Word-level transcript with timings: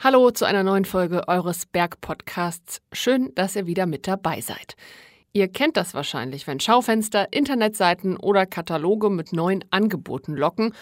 Hallo 0.00 0.32
zu 0.32 0.44
einer 0.44 0.64
neuen 0.64 0.84
Folge 0.84 1.28
eures 1.28 1.66
Bergpodcasts. 1.66 2.80
Schön, 2.92 3.30
dass 3.36 3.54
ihr 3.54 3.68
wieder 3.68 3.86
mit 3.86 4.08
dabei 4.08 4.40
seid. 4.40 4.74
Ihr 5.32 5.46
kennt 5.46 5.76
das 5.76 5.94
wahrscheinlich, 5.94 6.48
wenn 6.48 6.58
Schaufenster, 6.58 7.32
Internetseiten 7.32 8.16
oder 8.16 8.44
Kataloge 8.44 9.08
mit 9.08 9.32
neuen 9.32 9.64
Angeboten 9.70 10.34
locken 10.34 10.72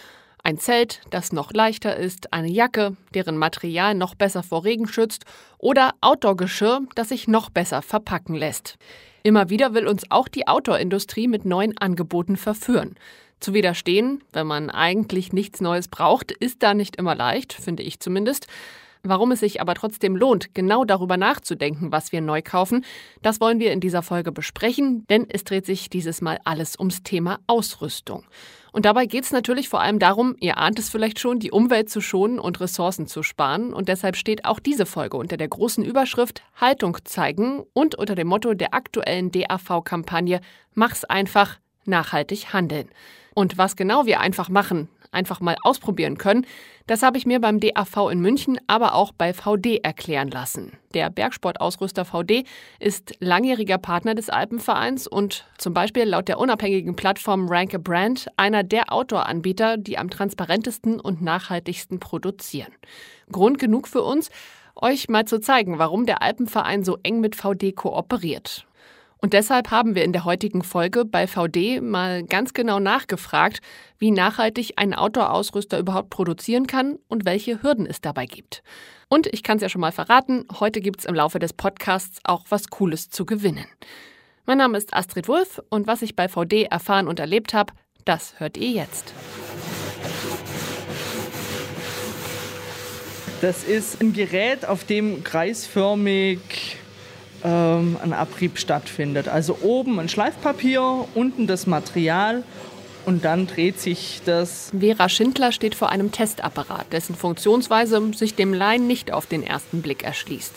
ein 0.45 0.59
Zelt, 0.59 1.01
das 1.09 1.31
noch 1.31 1.53
leichter 1.53 1.95
ist, 1.95 2.31
eine 2.31 2.49
Jacke, 2.49 2.95
deren 3.15 3.35
Material 3.35 3.95
noch 3.95 4.13
besser 4.13 4.43
vor 4.43 4.63
Regen 4.63 4.87
schützt 4.87 5.25
oder 5.57 5.95
Outdoor-Geschirr, 6.01 6.81
das 6.93 7.09
sich 7.09 7.27
noch 7.27 7.49
besser 7.49 7.81
verpacken 7.81 8.35
lässt. 8.35 8.77
Immer 9.25 9.49
wieder 9.49 9.73
will 9.73 9.87
uns 9.87 10.03
auch 10.11 10.27
die 10.27 10.47
Outdoor-Industrie 10.47 11.27
mit 11.27 11.45
neuen 11.45 11.75
Angeboten 11.79 12.37
verführen. 12.37 12.93
Zu 13.39 13.55
widerstehen, 13.55 14.23
wenn 14.33 14.45
man 14.45 14.69
eigentlich 14.69 15.33
nichts 15.33 15.61
Neues 15.61 15.87
braucht, 15.87 16.31
ist 16.31 16.61
da 16.61 16.75
nicht 16.75 16.97
immer 16.97 17.15
leicht, 17.15 17.51
finde 17.51 17.81
ich 17.81 17.99
zumindest. 17.99 18.45
Warum 19.01 19.31
es 19.31 19.39
sich 19.39 19.61
aber 19.61 19.73
trotzdem 19.73 20.15
lohnt, 20.15 20.53
genau 20.53 20.85
darüber 20.85 21.17
nachzudenken, 21.17 21.91
was 21.91 22.11
wir 22.11 22.21
neu 22.21 22.43
kaufen, 22.43 22.85
das 23.23 23.41
wollen 23.41 23.59
wir 23.59 23.73
in 23.73 23.79
dieser 23.79 24.03
Folge 24.03 24.31
besprechen, 24.31 25.07
denn 25.07 25.25
es 25.27 25.43
dreht 25.43 25.65
sich 25.65 25.89
dieses 25.89 26.21
Mal 26.21 26.37
alles 26.43 26.77
ums 26.77 27.01
Thema 27.01 27.39
Ausrüstung. 27.47 28.25
Und 28.75 28.83
dabei 28.83 29.05
geht 29.05 29.23
es 29.23 29.31
natürlich 29.31 29.69
vor 29.69 29.79
allem 29.79 29.99
darum, 29.99 30.35
ihr 30.41 30.57
ahnt 30.57 30.79
es 30.79 30.89
vielleicht 30.89 31.17
schon, 31.17 31.39
die 31.39 31.49
Umwelt 31.49 31.89
zu 31.89 32.01
schonen 32.01 32.39
und 32.39 32.59
Ressourcen 32.59 33.07
zu 33.07 33.23
sparen. 33.23 33.73
Und 33.73 33.87
deshalb 33.87 34.17
steht 34.17 34.43
auch 34.43 34.59
diese 34.59 34.85
Folge 34.85 35.15
unter 35.15 35.37
der 35.37 35.47
großen 35.47 35.81
Überschrift 35.81 36.43
Haltung 36.59 36.97
zeigen 37.05 37.63
und 37.71 37.95
unter 37.95 38.15
dem 38.15 38.27
Motto 38.27 38.53
der 38.53 38.73
aktuellen 38.73 39.31
DAV-Kampagne 39.31 40.41
Mach's 40.73 41.05
einfach, 41.05 41.57
nachhaltig 41.85 42.51
handeln. 42.51 42.89
Und 43.33 43.57
was 43.57 43.77
genau 43.77 44.05
wir 44.07 44.19
einfach 44.19 44.49
machen, 44.49 44.89
einfach 45.15 45.39
mal 45.39 45.55
ausprobieren 45.63 46.17
können, 46.17 46.45
das 46.87 47.01
habe 47.01 47.17
ich 47.17 47.25
mir 47.25 47.41
beim 47.41 47.59
DAV 47.59 48.11
in 48.11 48.19
München, 48.19 48.59
aber 48.67 48.93
auch 48.93 49.11
bei 49.11 49.33
VD 49.33 49.79
erklären 49.83 50.29
lassen. 50.29 50.77
Der 50.93 51.09
Bergsportausrüster 51.09 52.05
VD 52.05 52.43
ist 52.79 53.15
langjähriger 53.19 53.79
Partner 53.79 54.13
des 54.13 54.29
Alpenvereins 54.29 55.07
und 55.07 55.47
zum 55.57 55.73
Beispiel 55.73 56.03
laut 56.03 56.27
der 56.27 56.37
unabhängigen 56.37 56.95
Plattform 56.95 57.47
Rank 57.49 57.73
a 57.73 57.79
Brand 57.79 58.27
einer 58.37 58.63
der 58.63 58.93
Outdoor-Anbieter, 58.93 59.77
die 59.77 59.97
am 59.97 60.11
transparentesten 60.11 60.99
und 60.99 61.23
nachhaltigsten 61.23 61.99
produzieren. 61.99 62.73
Grund 63.31 63.57
genug 63.57 63.87
für 63.87 64.03
uns, 64.03 64.29
euch 64.75 65.09
mal 65.09 65.25
zu 65.25 65.39
zeigen, 65.39 65.79
warum 65.79 66.05
der 66.05 66.21
Alpenverein 66.21 66.83
so 66.83 66.97
eng 67.01 67.19
mit 67.19 67.35
VD 67.35 67.75
kooperiert. 67.75 68.67
Und 69.19 69.33
deshalb 69.33 69.71
haben 69.71 69.95
wir 69.95 70.03
in 70.03 70.13
der 70.13 70.25
heutigen 70.25 70.63
Folge 70.63 71.05
bei 71.05 71.25
VD 71.27 71.81
mal 71.81 72.23
ganz 72.23 72.53
genau 72.53 72.79
nachgefragt, 72.79 73.59
wie 73.97 74.11
nachhaltig 74.11 74.73
ein 74.75 74.93
Outdoor-Ausrüster 74.93 75.79
überhaupt 75.79 76.09
produzieren 76.09 76.67
kann 76.67 76.97
und 77.07 77.25
welche 77.25 77.63
Hürden 77.63 77.85
es 77.85 78.01
dabei 78.01 78.25
gibt. 78.25 78.61
Und 79.07 79.27
ich 79.27 79.43
kann 79.43 79.57
es 79.57 79.63
ja 79.63 79.69
schon 79.69 79.81
mal 79.81 79.91
verraten, 79.91 80.45
heute 80.59 80.81
gibt 80.81 80.99
es 80.99 81.05
im 81.05 81.15
Laufe 81.15 81.39
des 81.39 81.53
Podcasts 81.53 82.19
auch 82.23 82.45
was 82.49 82.69
Cooles 82.69 83.09
zu 83.09 83.25
gewinnen. 83.25 83.65
Mein 84.45 84.59
Name 84.59 84.77
ist 84.77 84.93
Astrid 84.93 85.27
Wulff 85.27 85.61
und 85.69 85.87
was 85.87 86.01
ich 86.01 86.15
bei 86.15 86.27
VD 86.27 86.65
erfahren 86.69 87.07
und 87.07 87.19
erlebt 87.19 87.53
habe, 87.53 87.73
das 88.03 88.39
hört 88.39 88.57
ihr 88.57 88.69
jetzt. 88.69 89.13
Das 93.41 93.63
ist 93.63 94.01
ein 94.01 94.13
Gerät, 94.13 94.65
auf 94.65 94.85
dem 94.85 95.23
kreisförmig 95.23 96.74
ähm, 97.45 97.97
ein 98.01 98.13
Abrieb 98.13 98.57
stattfindet. 98.57 99.27
Also 99.27 99.59
oben 99.61 99.99
ein 99.99 100.09
Schleifpapier, 100.09 101.05
unten 101.13 101.47
das 101.47 101.67
Material 101.67 102.43
und 103.05 103.23
dann 103.23 103.45
dreht 103.47 103.79
sich 103.79 104.21
das. 104.25 104.71
Vera 104.77 105.09
Schindler 105.09 105.51
steht 105.51 105.75
vor 105.75 105.89
einem 105.89 106.11
Testapparat, 106.11 106.91
dessen 106.91 107.15
Funktionsweise 107.15 108.01
sich 108.13 108.35
dem 108.35 108.53
Laien 108.53 108.87
nicht 108.87 109.13
auf 109.13 109.27
den 109.27 109.43
ersten 109.43 109.81
Blick 109.81 110.03
erschließt. 110.03 110.53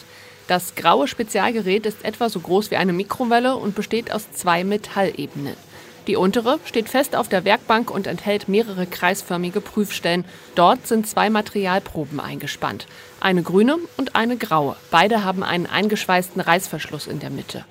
Das 0.47 0.75
graue 0.75 1.07
Spezialgerät 1.07 1.85
ist 1.85 2.05
etwa 2.07 2.31
so 2.31 2.41
groß 2.41 2.71
wie 2.71 2.77
eine 2.77 2.95
Mikrowelle 2.95 3.55
und 3.57 3.75
besteht 3.75 4.11
aus 4.11 4.33
zwei 4.33 4.65
Metallebenen. 4.65 5.68
Die 6.09 6.17
untere 6.17 6.59
steht 6.65 6.89
fest 6.89 7.15
auf 7.15 7.29
der 7.29 7.45
Werkbank 7.45 7.91
und 7.91 8.07
enthält 8.07 8.49
mehrere 8.49 8.87
kreisförmige 8.87 9.61
Prüfstellen. 9.61 10.25
Dort 10.55 10.87
sind 10.87 11.07
zwei 11.07 11.29
Materialproben 11.29 12.19
eingespannt. 12.19 12.87
Eine 13.21 13.43
grüne 13.43 13.77
und 13.99 14.17
eine 14.17 14.39
graue. 14.39 14.77
Beide 14.91 15.23
haben 15.23 15.43
einen 15.43 15.67
eingeschweißten 15.67 16.41
Reißverschluss 16.41 17.09
in 17.09 17.21
der 17.21 17.29
Mitte. 17.29 17.67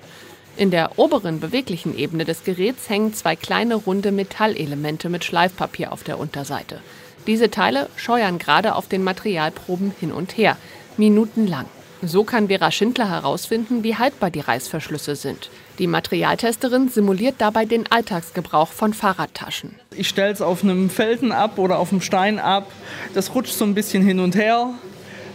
In 0.56 0.70
der 0.70 1.00
oberen 1.00 1.40
beweglichen 1.40 1.98
Ebene 1.98 2.24
des 2.24 2.44
Geräts 2.44 2.88
hängen 2.88 3.12
zwei 3.12 3.34
kleine 3.34 3.74
runde 3.74 4.12
Metallelemente 4.12 5.08
mit 5.08 5.24
Schleifpapier 5.24 5.92
auf 5.92 6.04
der 6.04 6.20
Unterseite. 6.20 6.80
Diese 7.26 7.50
Teile 7.50 7.88
scheuern 7.96 8.38
gerade 8.38 8.76
auf 8.76 8.86
den 8.86 9.02
Materialproben 9.02 9.92
hin 9.98 10.12
und 10.12 10.36
her, 10.36 10.56
minutenlang. 10.96 11.66
So 12.02 12.22
kann 12.22 12.46
Vera 12.46 12.70
Schindler 12.70 13.10
herausfinden, 13.10 13.82
wie 13.82 13.96
haltbar 13.96 14.30
die 14.30 14.40
Reißverschlüsse 14.40 15.16
sind. 15.16 15.50
Die 15.78 15.86
Materialtesterin 15.86 16.88
simuliert 16.88 17.36
dabei 17.38 17.64
den 17.64 17.90
Alltagsgebrauch 17.90 18.68
von 18.68 18.92
Fahrradtaschen. 18.92 19.76
Ich 19.94 20.08
stelle 20.08 20.32
es 20.32 20.42
auf 20.42 20.64
einem 20.64 20.90
Felsen 20.90 21.30
ab 21.30 21.58
oder 21.58 21.78
auf 21.78 21.92
einem 21.92 22.00
Stein 22.00 22.40
ab. 22.40 22.70
Das 23.14 23.34
rutscht 23.34 23.52
so 23.52 23.64
ein 23.64 23.74
bisschen 23.74 24.04
hin 24.04 24.18
und 24.18 24.34
her. 24.34 24.70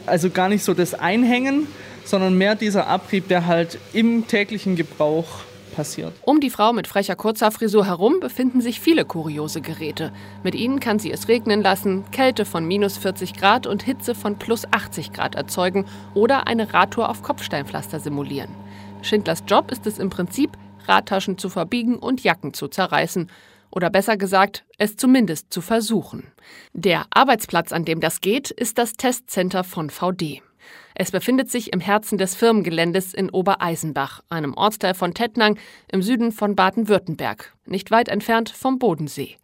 Also 0.05 0.29
gar 0.29 0.49
nicht 0.49 0.65
so 0.65 0.73
das 0.73 0.93
Einhängen, 0.93 1.67
sondern 2.03 2.37
mehr 2.37 2.55
dieser 2.55 2.87
Abrieb, 2.87 3.29
der 3.29 3.45
halt 3.45 3.79
im 3.93 4.27
täglichen 4.27 4.75
Gebrauch 4.75 5.27
passiert. 5.73 6.13
Um 6.23 6.39
die 6.39 6.49
Frau 6.49 6.73
mit 6.73 6.87
frecher 6.87 7.15
Kurzhaarfrisur 7.15 7.85
herum 7.85 8.19
befinden 8.19 8.61
sich 8.61 8.79
viele 8.79 9.05
kuriose 9.05 9.61
Geräte. 9.61 10.11
Mit 10.43 10.55
ihnen 10.55 10.79
kann 10.79 10.99
sie 10.99 11.11
es 11.11 11.27
regnen 11.27 11.63
lassen, 11.63 12.03
Kälte 12.11 12.45
von 12.45 12.65
minus 12.65 12.97
40 12.97 13.33
Grad 13.33 13.65
und 13.65 13.83
Hitze 13.83 14.13
von 14.13 14.37
plus 14.37 14.65
80 14.71 15.13
Grad 15.13 15.35
erzeugen 15.35 15.85
oder 16.13 16.47
eine 16.47 16.73
Radtour 16.73 17.09
auf 17.09 17.23
Kopfsteinpflaster 17.23 17.99
simulieren. 17.99 18.49
Schindlers 19.03 19.43
Job 19.45 19.69
ist 19.69 19.85
es 19.85 19.99
im 19.99 20.09
Prinzip, 20.09 20.51
Radtaschen 20.87 21.37
zu 21.37 21.49
verbiegen 21.49 21.97
und 21.97 22.23
Jacken 22.23 22.53
zu 22.53 22.67
zerreißen. 22.67 23.29
Oder 23.69 23.89
besser 23.89 24.17
gesagt, 24.17 24.63
es 24.77 24.95
zumindest 24.95 25.51
zu 25.51 25.61
versuchen. 25.61 26.31
Der 26.73 27.05
Arbeitsplatz, 27.11 27.71
an 27.71 27.85
dem 27.85 27.99
das 27.99 28.21
geht, 28.21 28.49
ist 28.49 28.77
das 28.77 28.93
Testcenter 28.93 29.63
von 29.63 29.89
VD. 29.89 30.41
Es 30.95 31.11
befindet 31.11 31.49
sich 31.49 31.73
im 31.73 31.79
Herzen 31.79 32.17
des 32.17 32.35
Firmengeländes 32.35 33.13
in 33.13 33.29
Obereisenbach, 33.29 34.21
einem 34.29 34.53
Ortsteil 34.53 34.93
von 34.93 35.13
Tettnang 35.13 35.57
im 35.91 36.01
Süden 36.01 36.31
von 36.31 36.55
Baden-Württemberg, 36.55 37.53
nicht 37.65 37.91
weit 37.91 38.09
entfernt 38.09 38.49
vom 38.49 38.79
Bodensee. 38.79 39.37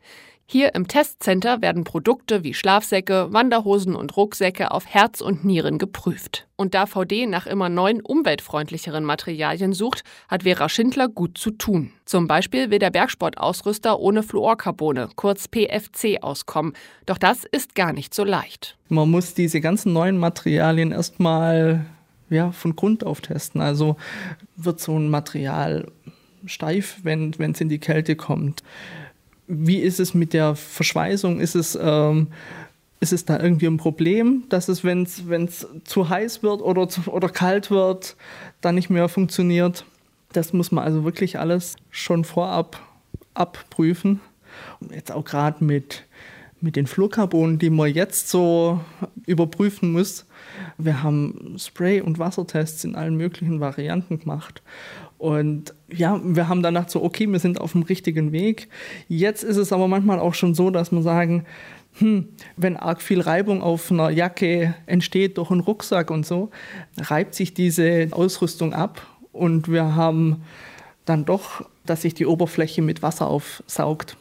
Hier 0.52 0.74
im 0.74 0.88
Testcenter 0.88 1.62
werden 1.62 1.84
Produkte 1.84 2.44
wie 2.44 2.56
Schlafsäcke, 2.56 3.28
Wanderhosen 3.32 3.94
und 3.94 4.18
Rucksäcke 4.18 4.72
auf 4.72 4.88
Herz 4.88 5.22
und 5.22 5.46
Nieren 5.46 5.78
geprüft. 5.78 6.48
Und 6.56 6.74
da 6.74 6.88
VD 6.88 7.28
nach 7.28 7.46
immer 7.46 7.70
neuen 7.70 8.02
umweltfreundlicheren 8.02 9.04
Materialien 9.04 9.74
sucht, 9.74 10.04
hat 10.28 10.42
Vera 10.42 10.68
Schindler 10.68 11.08
gut 11.08 11.38
zu 11.38 11.52
tun. 11.52 11.92
Zum 12.04 12.26
Beispiel 12.26 12.72
will 12.72 12.80
der 12.80 12.90
Bergsportausrüster 12.90 14.00
ohne 14.00 14.24
Fluorcarbone, 14.24 15.10
kurz 15.16 15.48
PFC, 15.48 16.24
auskommen. 16.24 16.74
Doch 17.06 17.20
das 17.20 17.44
ist 17.44 17.76
gar 17.76 17.94
nicht 17.94 18.16
so 18.16 18.24
leicht. 18.24 18.76
Man 18.88 19.12
muss 19.12 19.36
diese 19.36 19.62
ganzen 19.62 19.94
neuen 19.94 20.18
Materialien 20.18 20.92
erstmal 20.92 21.86
ja, 22.32 22.52
von 22.54 22.76
Grund 22.76 23.06
auf 23.06 23.22
testen. 23.22 23.62
Also 23.62 23.98
wird 24.56 24.80
so 24.80 24.98
ein 24.98 25.12
Material 25.12 25.92
steif, 26.46 27.02
wenn 27.04 27.36
es 27.40 27.62
in 27.62 27.70
die 27.70 27.78
Kälte 27.78 28.16
kommt 28.16 28.64
wie 29.50 29.80
ist 29.80 30.00
es 30.00 30.14
mit 30.14 30.34
der 30.34 30.56
Verschweißung? 30.56 31.42
Ist 31.42 31.56
es, 31.56 31.78
ähm, 31.82 32.28
ist 33.00 33.12
es 33.12 33.26
da 33.26 33.40
irgendwie 33.40 33.66
ein 33.66 33.78
Problem, 33.78 34.44
dass 34.50 34.70
es, 34.70 34.84
wenn 34.86 35.04
es 35.04 35.68
zu 35.84 36.08
heiß 36.08 36.44
wird 36.44 36.62
oder, 36.62 36.88
zu, 36.88 37.02
oder 37.12 37.30
kalt 37.30 37.72
wird, 37.72 38.16
dann 38.62 38.76
nicht 38.76 38.92
mehr 38.92 39.10
funktioniert? 39.10 39.86
Das 40.32 40.54
muss 40.54 40.72
man 40.72 40.84
also 40.84 41.04
wirklich 41.04 41.40
alles 41.40 41.76
schon 41.90 42.24
vorab 42.24 42.80
abprüfen. 43.34 44.22
Jetzt 44.94 45.12
auch 45.12 45.26
gerade 45.26 45.64
mit, 45.64 46.04
mit 46.62 46.76
den 46.76 46.86
Fluorcarbonen, 46.86 47.58
die 47.58 47.72
man 47.72 47.92
jetzt 47.92 48.30
so 48.30 48.82
überprüfen 49.26 49.92
muss. 49.94 50.28
Wir 50.78 51.02
haben 51.02 51.56
Spray- 51.58 52.02
und 52.02 52.20
Wassertests 52.20 52.84
in 52.84 52.96
allen 52.96 53.16
möglichen 53.16 53.60
Varianten 53.60 54.20
gemacht. 54.20 54.62
Und 55.20 55.74
ja, 55.92 56.20
wir 56.24 56.48
haben 56.48 56.64
danach 56.64 56.88
so, 56.88 57.04
okay, 57.04 57.28
wir 57.28 57.40
sind 57.40 57.60
auf 57.60 57.74
dem 57.74 57.84
richtigen 57.84 58.32
Weg. 58.32 58.70
Jetzt 59.10 59.44
ist 59.44 59.58
es 59.58 59.74
aber 59.74 59.90
manchmal 59.90 60.18
auch 60.18 60.34
schon 60.34 60.56
so, 60.56 60.72
dass 60.72 60.94
wir 60.94 61.02
sagen, 61.02 61.46
hm, 61.98 62.30
wenn 62.56 62.78
arg 62.78 63.02
viel 63.02 63.20
Reibung 63.20 63.62
auf 63.62 63.92
einer 63.92 64.10
Jacke 64.10 64.76
entsteht 64.86 65.38
durch 65.38 65.52
einen 65.52 65.60
Rucksack 65.60 66.10
und 66.10 66.26
so, 66.26 66.52
reibt 66.98 67.36
sich 67.36 67.54
diese 67.54 68.08
Ausrüstung 68.12 68.74
ab 68.74 69.06
und 69.34 69.70
wir 69.70 69.96
haben 69.96 70.44
dann 71.04 71.26
doch, 71.26 71.66
dass 71.86 72.04
sich 72.04 72.14
die 72.14 72.26
Oberfläche 72.26 72.82
mit 72.82 73.02
Wasser 73.02 73.28
aufsaugt. 73.28 74.16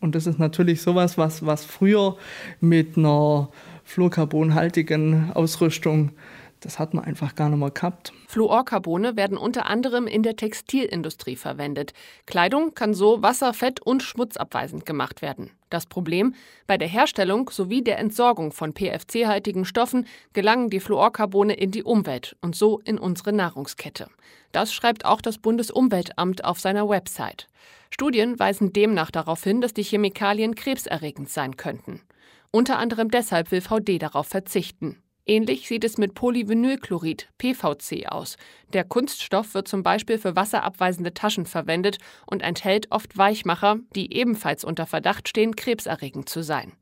Und 0.00 0.14
das 0.14 0.28
ist 0.28 0.38
natürlich 0.38 0.82
sowas, 0.82 1.18
was, 1.18 1.44
was 1.44 1.64
früher 1.64 2.16
mit 2.60 2.96
einer 2.96 3.48
fluorcarbonhaltigen 3.82 5.32
Ausrüstung 5.32 6.10
das 6.60 6.78
hat 6.78 6.94
man 6.94 7.04
einfach 7.04 7.34
gar 7.34 7.48
nicht 7.48 7.58
mehr 7.58 7.70
gehabt. 7.70 8.12
Fluorcarbone 8.26 9.16
werden 9.16 9.38
unter 9.38 9.66
anderem 9.66 10.06
in 10.06 10.22
der 10.22 10.36
Textilindustrie 10.36 11.36
verwendet. 11.36 11.92
Kleidung 12.26 12.74
kann 12.74 12.94
so 12.94 13.22
wasser-, 13.22 13.54
fett- 13.54 13.80
und 13.80 14.02
schmutzabweisend 14.02 14.84
gemacht 14.86 15.22
werden. 15.22 15.50
Das 15.70 15.86
Problem? 15.86 16.34
Bei 16.66 16.78
der 16.78 16.88
Herstellung 16.88 17.50
sowie 17.50 17.82
der 17.82 17.98
Entsorgung 17.98 18.52
von 18.52 18.72
PFC-haltigen 18.72 19.64
Stoffen 19.64 20.06
gelangen 20.32 20.70
die 20.70 20.80
Fluorcarbone 20.80 21.54
in 21.54 21.70
die 21.70 21.82
Umwelt 21.82 22.36
und 22.40 22.56
so 22.56 22.80
in 22.84 22.98
unsere 22.98 23.32
Nahrungskette. 23.32 24.08
Das 24.52 24.72
schreibt 24.72 25.04
auch 25.04 25.20
das 25.20 25.38
Bundesumweltamt 25.38 26.44
auf 26.44 26.58
seiner 26.58 26.88
Website. 26.88 27.48
Studien 27.90 28.38
weisen 28.38 28.72
demnach 28.72 29.10
darauf 29.10 29.44
hin, 29.44 29.60
dass 29.60 29.74
die 29.74 29.82
Chemikalien 29.82 30.54
krebserregend 30.54 31.28
sein 31.28 31.56
könnten. 31.56 32.02
Unter 32.50 32.78
anderem 32.78 33.10
deshalb 33.10 33.50
will 33.50 33.60
VD 33.60 33.98
darauf 33.98 34.26
verzichten. 34.26 35.02
Ähnlich 35.30 35.68
sieht 35.68 35.84
es 35.84 35.98
mit 35.98 36.14
Polyvinylchlorid, 36.14 37.28
PVC, 37.36 38.06
aus. 38.08 38.38
Der 38.72 38.82
Kunststoff 38.82 39.52
wird 39.52 39.68
zum 39.68 39.82
Beispiel 39.82 40.16
für 40.16 40.36
wasserabweisende 40.36 41.12
Taschen 41.12 41.44
verwendet 41.44 41.98
und 42.24 42.40
enthält 42.42 42.90
oft 42.90 43.18
Weichmacher, 43.18 43.76
die 43.94 44.14
ebenfalls 44.14 44.64
unter 44.64 44.86
Verdacht 44.86 45.28
stehen, 45.28 45.54
krebserregend 45.54 46.30
zu 46.30 46.42
sein. 46.42 46.72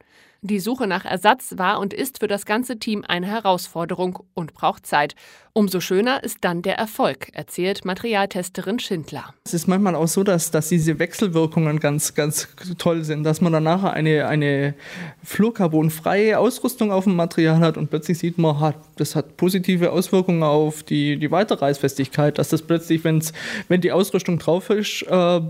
Die 0.47 0.61
Suche 0.61 0.87
nach 0.87 1.05
Ersatz 1.05 1.55
war 1.57 1.81
und 1.81 1.93
ist 1.93 2.21
für 2.21 2.29
das 2.29 2.47
ganze 2.47 2.79
Team 2.79 3.05
eine 3.05 3.27
Herausforderung 3.27 4.21
und 4.35 4.55
braucht 4.55 4.87
Zeit. 4.87 5.17
Umso 5.55 5.81
schöner 5.81 6.23
ist 6.23 6.39
dann 6.43 6.63
der 6.63 6.79
Erfolg, 6.79 7.31
erzählt 7.33 7.85
Materialtesterin 7.85 8.79
Schindler. 8.79 9.35
Es 9.45 9.55
ist 9.55 9.67
manchmal 9.67 9.97
auch 9.97 10.07
so, 10.07 10.23
dass, 10.23 10.53
dass 10.53 10.69
diese 10.69 11.01
Wechselwirkungen 11.01 11.81
ganz, 11.81 12.15
ganz 12.15 12.47
toll 12.79 13.03
sind, 13.03 13.25
dass 13.25 13.41
man 13.41 13.55
dann 13.55 13.65
nachher 13.65 13.93
eine, 13.93 14.29
eine 14.29 14.75
fluorcarbonfreie 15.25 16.39
Ausrüstung 16.39 16.93
auf 16.93 17.05
dem 17.05 17.17
Material 17.17 17.59
hat 17.59 17.77
und 17.77 17.91
plötzlich 17.91 18.19
sieht 18.19 18.39
man, 18.39 18.75
das 18.95 19.17
hat 19.17 19.37
positive 19.37 19.91
Auswirkungen 19.91 20.45
auf 20.45 20.85
die, 20.85 21.19
die 21.19 21.33
Weiterreißfestigkeit, 21.33 22.39
dass 22.39 22.51
das 22.51 22.63
plötzlich, 22.63 23.03
wenn's, 23.03 23.33
wenn 23.67 23.81
die 23.81 23.91
Ausrüstung 23.91 24.39
drauf 24.39 24.71
ist, 24.71 25.03
äh, 25.09 25.41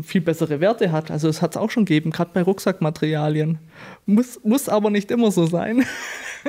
viel 0.00 0.20
bessere 0.20 0.60
Werte 0.60 0.90
hat. 0.92 1.10
Also 1.10 1.28
es 1.28 1.40
hat 1.40 1.52
es 1.52 1.56
auch 1.56 1.70
schon 1.70 1.84
gegeben, 1.84 2.10
gerade 2.10 2.30
bei 2.34 2.42
Rucksackmaterialien. 2.42 3.58
Muss, 4.06 4.40
muss 4.42 4.68
aber 4.68 4.90
nicht 4.90 5.10
immer 5.10 5.30
so 5.30 5.46
sein. 5.46 5.84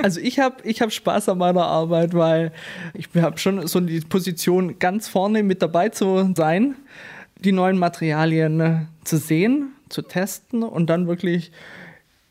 Also 0.04 0.20
ich 0.20 0.40
habe 0.40 0.58
ich 0.66 0.82
hab 0.82 0.92
Spaß 0.92 1.30
an 1.30 1.38
meiner 1.38 1.64
Arbeit, 1.64 2.14
weil 2.14 2.52
ich 2.94 3.08
habe 3.16 3.38
schon 3.38 3.66
so 3.66 3.80
die 3.80 4.02
Position, 4.02 4.78
ganz 4.78 5.08
vorne 5.08 5.42
mit 5.42 5.62
dabei 5.62 5.88
zu 5.88 6.34
sein, 6.36 6.76
die 7.40 7.54
neuen 7.54 7.78
Materialien 7.78 8.60
äh, 8.60 8.80
zu 9.06 9.16
sehen, 9.16 9.72
zu 9.88 10.02
testen 10.02 10.64
und 10.64 10.88
dann 10.88 11.08
wirklich 11.08 11.54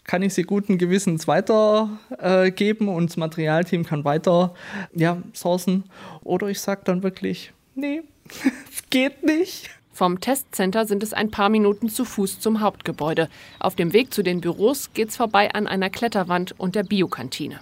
kann 0.05 0.21
ich 0.21 0.35
sie 0.35 0.43
guten 0.43 0.77
Gewissens 0.77 1.27
weitergeben 1.27 2.89
äh, 2.89 2.91
und 2.91 3.11
das 3.11 3.17
Materialteam 3.17 3.85
kann 3.85 4.05
weiter 4.05 4.53
ja, 4.95 5.23
sourcen. 5.33 5.85
Oder 6.23 6.49
ich 6.49 6.61
sage 6.61 6.83
dann 6.85 7.03
wirklich, 7.03 7.53
nee, 7.75 8.03
es 8.71 8.83
geht 8.91 9.23
nicht. 9.23 9.71
Vom 9.95 10.19
Testcenter 10.19 10.87
sind 10.87 11.05
es 11.05 11.13
ein 11.13 11.31
paar 11.31 11.49
Minuten 11.49 11.89
zu 11.89 12.05
Fuß 12.05 12.41
zum 12.41 12.61
Hauptgebäude. 12.61 13.29
Auf 13.61 13.77
dem 13.77 13.93
Weg 13.93 14.13
zu 14.13 14.25
den 14.25 14.41
Büros 14.41 14.93
geht's 14.93 15.17
vorbei 15.17 15.55
an 15.55 15.69
einer 15.69 15.89
Kletterwand 15.89 16.53
und 16.59 16.75
der 16.75 16.83
Biokantine. 16.83 17.61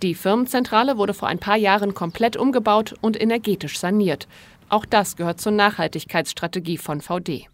Die 0.00 0.14
Firmenzentrale 0.14 0.98
wurde 0.98 1.14
vor 1.14 1.26
ein 1.26 1.40
paar 1.40 1.56
Jahren 1.56 1.94
komplett 1.94 2.36
umgebaut 2.36 2.94
und 3.00 3.20
energetisch 3.20 3.80
saniert. 3.80 4.28
Auch 4.68 4.86
das 4.86 5.16
gehört 5.16 5.40
zur 5.40 5.50
Nachhaltigkeitsstrategie 5.50 6.78
von 6.78 7.00
VD. 7.00 7.48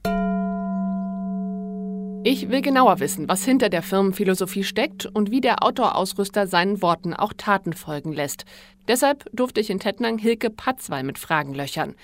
Ich 2.25 2.51
will 2.51 2.61
genauer 2.61 3.01
wissen, 3.01 3.27
was 3.27 3.47
hinter 3.47 3.71
der 3.71 3.83
Firmenphilosophie 3.83 4.65
steckt 4.65 5.06
und 5.06 5.31
wie 5.31 5.41
der 5.41 5.62
Outdoor-Ausrüster 5.62 6.47
seinen 6.47 6.83
Worten 6.83 7.15
auch 7.15 7.33
Taten 7.35 7.73
folgen 7.73 8.12
lässt. 8.12 8.45
Deshalb 8.87 9.31
durfte 9.33 9.61
ich 9.62 9.71
in 9.71 9.81
Tettnang 9.81 10.19
Hilke 10.19 10.51
Patzwall 10.51 11.05
mit 11.05 11.19
Fragen 11.19 11.55
löchern. 11.55 11.95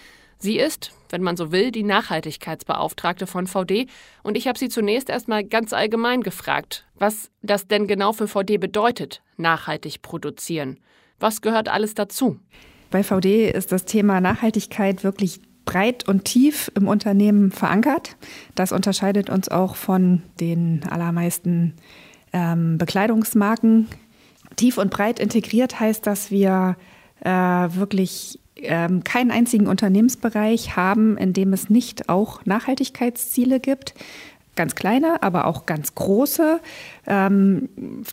Sie 0.42 0.58
ist, 0.58 0.92
wenn 1.10 1.22
man 1.22 1.36
so 1.36 1.52
will, 1.52 1.70
die 1.70 1.82
Nachhaltigkeitsbeauftragte 1.82 3.26
von 3.26 3.46
VD 3.46 3.86
und 4.22 4.38
ich 4.38 4.48
habe 4.48 4.58
sie 4.58 4.70
zunächst 4.70 5.10
erstmal 5.10 5.44
ganz 5.44 5.74
allgemein 5.74 6.22
gefragt, 6.22 6.86
was 6.98 7.30
das 7.42 7.68
denn 7.68 7.86
genau 7.86 8.14
für 8.14 8.26
VD 8.26 8.58
bedeutet, 8.58 9.22
nachhaltig 9.36 10.00
produzieren. 10.00 10.78
Was 11.18 11.42
gehört 11.42 11.68
alles 11.68 11.92
dazu? 11.92 12.40
Bei 12.90 13.02
VD 13.02 13.50
ist 13.50 13.70
das 13.70 13.84
Thema 13.84 14.22
Nachhaltigkeit 14.22 15.04
wirklich 15.04 15.42
breit 15.66 16.08
und 16.08 16.24
tief 16.24 16.72
im 16.74 16.88
Unternehmen 16.88 17.52
verankert. 17.52 18.16
Das 18.54 18.72
unterscheidet 18.72 19.28
uns 19.28 19.50
auch 19.50 19.76
von 19.76 20.22
den 20.40 20.84
allermeisten 20.88 21.74
ähm, 22.32 22.78
Bekleidungsmarken. 22.78 23.88
Tief 24.56 24.78
und 24.78 24.90
breit 24.90 25.20
integriert 25.20 25.78
heißt, 25.78 26.06
dass 26.06 26.30
wir 26.30 26.76
äh, 27.20 27.30
wirklich 27.30 28.40
ähm, 28.62 29.04
keinen 29.04 29.30
einzigen 29.30 29.66
Unternehmensbereich 29.66 30.76
haben, 30.76 31.16
in 31.16 31.32
dem 31.32 31.52
es 31.52 31.70
nicht 31.70 32.08
auch 32.08 32.44
Nachhaltigkeitsziele 32.44 33.60
gibt. 33.60 33.94
Ganz 34.56 34.74
kleine, 34.74 35.22
aber 35.22 35.46
auch 35.46 35.64
ganz 35.64 35.94
große 35.94 36.60
ähm, 37.06 37.68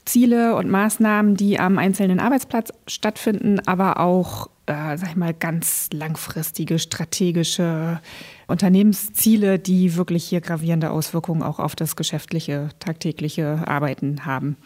Ziele 0.06 0.56
und 0.56 0.70
Maßnahmen, 0.70 1.36
die 1.36 1.60
am 1.60 1.78
einzelnen 1.78 2.20
Arbeitsplatz 2.20 2.72
stattfinden, 2.86 3.60
aber 3.66 4.00
auch, 4.00 4.48
äh, 4.68 4.98
sag 4.98 5.10
ich 5.10 5.16
mal, 5.16 5.34
ganz 5.34 5.90
langfristige 5.92 6.80
strategische 6.80 8.00
Unternehmensziele, 8.48 9.60
die 9.60 9.96
wirklich 9.96 10.26
hier 10.26 10.42
gravierende 10.42 10.92
Auswirkungen 10.92 11.42
auch 11.42 11.60
auf 11.60 11.76
das 11.76 11.96
geschäftliche, 11.96 12.70
tagtägliche 12.80 13.68
Arbeiten 13.68 14.26
haben. 14.26 14.58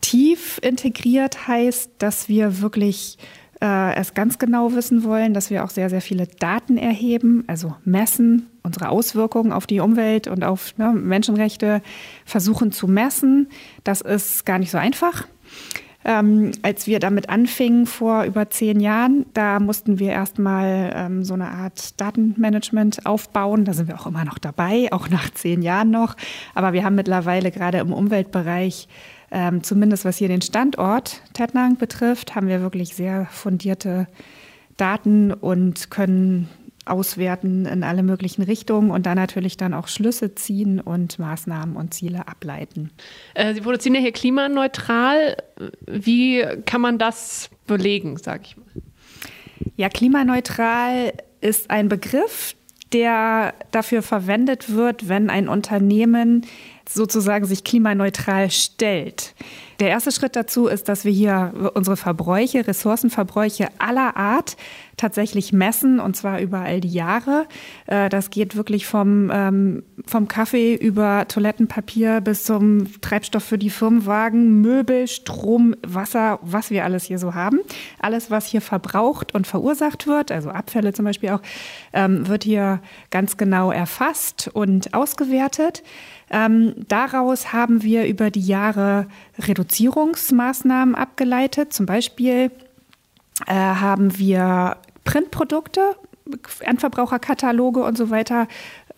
Tief 0.00 0.58
integriert 0.62 1.46
heißt, 1.46 1.90
dass 1.98 2.28
wir 2.28 2.62
wirklich 2.62 3.18
äh, 3.60 3.94
es 3.96 4.14
ganz 4.14 4.38
genau 4.38 4.72
wissen 4.72 5.04
wollen, 5.04 5.34
dass 5.34 5.50
wir 5.50 5.64
auch 5.64 5.70
sehr, 5.70 5.90
sehr 5.90 6.00
viele 6.00 6.26
Daten 6.26 6.78
erheben, 6.78 7.44
also 7.46 7.76
messen, 7.84 8.48
unsere 8.62 8.88
Auswirkungen 8.88 9.52
auf 9.52 9.66
die 9.66 9.80
Umwelt 9.80 10.26
und 10.28 10.44
auf 10.44 10.76
ne, 10.78 10.92
Menschenrechte 10.92 11.82
versuchen 12.24 12.72
zu 12.72 12.88
messen. 12.88 13.48
Das 13.84 14.00
ist 14.00 14.46
gar 14.46 14.58
nicht 14.58 14.70
so 14.70 14.78
einfach. 14.78 15.26
Ähm, 16.02 16.52
als 16.62 16.86
wir 16.86 16.98
damit 16.98 17.28
anfingen 17.28 17.84
vor 17.84 18.24
über 18.24 18.48
zehn 18.48 18.80
Jahren, 18.80 19.26
da 19.34 19.60
mussten 19.60 19.98
wir 19.98 20.12
erstmal 20.12 20.92
ähm, 20.94 21.24
so 21.24 21.34
eine 21.34 21.48
Art 21.48 22.00
Datenmanagement 22.00 23.04
aufbauen. 23.04 23.66
Da 23.66 23.74
sind 23.74 23.88
wir 23.88 24.00
auch 24.00 24.06
immer 24.06 24.24
noch 24.24 24.38
dabei, 24.38 24.88
auch 24.92 25.10
nach 25.10 25.28
zehn 25.30 25.60
Jahren 25.60 25.90
noch. 25.90 26.16
Aber 26.54 26.72
wir 26.72 26.84
haben 26.84 26.94
mittlerweile 26.94 27.50
gerade 27.50 27.78
im 27.78 27.92
Umweltbereich 27.92 28.88
ähm, 29.30 29.62
zumindest 29.62 30.04
was 30.04 30.16
hier 30.16 30.28
den 30.28 30.42
Standort 30.42 31.22
Tettnang 31.32 31.76
betrifft, 31.76 32.34
haben 32.34 32.48
wir 32.48 32.60
wirklich 32.60 32.94
sehr 32.94 33.26
fundierte 33.26 34.06
Daten 34.76 35.32
und 35.32 35.90
können 35.90 36.48
auswerten 36.86 37.66
in 37.66 37.84
alle 37.84 38.02
möglichen 38.02 38.42
Richtungen 38.42 38.90
und 38.90 39.06
dann 39.06 39.16
natürlich 39.16 39.56
dann 39.56 39.74
auch 39.74 39.88
Schlüsse 39.88 40.34
ziehen 40.34 40.80
und 40.80 41.18
Maßnahmen 41.18 41.76
und 41.76 41.94
Ziele 41.94 42.26
ableiten. 42.26 42.90
Äh, 43.34 43.54
Sie 43.54 43.60
produzieren 43.60 43.94
ja 43.94 44.00
hier 44.00 44.12
klimaneutral. 44.12 45.36
Wie 45.86 46.44
kann 46.66 46.80
man 46.80 46.98
das 46.98 47.50
belegen, 47.66 48.16
sage 48.16 48.42
ich 48.46 48.56
mal? 48.56 48.66
Ja, 49.76 49.88
klimaneutral 49.88 51.12
ist 51.40 51.70
ein 51.70 51.88
Begriff, 51.88 52.56
der 52.92 53.54
dafür 53.70 54.02
verwendet 54.02 54.74
wird, 54.74 55.08
wenn 55.08 55.30
ein 55.30 55.48
Unternehmen 55.48 56.46
sozusagen 56.94 57.46
sich 57.46 57.64
klimaneutral 57.64 58.50
stellt. 58.50 59.34
Der 59.78 59.88
erste 59.88 60.12
Schritt 60.12 60.36
dazu 60.36 60.66
ist, 60.66 60.88
dass 60.88 61.04
wir 61.04 61.12
hier 61.12 61.72
unsere 61.74 61.96
Verbräuche, 61.96 62.66
Ressourcenverbräuche 62.66 63.68
aller 63.78 64.16
Art 64.16 64.56
tatsächlich 65.00 65.52
messen 65.52 65.98
und 65.98 66.14
zwar 66.14 66.40
über 66.40 66.60
all 66.60 66.80
die 66.80 66.92
Jahre. 66.92 67.46
Äh, 67.86 68.08
das 68.08 68.30
geht 68.30 68.54
wirklich 68.54 68.86
vom, 68.86 69.30
ähm, 69.32 69.82
vom 70.06 70.28
Kaffee 70.28 70.74
über 70.74 71.26
Toilettenpapier 71.26 72.20
bis 72.20 72.44
zum 72.44 73.00
Treibstoff 73.00 73.44
für 73.44 73.58
die 73.58 73.70
Firmenwagen, 73.70 74.60
Möbel, 74.60 75.08
Strom, 75.08 75.74
Wasser, 75.86 76.38
was 76.42 76.70
wir 76.70 76.84
alles 76.84 77.04
hier 77.04 77.18
so 77.18 77.34
haben. 77.34 77.60
Alles, 77.98 78.30
was 78.30 78.46
hier 78.46 78.60
verbraucht 78.60 79.34
und 79.34 79.46
verursacht 79.46 80.06
wird, 80.06 80.30
also 80.30 80.50
Abfälle 80.50 80.92
zum 80.92 81.06
Beispiel 81.06 81.30
auch, 81.30 81.42
ähm, 81.92 82.28
wird 82.28 82.44
hier 82.44 82.80
ganz 83.10 83.36
genau 83.36 83.72
erfasst 83.72 84.50
und 84.52 84.92
ausgewertet. 84.92 85.82
Ähm, 86.30 86.74
daraus 86.88 87.52
haben 87.52 87.82
wir 87.82 88.06
über 88.06 88.30
die 88.30 88.46
Jahre 88.46 89.06
Reduzierungsmaßnahmen 89.38 90.94
abgeleitet. 90.94 91.72
Zum 91.72 91.86
Beispiel 91.86 92.50
äh, 93.46 93.54
haben 93.54 94.18
wir 94.18 94.76
Printprodukte, 95.04 95.96
Endverbraucherkataloge 96.60 97.82
und 97.82 97.96
so 97.96 98.10
weiter 98.10 98.46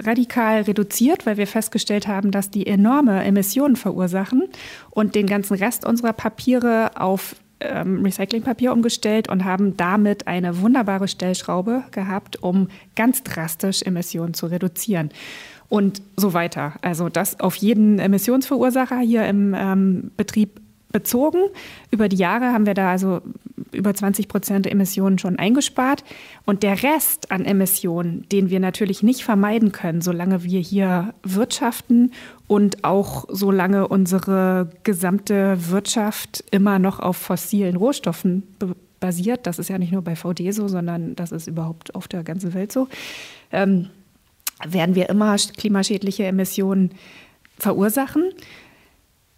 radikal 0.01 0.63
reduziert, 0.63 1.27
weil 1.27 1.37
wir 1.37 1.47
festgestellt 1.47 2.09
haben, 2.09 2.31
dass 2.31 2.51
die 2.51 2.67
enorme 2.67 3.23
Emissionen 3.25 3.77
verursachen 3.77 4.45
und 4.91 5.15
den 5.15 5.27
ganzen 5.27 5.57
Rest 5.57 5.87
unserer 5.87 6.13
Papiere 6.13 6.91
auf 6.97 7.37
ähm, 7.61 8.03
Recyclingpapier 8.05 8.73
umgestellt 8.73 9.29
und 9.29 9.45
haben 9.45 9.77
damit 9.77 10.27
eine 10.27 10.61
wunderbare 10.61 11.09
Stellschraube 11.09 11.85
gehabt, 11.91 12.43
um 12.43 12.69
ganz 12.97 13.23
drastisch 13.23 13.83
Emissionen 13.83 14.35
zu 14.35 14.47
reduzieren 14.47 15.11
und 15.69 16.03
so 16.17 16.35
weiter. 16.35 16.75
Also 16.83 17.09
das 17.09 17.41
auf 17.41 17.55
jeden 17.57 17.99
Emissionsverursacher 17.99 18.99
hier 18.99 19.27
im 19.27 19.55
ähm, 19.57 20.11
Betrieb 20.17 20.61
bezogen. 20.93 21.49
Über 21.91 22.09
die 22.09 22.17
Jahre 22.17 22.53
haben 22.53 22.67
wir 22.67 22.75
da 22.75 22.91
also 22.91 23.21
über 23.73 23.95
20 23.95 24.29
Prozent 24.29 24.67
der 24.67 24.73
Emissionen 24.73 25.19
schon 25.19 25.39
eingespart. 25.39 26.05
Und 26.45 26.63
der 26.63 26.83
Rest 26.83 27.31
an 27.31 27.45
Emissionen, 27.45 28.27
den 28.31 28.51
wir 28.51 28.61
natürlich 28.61 29.03
nicht 29.03 29.25
vermeiden 29.25 29.73
können, 29.73 30.03
solange 30.03 30.45
wir 30.45 30.61
hier 30.61 31.15
wirtschaften 31.23 32.13
und 32.47 32.85
auch 32.85 33.25
solange 33.31 33.89
unsere 33.89 34.71
gesamte 34.85 35.71
Wirtschaft 35.71 36.45
immer 36.51 36.79
noch 36.79 37.01
auf 37.01 37.17
fossilen 37.17 37.77
Rohstoffen 37.77 38.43
basiert, 39.01 39.47
das 39.47 39.59
ist 39.59 39.69
ja 39.69 39.79
nicht 39.79 39.93
nur 39.93 40.03
bei 40.03 40.17
VD 40.17 40.53
so, 40.53 40.69
sondern 40.69 41.17
das 41.17 41.33
ist 41.33 41.47
überhaupt 41.47 41.95
auf 41.95 42.09
der 42.09 42.23
ganzen 42.23 42.55
Welt 42.55 42.73
so, 42.73 42.89
ähm, 43.51 43.89
werden 44.65 44.95
wir 44.95 45.09
immer 45.09 45.37
klimaschädliche 45.37 46.25
Emissionen 46.25 46.93
verursachen. 47.59 48.33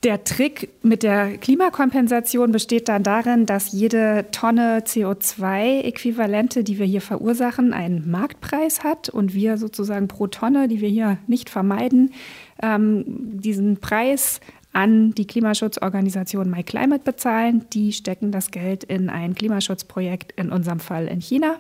Der 0.04 0.23
Trick 0.23 0.68
mit 0.82 1.02
der 1.02 1.38
Klimakompensation 1.38 2.52
besteht 2.52 2.90
dann 2.90 3.02
darin, 3.02 3.46
dass 3.46 3.73
jede 3.73 4.26
Tonne 4.32 4.80
CO2-Äquivalente, 4.80 6.62
die 6.62 6.78
wir 6.78 6.84
hier 6.84 7.00
verursachen, 7.00 7.73
einen 7.73 8.11
Marktpreis 8.11 8.84
hat 8.84 9.08
und 9.08 9.32
wir 9.32 9.56
sozusagen 9.56 10.06
pro 10.06 10.26
Tonne, 10.26 10.68
die 10.68 10.82
wir 10.82 10.90
hier 10.90 11.16
nicht 11.26 11.49
vermeiden, 11.49 12.12
ähm, 12.62 13.04
diesen 13.06 13.78
Preis 13.78 14.40
an 14.75 15.14
die 15.14 15.26
Klimaschutzorganisation 15.26 16.50
MyClimate 16.50 17.02
bezahlen. 17.02 17.64
Die 17.73 17.94
stecken 17.94 18.30
das 18.30 18.50
Geld 18.50 18.84
in 18.84 19.08
ein 19.08 19.34
Klimaschutzprojekt, 19.34 20.32
in 20.32 20.52
unserem 20.52 20.80
Fall 20.80 21.06
in 21.06 21.20
China, 21.20 21.56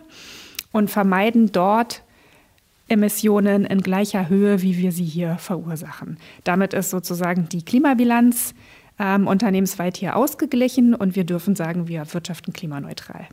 und 0.70 0.90
vermeiden 0.90 1.50
dort 1.50 2.02
Emissionen 2.88 3.64
in 3.64 3.80
gleicher 3.80 4.28
Höhe, 4.28 4.62
wie 4.62 4.78
wir 4.78 4.92
sie 4.92 5.04
hier 5.04 5.36
verursachen. 5.38 6.18
Damit 6.44 6.74
ist 6.74 6.90
sozusagen 6.90 7.48
die 7.48 7.64
Klimabilanz 7.64 8.54
ähm, 8.98 9.26
unternehmensweit 9.26 9.96
hier 9.96 10.16
ausgeglichen 10.16 10.94
und 10.94 11.16
wir 11.16 11.24
dürfen 11.24 11.56
sagen, 11.56 11.88
wir 11.88 12.12
wirtschaften 12.12 12.52
klimaneutral. 12.52 13.26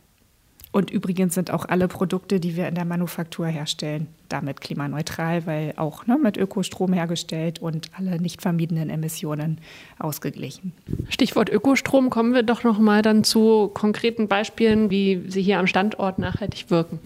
Und 0.72 0.90
übrigens 0.90 1.34
sind 1.34 1.50
auch 1.50 1.66
alle 1.66 1.86
Produkte, 1.86 2.40
die 2.40 2.56
wir 2.56 2.66
in 2.66 2.74
der 2.74 2.86
Manufaktur 2.86 3.46
herstellen, 3.46 4.06
damit 4.30 4.62
klimaneutral, 4.62 5.46
weil 5.46 5.74
auch 5.76 6.06
ne, 6.06 6.16
mit 6.16 6.38
Ökostrom 6.38 6.94
hergestellt 6.94 7.60
und 7.60 7.90
alle 7.96 8.18
nicht 8.18 8.40
vermiedenen 8.40 8.88
Emissionen 8.88 9.58
ausgeglichen. 9.98 10.72
Stichwort 11.10 11.50
Ökostrom, 11.50 12.08
kommen 12.08 12.32
wir 12.32 12.42
doch 12.42 12.64
noch 12.64 12.78
mal 12.78 13.02
dann 13.02 13.22
zu 13.22 13.70
konkreten 13.74 14.28
Beispielen, 14.28 14.90
wie 14.90 15.22
sie 15.28 15.42
hier 15.42 15.58
am 15.58 15.66
Standort 15.66 16.18
nachhaltig 16.18 16.70
wirken. 16.70 16.98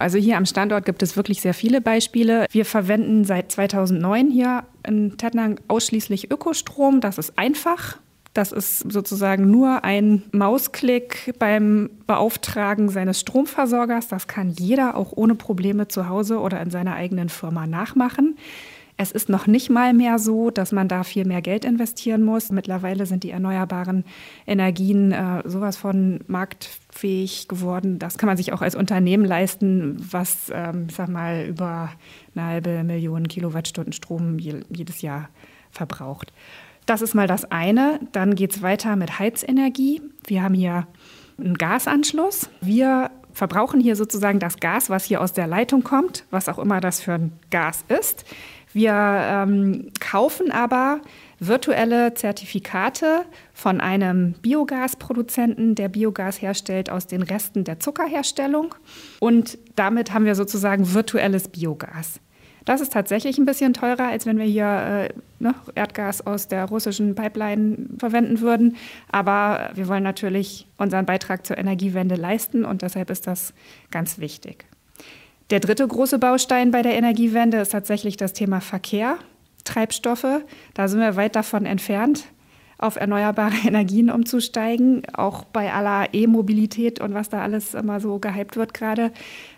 Also 0.00 0.18
hier 0.18 0.36
am 0.36 0.44
Standort 0.44 0.84
gibt 0.84 1.02
es 1.04 1.16
wirklich 1.16 1.40
sehr 1.40 1.54
viele 1.54 1.80
Beispiele. 1.80 2.46
Wir 2.50 2.64
verwenden 2.64 3.24
seit 3.24 3.52
2009 3.52 4.32
hier 4.32 4.64
in 4.84 5.16
Tettnang 5.16 5.60
ausschließlich 5.68 6.32
Ökostrom. 6.32 7.00
Das 7.00 7.18
ist 7.18 7.38
einfach. 7.38 7.98
Das 8.34 8.50
ist 8.50 8.92
sozusagen 8.92 9.48
nur 9.48 9.84
ein 9.84 10.24
Mausklick 10.32 11.34
beim 11.38 11.88
Beauftragen 12.08 12.88
seines 12.88 13.20
Stromversorgers. 13.20 14.08
Das 14.08 14.26
kann 14.26 14.50
jeder 14.50 14.96
auch 14.96 15.12
ohne 15.14 15.36
Probleme 15.36 15.86
zu 15.86 16.08
Hause 16.08 16.40
oder 16.40 16.60
in 16.60 16.70
seiner 16.70 16.96
eigenen 16.96 17.28
Firma 17.28 17.68
nachmachen. 17.68 18.36
Es 18.96 19.12
ist 19.12 19.28
noch 19.28 19.46
nicht 19.46 19.70
mal 19.70 19.92
mehr 19.92 20.18
so, 20.18 20.50
dass 20.50 20.72
man 20.72 20.88
da 20.88 21.02
viel 21.02 21.24
mehr 21.24 21.42
Geld 21.42 21.64
investieren 21.64 22.22
muss. 22.22 22.50
Mittlerweile 22.50 23.06
sind 23.06 23.24
die 23.24 23.30
erneuerbaren 23.30 24.04
Energien 24.46 25.12
äh, 25.12 25.42
sowas 25.44 25.76
von 25.76 26.20
marktfähig 26.26 27.48
geworden. 27.48 27.98
Das 27.98 28.18
kann 28.18 28.28
man 28.28 28.36
sich 28.36 28.52
auch 28.52 28.62
als 28.62 28.76
Unternehmen 28.76 29.24
leisten, 29.24 29.96
was, 29.98 30.50
ähm, 30.52 30.86
ich 30.88 30.94
sag 30.94 31.08
mal, 31.08 31.46
über 31.46 31.90
eine 32.34 32.46
halbe 32.46 32.84
Million 32.84 33.26
Kilowattstunden 33.26 33.92
Strom 33.92 34.38
je, 34.38 34.60
jedes 34.70 35.02
Jahr 35.02 35.28
verbraucht. 35.70 36.32
Das 36.86 37.02
ist 37.02 37.14
mal 37.14 37.26
das 37.26 37.50
eine. 37.50 38.00
Dann 38.12 38.34
geht 38.34 38.54
es 38.54 38.62
weiter 38.62 38.96
mit 38.96 39.18
Heizenergie. 39.18 40.02
Wir 40.26 40.42
haben 40.42 40.54
hier 40.54 40.86
einen 41.38 41.56
Gasanschluss. 41.56 42.50
Wir 42.60 43.10
verbrauchen 43.32 43.80
hier 43.80 43.96
sozusagen 43.96 44.38
das 44.38 44.58
Gas, 44.58 44.90
was 44.90 45.04
hier 45.04 45.20
aus 45.20 45.32
der 45.32 45.46
Leitung 45.46 45.82
kommt, 45.82 46.24
was 46.30 46.48
auch 46.48 46.58
immer 46.58 46.80
das 46.80 47.00
für 47.00 47.14
ein 47.14 47.32
Gas 47.50 47.84
ist. 47.88 48.24
Wir 48.72 48.92
ähm, 48.92 49.92
kaufen 50.00 50.50
aber 50.50 51.00
virtuelle 51.38 52.14
Zertifikate 52.14 53.24
von 53.52 53.80
einem 53.80 54.32
Biogasproduzenten, 54.34 55.74
der 55.74 55.88
Biogas 55.88 56.42
herstellt 56.42 56.90
aus 56.90 57.06
den 57.06 57.22
Resten 57.22 57.64
der 57.64 57.78
Zuckerherstellung. 57.78 58.74
Und 59.20 59.58
damit 59.76 60.12
haben 60.12 60.24
wir 60.24 60.34
sozusagen 60.34 60.92
virtuelles 60.92 61.48
Biogas. 61.48 62.20
Das 62.64 62.80
ist 62.80 62.92
tatsächlich 62.92 63.38
ein 63.38 63.44
bisschen 63.44 63.74
teurer, 63.74 64.08
als 64.08 64.24
wenn 64.24 64.38
wir 64.38 64.46
hier 64.46 64.64
äh, 64.64 65.08
ne, 65.38 65.54
Erdgas 65.74 66.26
aus 66.26 66.48
der 66.48 66.64
russischen 66.64 67.14
Pipeline 67.14 67.88
verwenden 67.98 68.40
würden. 68.40 68.76
Aber 69.10 69.70
wir 69.74 69.88
wollen 69.88 70.02
natürlich 70.02 70.66
unseren 70.78 71.04
Beitrag 71.04 71.46
zur 71.46 71.58
Energiewende 71.58 72.14
leisten 72.14 72.64
und 72.64 72.82
deshalb 72.82 73.10
ist 73.10 73.26
das 73.26 73.52
ganz 73.90 74.18
wichtig. 74.18 74.64
Der 75.50 75.60
dritte 75.60 75.86
große 75.86 76.18
Baustein 76.18 76.70
bei 76.70 76.80
der 76.80 76.94
Energiewende 76.94 77.58
ist 77.58 77.72
tatsächlich 77.72 78.16
das 78.16 78.32
Thema 78.32 78.60
Verkehr, 78.60 79.18
Treibstoffe. 79.64 80.42
Da 80.72 80.88
sind 80.88 81.00
wir 81.00 81.16
weit 81.16 81.36
davon 81.36 81.66
entfernt 81.66 82.24
auf 82.78 82.96
erneuerbare 82.96 83.54
Energien 83.66 84.10
umzusteigen. 84.10 85.02
Auch 85.12 85.44
bei 85.44 85.72
aller 85.72 86.12
E-Mobilität 86.12 87.00
und 87.00 87.14
was 87.14 87.28
da 87.28 87.42
alles 87.42 87.74
immer 87.74 88.00
so 88.00 88.18
gehypt 88.18 88.56
wird 88.56 88.74
gerade, 88.74 89.12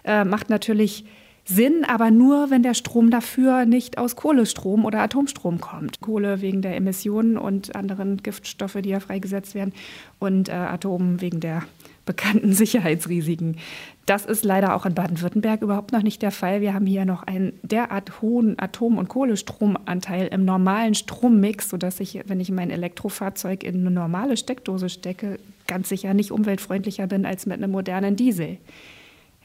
äh, 0.04 0.24
macht 0.24 0.50
natürlich 0.50 1.04
Sinn, 1.48 1.84
aber 1.86 2.10
nur, 2.10 2.50
wenn 2.50 2.64
der 2.64 2.74
Strom 2.74 3.10
dafür 3.10 3.66
nicht 3.66 3.98
aus 3.98 4.16
Kohlestrom 4.16 4.84
oder 4.84 5.00
Atomstrom 5.00 5.60
kommt. 5.60 6.00
Kohle 6.00 6.40
wegen 6.40 6.60
der 6.60 6.74
Emissionen 6.74 7.38
und 7.38 7.76
anderen 7.76 8.16
Giftstoffe, 8.16 8.78
die 8.82 8.88
ja 8.88 8.98
freigesetzt 8.98 9.54
werden, 9.54 9.72
und 10.18 10.48
äh, 10.48 10.52
Atom 10.52 11.20
wegen 11.20 11.38
der 11.38 11.62
bekannten 12.04 12.52
Sicherheitsrisiken. 12.54 13.58
Das 14.06 14.26
ist 14.26 14.44
leider 14.44 14.74
auch 14.74 14.86
in 14.86 14.94
Baden-Württemberg 14.94 15.62
überhaupt 15.62 15.92
noch 15.92 16.02
nicht 16.02 16.20
der 16.20 16.32
Fall. 16.32 16.60
Wir 16.60 16.74
haben 16.74 16.86
hier 16.86 17.04
noch 17.04 17.22
einen 17.22 17.52
derart 17.62 18.20
hohen 18.20 18.58
Atom- 18.58 18.98
und 18.98 19.08
Kohlestromanteil 19.08 20.26
im 20.28 20.44
normalen 20.44 20.96
Strommix, 20.96 21.68
sodass 21.68 22.00
ich, 22.00 22.22
wenn 22.26 22.40
ich 22.40 22.50
mein 22.50 22.70
Elektrofahrzeug 22.70 23.62
in 23.62 23.80
eine 23.80 23.92
normale 23.92 24.36
Steckdose 24.36 24.88
stecke, 24.88 25.38
ganz 25.68 25.88
sicher 25.88 26.12
nicht 26.12 26.32
umweltfreundlicher 26.32 27.06
bin 27.06 27.24
als 27.24 27.46
mit 27.46 27.58
einem 27.58 27.70
modernen 27.70 28.16
Diesel. 28.16 28.58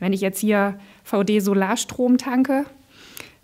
Wenn 0.02 0.14
ich 0.14 0.22
jetzt 0.22 0.40
hier 0.40 0.80
VD 1.04 1.40
Solarstrom 1.40 2.18
tanke, 2.18 2.66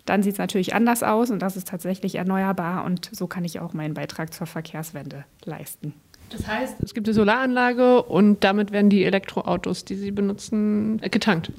dann 0.04 0.24
sieht 0.24 0.32
es 0.32 0.38
natürlich 0.38 0.74
anders 0.74 1.04
aus 1.04 1.30
und 1.30 1.40
das 1.40 1.56
ist 1.56 1.68
tatsächlich 1.68 2.16
erneuerbar 2.16 2.84
und 2.84 3.08
so 3.12 3.28
kann 3.28 3.44
ich 3.44 3.60
auch 3.60 3.74
meinen 3.74 3.94
Beitrag 3.94 4.34
zur 4.34 4.48
Verkehrswende 4.48 5.24
leisten. 5.44 5.94
Das 6.30 6.48
heißt, 6.48 6.82
es 6.82 6.94
gibt 6.94 7.06
eine 7.06 7.14
Solaranlage 7.14 8.02
und 8.02 8.42
damit 8.42 8.72
werden 8.72 8.90
die 8.90 9.04
Elektroautos, 9.04 9.84
die 9.84 9.94
Sie 9.94 10.10
benutzen, 10.10 11.00
getankt. 11.00 11.52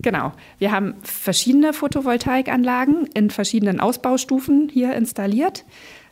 Genau. 0.00 0.32
Wir 0.58 0.72
haben 0.72 0.94
verschiedene 1.02 1.74
Photovoltaikanlagen 1.74 3.06
in 3.14 3.28
verschiedenen 3.30 3.80
Ausbaustufen 3.80 4.70
hier 4.72 4.94
installiert. 4.94 5.64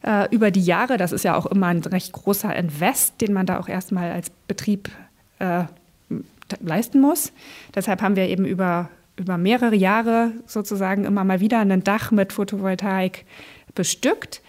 Äh, 0.02 0.28
über 0.32 0.50
die 0.50 0.62
Jahre, 0.62 0.98
das 0.98 1.10
ist 1.10 1.24
ja 1.24 1.36
auch 1.36 1.46
immer 1.46 1.68
ein 1.68 1.80
recht 1.80 2.12
großer 2.12 2.54
Invest, 2.54 3.20
den 3.22 3.32
man 3.32 3.46
da 3.46 3.58
auch 3.58 3.68
erstmal 3.68 4.12
als 4.12 4.30
Betrieb 4.46 4.90
äh, 5.38 5.64
leisten 6.60 7.00
muss. 7.00 7.32
Deshalb 7.74 8.02
haben 8.02 8.16
wir 8.16 8.28
eben 8.28 8.44
über, 8.44 8.90
über 9.16 9.38
mehrere 9.38 9.74
Jahre 9.74 10.32
sozusagen 10.46 11.04
immer 11.04 11.24
mal 11.24 11.40
wieder 11.40 11.60
ein 11.60 11.84
Dach 11.84 12.10
mit 12.10 12.32
Photovoltaik 12.32 13.24
bestückt. 13.74 14.42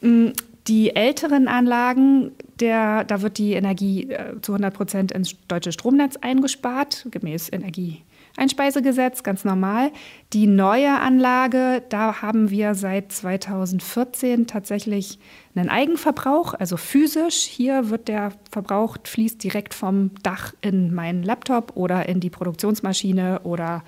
Mm, 0.00 0.28
die 0.66 0.94
älteren 0.94 1.48
Anlagen, 1.48 2.32
der, 2.60 3.04
da 3.04 3.22
wird 3.22 3.38
die 3.38 3.54
Energie 3.54 4.10
äh, 4.10 4.40
zu 4.40 4.52
100 4.52 4.74
Prozent 4.74 5.12
ins 5.12 5.34
deutsche 5.48 5.72
Stromnetz 5.72 6.16
eingespart, 6.16 7.06
gemäß 7.10 7.50
Energie 7.52 8.02
Einspeisegesetz, 8.36 9.22
ganz 9.22 9.44
normal. 9.44 9.90
Die 10.32 10.46
neue 10.46 10.98
Anlage, 11.00 11.82
da 11.88 12.22
haben 12.22 12.50
wir 12.50 12.74
seit 12.74 13.12
2014 13.12 14.46
tatsächlich 14.46 15.18
einen 15.54 15.68
Eigenverbrauch, 15.68 16.54
also 16.54 16.76
physisch. 16.76 17.42
Hier 17.42 17.90
wird 17.90 18.08
der 18.08 18.32
Verbrauch 18.50 18.96
fließt 19.04 19.42
direkt 19.42 19.74
vom 19.74 20.12
Dach 20.22 20.54
in 20.60 20.94
meinen 20.94 21.22
Laptop 21.22 21.76
oder 21.76 22.08
in 22.08 22.20
die 22.20 22.30
Produktionsmaschine 22.30 23.40
oder 23.42 23.82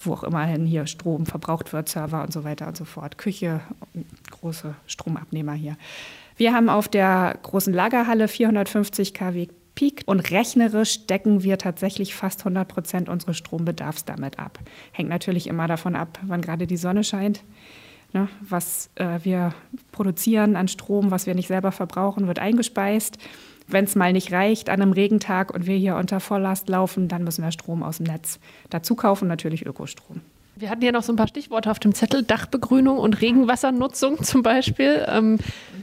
wo 0.00 0.12
auch 0.12 0.24
immerhin 0.24 0.66
hier 0.66 0.86
Strom 0.86 1.26
verbraucht 1.26 1.72
wird, 1.72 1.88
Server 1.88 2.22
und 2.22 2.32
so 2.32 2.44
weiter 2.44 2.66
und 2.68 2.76
so 2.76 2.84
fort. 2.84 3.18
Küche, 3.18 3.60
große 4.30 4.74
Stromabnehmer 4.86 5.54
hier. 5.54 5.76
Wir 6.36 6.52
haben 6.52 6.68
auf 6.68 6.88
der 6.88 7.38
großen 7.42 7.72
Lagerhalle 7.72 8.28
450 8.28 9.14
kW 9.14 9.48
Peak 9.76 10.02
und 10.06 10.30
rechnerisch 10.30 11.06
decken 11.06 11.44
wir 11.44 11.58
tatsächlich 11.58 12.14
fast 12.14 12.40
100 12.40 12.66
Prozent 12.66 13.08
unseres 13.08 13.36
Strombedarfs 13.36 14.04
damit 14.04 14.40
ab. 14.40 14.58
Hängt 14.90 15.10
natürlich 15.10 15.46
immer 15.46 15.68
davon 15.68 15.94
ab, 15.94 16.18
wann 16.22 16.40
gerade 16.40 16.66
die 16.66 16.78
Sonne 16.78 17.04
scheint. 17.04 17.44
Ne, 18.12 18.28
was 18.40 18.88
äh, 18.94 19.18
wir 19.22 19.52
produzieren 19.92 20.56
an 20.56 20.68
Strom, 20.68 21.10
was 21.10 21.26
wir 21.26 21.34
nicht 21.34 21.48
selber 21.48 21.72
verbrauchen, 21.72 22.26
wird 22.26 22.38
eingespeist. 22.38 23.18
Wenn 23.68 23.84
es 23.84 23.96
mal 23.96 24.12
nicht 24.12 24.32
reicht 24.32 24.70
an 24.70 24.80
einem 24.80 24.92
Regentag 24.92 25.52
und 25.52 25.66
wir 25.66 25.76
hier 25.76 25.96
unter 25.96 26.20
Volllast 26.20 26.68
laufen, 26.68 27.08
dann 27.08 27.24
müssen 27.24 27.44
wir 27.44 27.52
Strom 27.52 27.82
aus 27.82 27.98
dem 27.98 28.06
Netz 28.06 28.38
dazu 28.70 28.94
kaufen, 28.94 29.28
natürlich 29.28 29.66
Ökostrom. 29.66 30.20
Wir 30.54 30.70
hatten 30.70 30.82
ja 30.82 30.92
noch 30.92 31.02
so 31.02 31.12
ein 31.12 31.16
paar 31.16 31.28
Stichworte 31.28 31.70
auf 31.70 31.80
dem 31.80 31.94
Zettel, 31.94 32.22
Dachbegrünung 32.22 32.96
und 32.96 33.20
Regenwassernutzung 33.20 34.22
zum 34.22 34.42
Beispiel. 34.42 35.04
Ähm, 35.06 35.38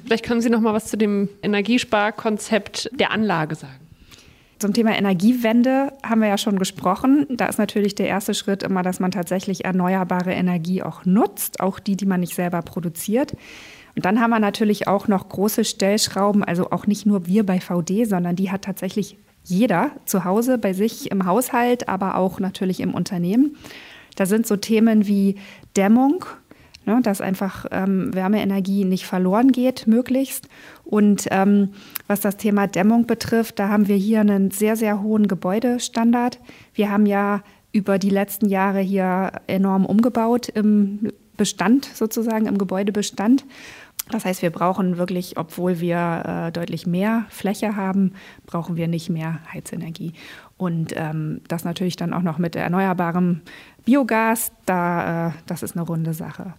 vielleicht 0.06 0.26
können 0.26 0.42
Sie 0.42 0.50
noch 0.50 0.62
mal 0.62 0.74
was 0.74 0.88
zu 0.88 0.98
dem 0.98 1.30
Energiesparkonzept 1.44 2.90
der 2.94 3.12
Anlage 3.12 3.54
sagen. 3.54 3.83
Zum 4.60 4.74
Thema 4.74 4.98
Energiewende 4.98 5.92
haben 6.04 6.22
wir 6.22 6.30
ja 6.30 6.38
schon 6.38 6.58
gesprochen. 6.58 7.26
Da 7.30 7.48
ist 7.48 7.58
natürlich 7.58 7.96
der 7.96 8.08
erste 8.08 8.34
Schritt 8.34 8.64
immer, 8.64 8.82
dass 8.82 9.00
man 9.00 9.12
tatsächlich 9.12 9.66
erneuerbare 9.66 10.32
Energie 10.32 10.84
auch 10.84 11.06
nutzt, 11.06 11.60
auch 11.60 11.80
die, 11.80 11.98
die 11.98 12.06
man 12.06 12.22
nicht 12.22 12.36
selber 12.36 12.62
produziert. 12.62 13.34
Und 13.96 14.06
dann 14.06 14.20
haben 14.20 14.32
wir 14.32 14.40
natürlich 14.40 14.88
auch 14.88 15.08
noch 15.08 15.30
große 15.30 15.66
Stellschrauben, 15.66 16.44
also 16.44 16.72
auch 16.72 16.88
nicht 16.88 17.06
nur 17.06 17.28
wir 17.28 17.46
bei 17.46 17.60
VD, 17.60 18.06
sondern 18.06 18.36
die 18.36 18.52
hat 18.52 18.64
tatsächlich 18.64 19.18
jeder 19.44 19.92
zu 20.06 20.24
Hause, 20.24 20.58
bei 20.58 20.74
sich 20.74 21.12
im 21.12 21.26
Haushalt, 21.26 21.90
aber 21.90 22.16
auch 22.16 22.40
natürlich 22.40 22.80
im 22.80 22.94
Unternehmen. 22.94 23.58
Da 24.16 24.26
sind 24.26 24.48
so 24.48 24.56
Themen 24.56 25.08
wie 25.08 25.36
Dämmung, 25.76 26.26
ne, 26.86 27.00
dass 27.02 27.22
einfach 27.22 27.66
ähm, 27.72 28.14
Wärmeenergie 28.14 28.86
nicht 28.86 29.06
verloren 29.06 29.52
geht, 29.52 29.88
möglichst. 29.88 30.48
Und 30.84 31.28
ähm, 31.32 31.70
was 32.08 32.22
das 32.22 32.38
Thema 32.38 32.68
Dämmung 32.68 33.08
betrifft, 33.08 33.60
da 33.60 33.70
haben 33.70 33.88
wir 33.88 33.96
hier 33.96 34.22
einen 34.22 34.52
sehr, 34.52 34.76
sehr 34.76 35.02
hohen 35.02 35.28
Gebäudestandard. 35.28 36.40
Wir 36.74 36.92
haben 36.92 37.06
ja 37.06 37.42
über 37.72 37.98
die 37.98 38.10
letzten 38.10 38.48
Jahre 38.48 38.80
hier 38.80 39.32
enorm 39.48 39.86
umgebaut 39.86 40.50
im 40.50 41.12
Bestand 41.38 41.86
sozusagen, 41.86 42.46
im 42.46 42.58
Gebäudebestand. 42.58 43.46
Das 44.10 44.26
heißt, 44.26 44.42
wir 44.42 44.50
brauchen 44.50 44.98
wirklich, 44.98 45.38
obwohl 45.38 45.80
wir 45.80 46.24
äh, 46.26 46.52
deutlich 46.52 46.86
mehr 46.86 47.26
Fläche 47.30 47.76
haben, 47.78 48.14
brauchen 48.46 48.76
wir 48.76 48.88
nicht 48.88 49.10
mehr 49.10 49.40
Heizenergie. 49.54 50.14
Und 50.58 50.94
ähm, 50.96 51.42
das 51.48 51.64
natürlich 51.64 51.96
dann 51.96 52.14
auch 52.14 52.22
noch 52.22 52.38
mit 52.38 52.56
erneuerbarem 52.56 53.42
Biogas, 53.86 54.52
da, 54.66 55.28
äh, 55.28 55.32
das 55.46 55.64
ist 55.64 55.76
eine 55.76 55.86
runde 55.86 56.14
Sache. 56.14 56.54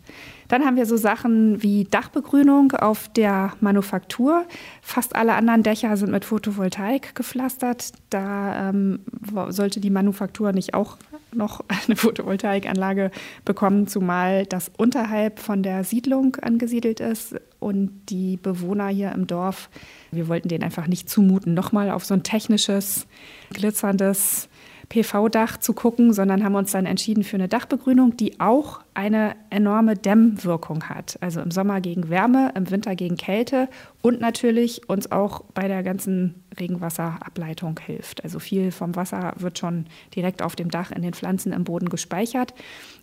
Dann 0.49 0.65
haben 0.65 0.77
wir 0.77 0.87
so 0.87 0.97
Sachen 0.97 1.63
wie 1.63 1.85
Dachbegrünung 1.85 2.73
auf 2.73 3.09
der 3.09 3.53
Manufaktur. 3.61 4.45
Fast 4.83 5.15
alle 5.17 5.35
anderen 5.35 5.63
Dächer 5.63 5.97
sind 5.97 6.13
mit 6.13 6.25
Photovoltaik 6.25 7.15
gepflastert. 7.15 7.93
Da 8.11 8.71
ähm, 8.71 9.01
sollte 9.49 9.81
die 9.81 9.91
Manufaktur 9.91 10.53
nicht 10.53 10.75
auch 10.75 10.99
noch 11.37 11.64
eine 11.87 11.97
Photovoltaikanlage 11.97 13.11
bekommen, 13.45 13.87
zumal 13.87 14.47
das 14.47 14.71
unterhalb 14.76 15.38
von 15.38 15.62
der 15.62 15.85
Siedlung 15.85 16.37
angesiedelt 16.37 17.00
ist 17.00 17.37
und 17.59 17.91
die 18.09 18.37
Bewohner 18.37 18.88
hier 18.88 19.12
im 19.12 19.26
Dorf, 19.26 19.71
wir 20.11 20.29
wollten 20.29 20.49
denen 20.49 20.64
einfach 20.64 20.87
nicht 20.87 21.09
zumuten, 21.09 21.55
nochmal 21.55 21.91
auf 21.91 22.05
so 22.05 22.14
ein 22.14 22.23
technisches, 22.23 23.07
glitzerndes 23.53 24.49
PV-Dach 24.88 25.59
zu 25.59 25.73
gucken, 25.73 26.12
sondern 26.12 26.45
haben 26.45 26.55
uns 26.55 26.73
dann 26.73 26.87
entschieden 26.87 27.25
für 27.25 27.37
eine 27.37 27.49
Dachbegrünung, 27.49 28.17
die 28.17 28.41
auch 28.41 28.81
eine 28.95 29.35
enorme 29.50 29.97
Dämmwirkung 29.97 30.85
hat. 30.85 31.19
Also 31.21 31.41
im 31.41 31.50
Sommer 31.50 31.81
gegen 31.81 32.09
Wärme, 32.09 32.53
im 32.55 32.71
Winter 32.71 32.95
gegen 32.95 33.17
Kälte 33.17 33.69
und 34.03 34.21
natürlich 34.21 34.88
uns 34.88 35.11
auch 35.11 35.43
bei 35.55 35.69
der 35.69 35.83
ganzen 35.83 36.45
Regenwasserableitung 36.59 37.81
hilft. 37.85 38.23
Also 38.23 38.38
viel 38.38 38.71
vom 38.71 38.95
Wasser 38.95 39.35
wird 39.38 39.59
schon 39.59 39.87
direkt 40.14 40.43
auf 40.43 40.57
dem 40.57 40.71
Dach 40.71 40.93
in 40.93 41.03
den 41.03 41.14
Pflanzen 41.14 41.53
im 41.53 41.64
Boden 41.64 41.88
gespeichert 41.88 42.55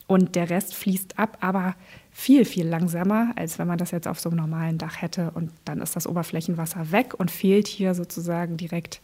und 0.07 0.35
der 0.35 0.49
Rest 0.49 0.75
fließt 0.75 1.19
ab, 1.19 1.37
aber 1.41 1.75
viel, 2.11 2.45
viel 2.45 2.67
langsamer, 2.67 3.31
als 3.35 3.59
wenn 3.59 3.67
man 3.67 3.77
das 3.77 3.91
jetzt 3.91 4.07
auf 4.07 4.19
so 4.19 4.29
einem 4.29 4.39
normalen 4.39 4.77
Dach 4.77 5.01
hätte. 5.01 5.31
Und 5.31 5.51
dann 5.65 5.81
ist 5.81 5.95
das 5.95 6.07
Oberflächenwasser 6.07 6.91
weg 6.91 7.13
und 7.17 7.31
fehlt 7.31 7.67
hier 7.67 7.93
sozusagen 7.93 8.57
direkt 8.57 9.01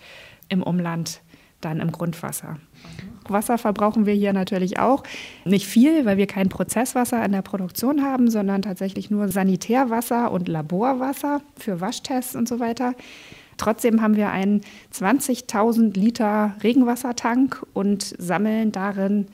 im 0.50 0.63
Umland 0.63 1.22
dann 1.61 1.79
im 1.79 1.91
Grundwasser. 1.91 2.57
Wasser 3.27 3.57
verbrauchen 3.57 4.05
wir 4.05 4.13
hier 4.13 4.33
natürlich 4.33 4.79
auch. 4.79 5.03
Nicht 5.45 5.67
viel, 5.67 6.05
weil 6.05 6.17
wir 6.17 6.27
kein 6.27 6.49
Prozesswasser 6.49 7.23
in 7.25 7.31
der 7.31 7.41
Produktion 7.41 8.03
haben, 8.03 8.29
sondern 8.29 8.61
tatsächlich 8.61 9.09
nur 9.09 9.27
Sanitärwasser 9.27 10.31
und 10.31 10.47
Laborwasser 10.47 11.41
für 11.57 11.81
Waschtests 11.81 12.35
und 12.35 12.47
so 12.47 12.59
weiter. 12.59 12.93
Trotzdem 13.57 14.01
haben 14.01 14.15
wir 14.15 14.29
einen 14.29 14.61
20.000 14.93 15.97
Liter 15.97 16.55
Regenwassertank 16.61 17.65
und 17.73 18.03
sammeln 18.17 18.71
darin 18.71 19.27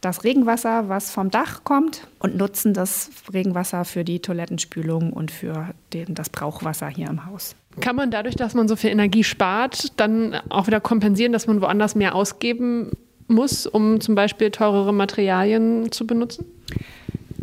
das 0.00 0.24
Regenwasser, 0.24 0.88
was 0.88 1.10
vom 1.10 1.30
Dach 1.30 1.64
kommt, 1.64 2.06
und 2.18 2.36
nutzen 2.36 2.72
das 2.72 3.10
Regenwasser 3.32 3.84
für 3.84 4.04
die 4.04 4.20
Toilettenspülung 4.20 5.12
und 5.12 5.30
für 5.30 5.74
den, 5.92 6.14
das 6.14 6.30
Brauchwasser 6.30 6.88
hier 6.88 7.08
im 7.08 7.26
Haus. 7.26 7.56
Kann 7.80 7.96
man 7.96 8.10
dadurch, 8.10 8.36
dass 8.36 8.54
man 8.54 8.68
so 8.68 8.76
viel 8.76 8.90
Energie 8.90 9.24
spart, 9.24 9.98
dann 9.98 10.34
auch 10.48 10.66
wieder 10.66 10.80
kompensieren, 10.80 11.32
dass 11.32 11.46
man 11.46 11.60
woanders 11.60 11.94
mehr 11.94 12.14
ausgeben 12.14 12.92
muss, 13.28 13.66
um 13.66 14.00
zum 14.00 14.14
Beispiel 14.14 14.50
teurere 14.50 14.92
Materialien 14.92 15.92
zu 15.92 16.06
benutzen? 16.06 16.46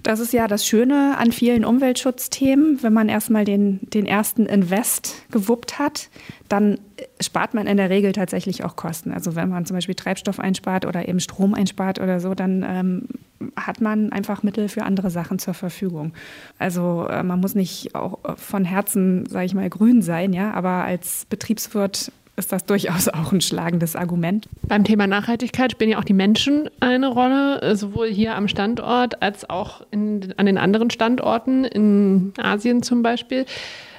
Das 0.06 0.20
ist 0.20 0.34
ja 0.34 0.48
das 0.48 0.68
Schöne 0.68 1.18
an 1.18 1.32
vielen 1.32 1.66
Umweltschutzthemen. 1.66 2.84
Wenn 2.84 2.94
man 2.94 3.10
erstmal 3.10 3.44
den, 3.44 3.80
den 3.90 4.06
ersten 4.06 4.46
Invest 4.46 5.16
gewuppt 5.32 5.80
hat, 5.80 6.10
dann 6.48 6.78
spart 7.20 7.56
man 7.56 7.66
in 7.66 7.78
der 7.78 7.90
Regel 7.90 8.12
tatsächlich 8.12 8.64
auch 8.64 8.76
Kosten. 8.76 9.12
Also 9.12 9.34
wenn 9.34 9.50
man 9.50 9.66
zum 9.66 9.76
Beispiel 9.76 9.96
Treibstoff 9.96 10.40
einspart 10.40 10.86
oder 10.86 11.08
eben 11.08 11.20
Strom 11.20 11.56
einspart 11.56 12.00
oder 12.00 12.20
so, 12.20 12.36
dann 12.36 12.64
ähm, 12.64 13.08
hat 13.56 13.82
man 13.82 14.12
einfach 14.12 14.44
Mittel 14.44 14.70
für 14.70 14.84
andere 14.84 15.10
Sachen 15.10 15.40
zur 15.40 15.56
Verfügung. 15.56 16.14
Also 16.60 17.08
äh, 17.10 17.24
man 17.24 17.40
muss 17.40 17.56
nicht 17.56 17.96
auch 17.96 18.20
von 18.36 18.64
Herzen, 18.64 19.26
sage 19.26 19.48
ich 19.48 19.56
mal, 19.56 19.68
grün 19.72 20.04
sein, 20.04 20.34
ja, 20.34 20.54
aber 20.54 20.84
als 20.84 21.26
Betriebswirt 21.32 22.12
ist 22.38 22.52
das 22.52 22.66
durchaus 22.66 23.08
auch 23.08 23.32
ein 23.32 23.42
schlagendes 23.42 23.96
Argument. 23.96 24.48
Beim 24.68 24.84
Thema 24.84 25.08
Nachhaltigkeit 25.08 25.72
spielen 25.72 25.92
ja 25.92 26.00
auch 26.00 26.04
die 26.04 26.14
Menschen 26.14 26.70
eine 26.80 27.08
Rolle, 27.08 27.76
sowohl 27.76 28.08
hier 28.08 28.36
am 28.36 28.48
Standort 28.48 29.22
als 29.22 29.50
auch 29.50 29.86
in, 29.92 30.34
an 30.38 30.46
den 30.46 30.58
anderen 30.58 30.90
Standorten, 30.90 31.64
in 31.64 32.34
Asien 32.38 32.84
zum 32.84 33.04
Beispiel. 33.04 33.46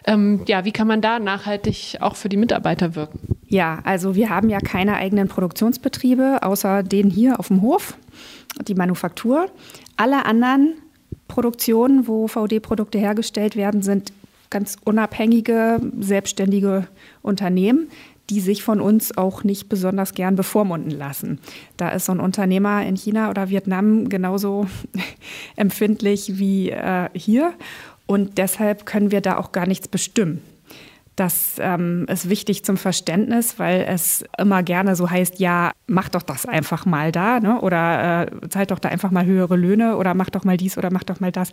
Ähm, 0.07 0.43
ja, 0.47 0.65
wie 0.65 0.73
kann 0.73 0.87
man 0.87 1.01
da 1.01 1.19
nachhaltig 1.19 1.97
auch 2.01 2.15
für 2.15 2.29
die 2.29 2.37
Mitarbeiter 2.37 2.95
wirken? 2.95 3.37
Ja, 3.49 3.81
also 3.85 4.15
wir 4.15 4.31
haben 4.31 4.51
ja 4.51 4.61
keine 4.61 4.97
eigenen 4.97 5.29
Produktionsbetriebe, 5.29 6.43
außer 6.43 6.83
den 6.83 7.11
hier 7.11 7.41
auf 7.41 7.49
dem 7.49 7.63
Hof, 7.63 7.97
die 8.69 8.75
Manufaktur. 8.75 9.51
Alle 9.97 10.25
anderen 10.27 10.75
Produktionen, 11.27 12.07
wo 12.07 12.29
VD-Produkte 12.29 12.99
hergestellt 12.99 13.57
werden, 13.57 13.83
sind 13.83 14.13
ganz 14.51 14.77
unabhängige, 14.85 15.81
selbstständige 15.99 16.87
Unternehmen, 17.23 17.89
die 18.31 18.41
sich 18.41 18.63
von 18.63 18.81
uns 18.81 19.17
auch 19.17 19.45
nicht 19.45 19.69
besonders 19.69 20.15
gern 20.15 20.37
bevormunden 20.37 20.91
lassen. 20.91 21.39
Da 21.77 21.91
ist 21.91 22.07
so 22.07 22.13
ein 22.13 22.21
Unternehmer 22.21 22.85
in 22.85 22.97
China 22.97 23.31
oder 23.31 23.49
Vietnam 23.51 24.09
genauso 24.09 24.67
empfindlich 25.57 26.39
wie 26.39 26.71
äh, 26.71 27.09
hier 27.15 27.53
und 28.07 28.39
deshalb 28.39 28.87
können 28.87 29.11
wir 29.11 29.21
da 29.21 29.37
auch 29.37 29.53
gar 29.53 29.67
nichts 29.67 29.89
bestimmen. 29.89 30.43
Das 31.17 31.55
ähm, 31.59 32.05
ist 32.11 32.29
wichtig 32.29 32.63
zum 32.63 32.77
Verständnis, 32.77 33.59
weil 33.59 33.87
es 33.89 34.23
immer 34.37 34.63
gerne 34.63 34.97
so 34.97 35.09
heißt, 35.09 35.41
ja, 35.41 35.73
mach 35.87 36.11
doch 36.11 36.21
das 36.21 36.45
einfach 36.45 36.85
mal 36.85 37.11
da, 37.11 37.41
ne? 37.41 37.59
oder 37.63 38.29
äh, 38.31 38.49
zahlt 38.51 38.71
doch 38.71 38.79
da 38.79 38.91
einfach 38.91 39.11
mal 39.11 39.25
höhere 39.25 39.57
Löhne 39.57 39.97
oder 39.97 40.13
mach 40.13 40.29
doch 40.29 40.45
mal 40.45 40.59
dies 40.59 40.77
oder 40.77 40.93
mach 40.93 41.05
doch 41.05 41.19
mal 41.19 41.33
das. 41.33 41.53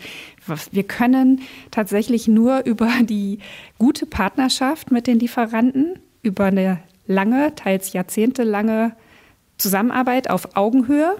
Wir 0.71 0.83
können 0.83 1.41
tatsächlich 1.71 2.27
nur 2.27 2.59
über 2.65 2.89
die 3.03 3.39
gute 3.79 4.05
Partnerschaft 4.05 4.91
mit 4.91 5.07
den 5.07 5.19
Lieferanten 5.19 5.97
über 6.23 6.45
eine 6.45 6.79
lange, 7.05 7.53
teils 7.55 7.93
jahrzehntelange 7.93 8.95
Zusammenarbeit 9.57 10.29
auf 10.29 10.55
Augenhöhe 10.55 11.17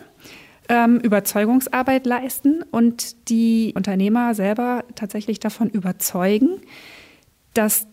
ähm, 0.70 1.00
Überzeugungsarbeit 1.00 2.06
leisten 2.06 2.64
und 2.72 3.30
die 3.30 3.74
Unternehmer 3.76 4.34
selber 4.34 4.84
tatsächlich 4.96 5.40
davon 5.40 5.70
überzeugen, 5.70 6.62
dass 7.54 7.86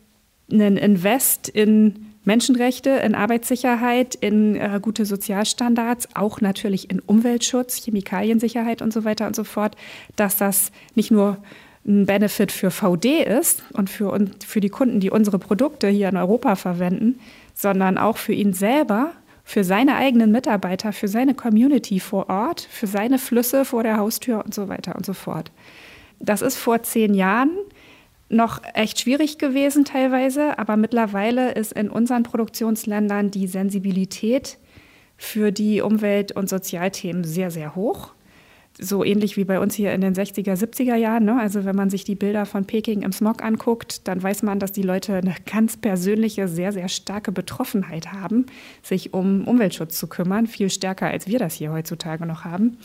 ein 0.51 0.77
Invest 0.77 1.49
in 1.49 2.07
Menschenrechte, 2.25 2.91
in 2.91 3.15
Arbeitssicherheit, 3.15 4.15
in 4.15 4.55
äh, 4.57 4.79
gute 4.81 5.05
Sozialstandards, 5.05 6.09
auch 6.15 6.41
natürlich 6.41 6.91
in 6.91 7.01
Umweltschutz, 7.01 7.77
Chemikaliensicherheit 7.77 8.83
und 8.83 8.93
so 8.93 9.05
weiter 9.05 9.27
und 9.27 9.35
so 9.35 9.45
fort, 9.45 9.75
dass 10.17 10.37
das 10.37 10.71
nicht 10.95 11.11
nur 11.11 11.39
ein 11.87 12.07
Benefit 12.07 12.53
für 12.53 12.71
VD 12.71 13.23
ist 13.23 13.63
und 13.73 13.89
für, 13.89 14.19
für 14.47 14.61
die 14.61 14.69
Kunden, 14.69 15.01
die 15.01 15.11
unsere 15.11 15.39
Produkte 15.39 15.89
hier 15.89 16.09
in 16.09 16.17
Europa 16.17 16.57
verwenden, 16.57 17.19
sondern 17.55 17.99
auch 17.99 18.17
für 18.17 18.33
ihn 18.33 18.53
selber, 18.53 19.13
für 19.45 19.65
seine 19.65 19.97
eigenen 19.97 20.31
Mitarbeiter, 20.31 20.93
für 20.93 21.09
seine 21.09 21.35
Community 21.35 21.99
vor 21.99 22.29
Ort, 22.29 22.61
für 22.71 22.87
seine 22.87 23.19
Flüsse 23.19 23.65
vor 23.65 23.83
der 23.83 23.97
Haustür 23.97 24.45
und 24.45 24.55
so 24.55 24.69
weiter 24.69 24.95
und 24.95 25.07
so 25.07 25.15
fort. 25.15 25.51
Das 26.21 26.43
ist 26.43 26.57
vor 26.57 26.83
zehn 26.83 27.15
Jahren 27.15 27.51
noch 28.29 28.63
echt 28.75 29.01
schwierig 29.01 29.39
gewesen 29.39 29.85
teilweise, 29.85 30.59
aber 30.59 30.77
mittlerweile 30.77 31.53
ist 31.53 31.73
in 31.73 31.91
unseren 31.91 32.23
Produktionsländern 32.23 33.31
die 33.31 33.49
Sensibilität 33.49 34.59
für 35.17 35.51
die 35.51 35.81
Umwelt- 35.81 36.33
und 36.33 36.49
Sozialthemen 36.49 37.25
sehr, 37.25 37.51
sehr 37.51 37.75
hoch 37.75 38.13
so 38.81 39.05
ähnlich 39.05 39.37
wie 39.37 39.45
bei 39.45 39.61
uns 39.61 39.75
hier 39.75 39.93
in 39.93 40.01
den 40.01 40.15
60er, 40.15 40.55
70er 40.55 40.97
Jahren. 40.97 41.25
Ne? 41.25 41.39
Also 41.39 41.65
wenn 41.65 41.77
man 41.77 41.91
sich 41.91 42.05
die 42.05 42.15
Bilder 42.15 42.47
von 42.47 42.65
Peking 42.65 43.03
im 43.03 43.13
Smog 43.13 43.43
anguckt, 43.43 44.09
dann 44.09 44.23
weiß 44.23 44.43
man, 44.43 44.59
dass 44.59 44.73
die 44.73 44.83
Leute 44.83 45.15
eine 45.15 45.35
ganz 45.51 45.77
persönliche, 45.77 46.49
sehr, 46.49 46.73
sehr 46.73 46.89
starke 46.89 47.33
Betroffenheit 47.33 48.13
haben, 48.13 48.47
sich 48.83 49.15
um 49.15 49.47
Umweltschutz 49.47 49.99
zu 49.99 50.07
kümmern, 50.07 50.47
viel 50.47 50.71
stärker 50.71 51.07
als 51.07 51.27
wir 51.27 51.39
das 51.39 51.55
hier 51.55 51.73
heutzutage 51.73 52.27
noch 52.27 52.45
haben. 52.45 52.79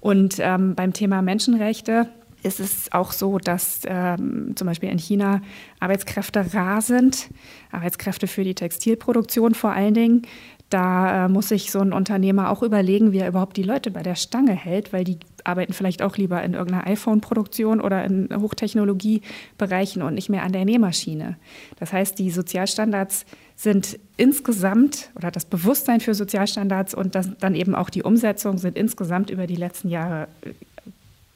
Und 0.00 0.36
ähm, 0.38 0.74
beim 0.74 0.92
Thema 0.92 1.22
Menschenrechte 1.22 2.08
ist 2.42 2.60
es 2.60 2.90
auch 2.92 3.12
so, 3.12 3.38
dass 3.38 3.82
ähm, 3.86 4.52
zum 4.56 4.66
Beispiel 4.66 4.88
in 4.88 4.98
China 4.98 5.42
Arbeitskräfte 5.78 6.54
rar 6.54 6.80
sind, 6.80 7.28
Arbeitskräfte 7.70 8.26
für 8.26 8.44
die 8.44 8.54
Textilproduktion 8.54 9.54
vor 9.54 9.72
allen 9.72 9.94
Dingen, 9.94 10.22
Da 10.70 11.26
äh, 11.26 11.28
muss 11.28 11.48
sich 11.48 11.72
so 11.72 11.80
ein 11.80 11.92
Unternehmer 11.92 12.48
auch 12.48 12.62
überlegen, 12.62 13.10
wie 13.12 13.18
er 13.18 13.28
überhaupt 13.28 13.56
die 13.56 13.64
Leute 13.64 13.90
bei 13.90 14.04
der 14.04 14.14
Stange 14.14 14.52
hält, 14.52 14.92
weil 14.92 15.02
die 15.02 15.18
arbeiten 15.50 15.72
vielleicht 15.72 16.02
auch 16.02 16.16
lieber 16.16 16.42
in 16.42 16.54
irgendeiner 16.54 16.86
iPhone-Produktion 16.86 17.80
oder 17.80 18.04
in 18.04 18.28
Hochtechnologiebereichen 18.34 20.02
und 20.02 20.14
nicht 20.14 20.28
mehr 20.28 20.44
an 20.44 20.52
der 20.52 20.64
Nähmaschine. 20.64 21.36
Das 21.78 21.92
heißt, 21.92 22.18
die 22.18 22.30
Sozialstandards 22.30 23.26
sind 23.56 23.98
insgesamt 24.16 25.10
oder 25.16 25.30
das 25.30 25.44
Bewusstsein 25.44 26.00
für 26.00 26.14
Sozialstandards 26.14 26.94
und 26.94 27.14
das, 27.14 27.30
dann 27.38 27.54
eben 27.54 27.74
auch 27.74 27.90
die 27.90 28.02
Umsetzung 28.02 28.58
sind 28.58 28.78
insgesamt 28.78 29.28
über 29.28 29.46
die 29.46 29.56
letzten 29.56 29.88
Jahre 29.88 30.28
äh, 30.42 30.52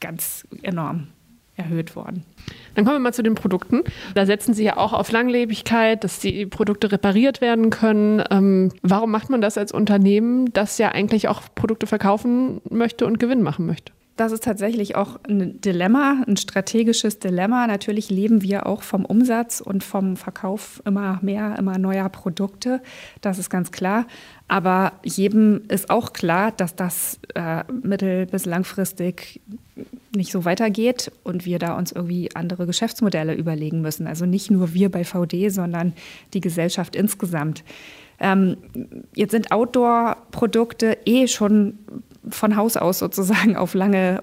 ganz 0.01 0.47
enorm 0.63 1.09
erhöht 1.57 1.95
worden. 1.95 2.25
Dann 2.75 2.85
kommen 2.85 2.97
wir 2.97 3.01
mal 3.01 3.15
zu 3.15 3.23
den 3.23 3.35
Produkten. 3.35 3.83
Da 4.15 4.27
setzen 4.27 4.55
Sie 4.55 4.65
ja 4.65 4.77
auch 4.77 4.93
auf 4.93 5.13
Langlebigkeit, 5.13 6.03
dass 6.03 6.19
die 6.19 6.47
Produkte 6.47 6.91
repariert 6.91 7.41
werden 7.41 7.71
können. 7.71 8.23
Ähm, 8.31 8.73
warum 8.83 9.11
macht 9.11 9.31
man 9.31 9.41
das 9.41 9.57
als 9.57 9.71
Unternehmen, 9.71 10.53
das 10.53 10.79
ja 10.79 10.91
eigentlich 10.91 11.29
auch 11.29 11.43
Produkte 11.55 11.87
verkaufen 11.87 12.61
möchte 12.71 13.07
und 13.07 13.21
Gewinn 13.21 13.43
machen 13.43 13.67
möchte? 13.67 13.93
Das 14.17 14.31
ist 14.31 14.45
tatsächlich 14.45 14.95
auch 14.95 15.19
ein 15.29 15.61
Dilemma, 15.61 16.23
ein 16.29 16.37
strategisches 16.37 17.19
Dilemma. 17.19 17.67
Natürlich 17.67 18.11
leben 18.11 18.43
wir 18.43 18.67
auch 18.67 18.83
vom 18.83 19.05
Umsatz 19.05 19.61
und 19.61 19.83
vom 19.83 20.17
Verkauf 20.17 20.81
immer 20.85 21.19
mehr, 21.21 21.57
immer 21.59 21.79
neuer 21.79 22.09
Produkte. 22.09 22.81
Das 23.23 23.41
ist 23.41 23.51
ganz 23.51 23.73
klar. 23.73 24.07
Aber 24.47 24.93
jedem 25.03 25.63
ist 25.69 25.91
auch 25.91 26.13
klar, 26.13 26.53
dass 26.53 26.77
das 26.77 27.19
äh, 27.35 27.65
mittel- 27.83 28.27
bis 28.27 28.47
langfristig 28.47 29.41
nicht 30.15 30.31
so 30.31 30.45
weitergeht 30.45 31.11
und 31.25 31.45
wir 31.45 31.59
da 31.59 31.77
uns 31.77 31.91
irgendwie 31.91 32.31
andere 32.37 32.67
Geschäftsmodelle 32.67 33.35
überlegen 33.35 33.81
müssen. 33.81 34.07
Also 34.07 34.27
nicht 34.27 34.49
nur 34.49 34.75
wir 34.75 34.93
bei 34.93 35.05
VD, 35.05 35.49
sondern 35.49 35.93
die 36.35 36.41
Gesellschaft 36.41 36.95
insgesamt. 36.95 37.65
Ähm, 38.21 38.57
jetzt 39.15 39.33
sind 39.33 39.53
Outdoor-Produkte 39.53 40.99
eh 41.05 41.27
schon 41.27 41.79
von 42.29 42.57
Haus 42.57 42.77
aus 42.77 42.99
sozusagen 42.99 43.57
auf 43.57 43.75
lange 43.75 44.23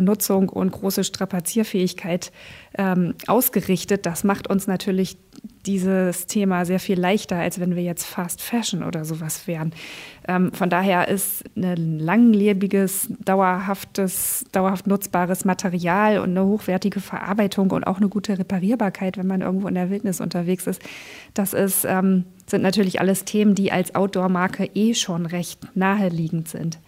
Nutzung 0.00 0.48
und 0.48 0.72
große 0.72 1.04
Strapazierfähigkeit 1.04 2.32
ähm, 2.78 3.14
ausgerichtet. 3.26 4.06
Das 4.06 4.24
macht 4.24 4.48
uns 4.48 4.66
natürlich 4.66 5.18
dieses 5.66 6.26
Thema 6.26 6.64
sehr 6.64 6.80
viel 6.80 6.98
leichter, 6.98 7.36
als 7.36 7.60
wenn 7.60 7.76
wir 7.76 7.82
jetzt 7.82 8.04
Fast 8.04 8.40
Fashion 8.42 8.82
oder 8.82 9.04
sowas 9.04 9.46
wären. 9.46 9.72
Ähm, 10.26 10.52
von 10.52 10.70
daher 10.70 11.08
ist 11.08 11.44
ein 11.56 11.98
langlebiges, 11.98 13.08
dauerhaftes, 13.24 14.44
dauerhaft 14.52 14.86
nutzbares 14.86 15.44
Material 15.44 16.18
und 16.18 16.30
eine 16.30 16.44
hochwertige 16.44 17.00
Verarbeitung 17.00 17.70
und 17.70 17.84
auch 17.84 17.98
eine 17.98 18.08
gute 18.08 18.38
Reparierbarkeit, 18.38 19.16
wenn 19.16 19.26
man 19.26 19.42
irgendwo 19.42 19.68
in 19.68 19.74
der 19.74 19.90
Wildnis 19.90 20.20
unterwegs 20.20 20.66
ist, 20.66 20.82
das 21.34 21.52
ist, 21.52 21.84
ähm, 21.84 22.24
sind 22.46 22.62
natürlich 22.62 23.00
alles 23.00 23.24
Themen, 23.24 23.54
die 23.54 23.70
als 23.70 23.94
Outdoor-Marke 23.94 24.70
eh 24.74 24.94
schon 24.94 25.26
recht 25.26 25.76
naheliegend 25.76 26.48
sind. 26.48 26.78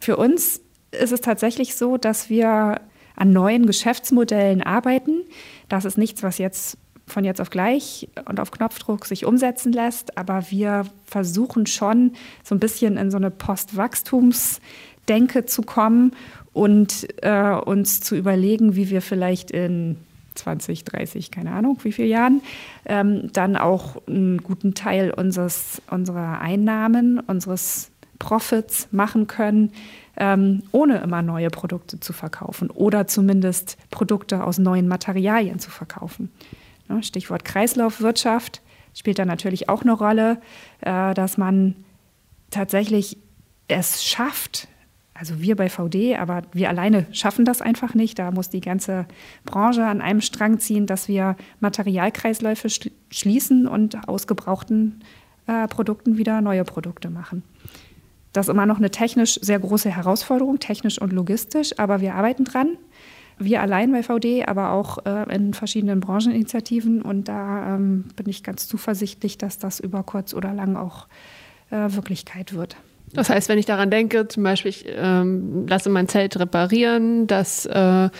Für 0.00 0.16
uns 0.16 0.60
ist 1.00 1.12
es 1.12 1.20
tatsächlich 1.20 1.76
so, 1.76 1.96
dass 1.96 2.30
wir 2.30 2.80
an 3.16 3.32
neuen 3.32 3.66
Geschäftsmodellen 3.66 4.62
arbeiten. 4.62 5.24
Das 5.68 5.84
ist 5.84 5.98
nichts, 5.98 6.22
was 6.22 6.38
jetzt 6.38 6.78
von 7.06 7.24
jetzt 7.24 7.40
auf 7.40 7.50
gleich 7.50 8.08
und 8.28 8.40
auf 8.40 8.50
Knopfdruck 8.50 9.06
sich 9.06 9.24
umsetzen 9.24 9.72
lässt, 9.72 10.18
aber 10.18 10.50
wir 10.50 10.86
versuchen 11.04 11.66
schon 11.66 12.14
so 12.42 12.52
ein 12.54 12.58
bisschen 12.58 12.96
in 12.96 13.12
so 13.12 13.16
eine 13.16 13.30
Postwachstumsdenke 13.30 15.46
zu 15.46 15.62
kommen 15.62 16.16
und 16.52 17.06
äh, 17.22 17.52
uns 17.52 18.00
zu 18.00 18.16
überlegen, 18.16 18.74
wie 18.74 18.90
wir 18.90 19.02
vielleicht 19.02 19.52
in 19.52 19.98
20, 20.34 20.84
30, 20.84 21.30
keine 21.30 21.52
Ahnung, 21.52 21.78
wie 21.82 21.92
viele 21.92 22.08
Jahren, 22.08 22.42
ähm, 22.84 23.30
dann 23.32 23.56
auch 23.56 24.02
einen 24.06 24.42
guten 24.42 24.74
Teil 24.74 25.10
unseres, 25.10 25.80
unserer 25.90 26.40
Einnahmen, 26.40 27.20
unseres 27.20 27.90
Profits 28.18 28.88
machen 28.92 29.26
können, 29.26 29.72
ähm, 30.16 30.62
ohne 30.72 30.98
immer 30.98 31.22
neue 31.22 31.50
Produkte 31.50 32.00
zu 32.00 32.12
verkaufen 32.12 32.70
oder 32.70 33.06
zumindest 33.06 33.76
Produkte 33.90 34.44
aus 34.44 34.58
neuen 34.58 34.88
Materialien 34.88 35.58
zu 35.58 35.70
verkaufen. 35.70 36.30
Ne, 36.88 37.02
Stichwort 37.02 37.44
Kreislaufwirtschaft 37.44 38.62
spielt 38.94 39.18
da 39.18 39.24
natürlich 39.24 39.68
auch 39.68 39.82
eine 39.82 39.92
Rolle, 39.92 40.40
äh, 40.80 41.14
dass 41.14 41.36
man 41.36 41.76
tatsächlich 42.50 43.18
es 43.68 44.04
schafft, 44.04 44.68
also 45.12 45.40
wir 45.40 45.56
bei 45.56 45.68
VD, 45.68 46.16
aber 46.16 46.42
wir 46.52 46.68
alleine 46.68 47.06
schaffen 47.12 47.44
das 47.44 47.62
einfach 47.62 47.94
nicht. 47.94 48.18
Da 48.18 48.30
muss 48.30 48.50
die 48.50 48.60
ganze 48.60 49.06
Branche 49.44 49.84
an 49.84 50.00
einem 50.00 50.20
Strang 50.20 50.58
ziehen, 50.58 50.86
dass 50.86 51.08
wir 51.08 51.36
Materialkreisläufe 51.60 52.68
schließen 53.10 53.66
und 53.66 54.08
aus 54.08 54.26
gebrauchten 54.26 55.00
äh, 55.46 55.68
Produkten 55.68 56.18
wieder 56.18 56.40
neue 56.40 56.64
Produkte 56.64 57.08
machen. 57.08 57.42
Das 58.36 58.48
ist 58.48 58.52
immer 58.52 58.66
noch 58.66 58.76
eine 58.76 58.90
technisch 58.90 59.38
sehr 59.40 59.58
große 59.58 59.88
Herausforderung, 59.88 60.58
technisch 60.58 61.00
und 61.00 61.10
logistisch, 61.10 61.78
aber 61.78 62.02
wir 62.02 62.14
arbeiten 62.14 62.44
dran. 62.44 62.76
Wir 63.38 63.62
allein 63.62 63.92
bei 63.92 64.02
VD, 64.02 64.46
aber 64.46 64.72
auch 64.72 65.06
äh, 65.06 65.34
in 65.34 65.54
verschiedenen 65.54 66.00
Brancheninitiativen. 66.00 67.00
Und 67.00 67.28
da 67.28 67.74
ähm, 67.74 68.04
bin 68.14 68.28
ich 68.28 68.42
ganz 68.42 68.68
zuversichtlich, 68.68 69.38
dass 69.38 69.56
das 69.56 69.80
über 69.80 70.02
kurz 70.02 70.34
oder 70.34 70.52
lang 70.52 70.76
auch 70.76 71.06
äh, 71.70 71.76
Wirklichkeit 71.88 72.52
wird. 72.52 72.76
Das 73.14 73.30
heißt, 73.30 73.48
wenn 73.48 73.56
ich 73.56 73.64
daran 73.64 73.90
denke, 73.90 74.28
zum 74.28 74.42
Beispiel, 74.42 74.68
ich 74.68 74.84
ähm, 74.86 75.66
lasse 75.66 75.88
mein 75.88 76.06
Zelt 76.06 76.38
reparieren, 76.38 77.26
das 77.26 77.64
äh, 77.64 78.10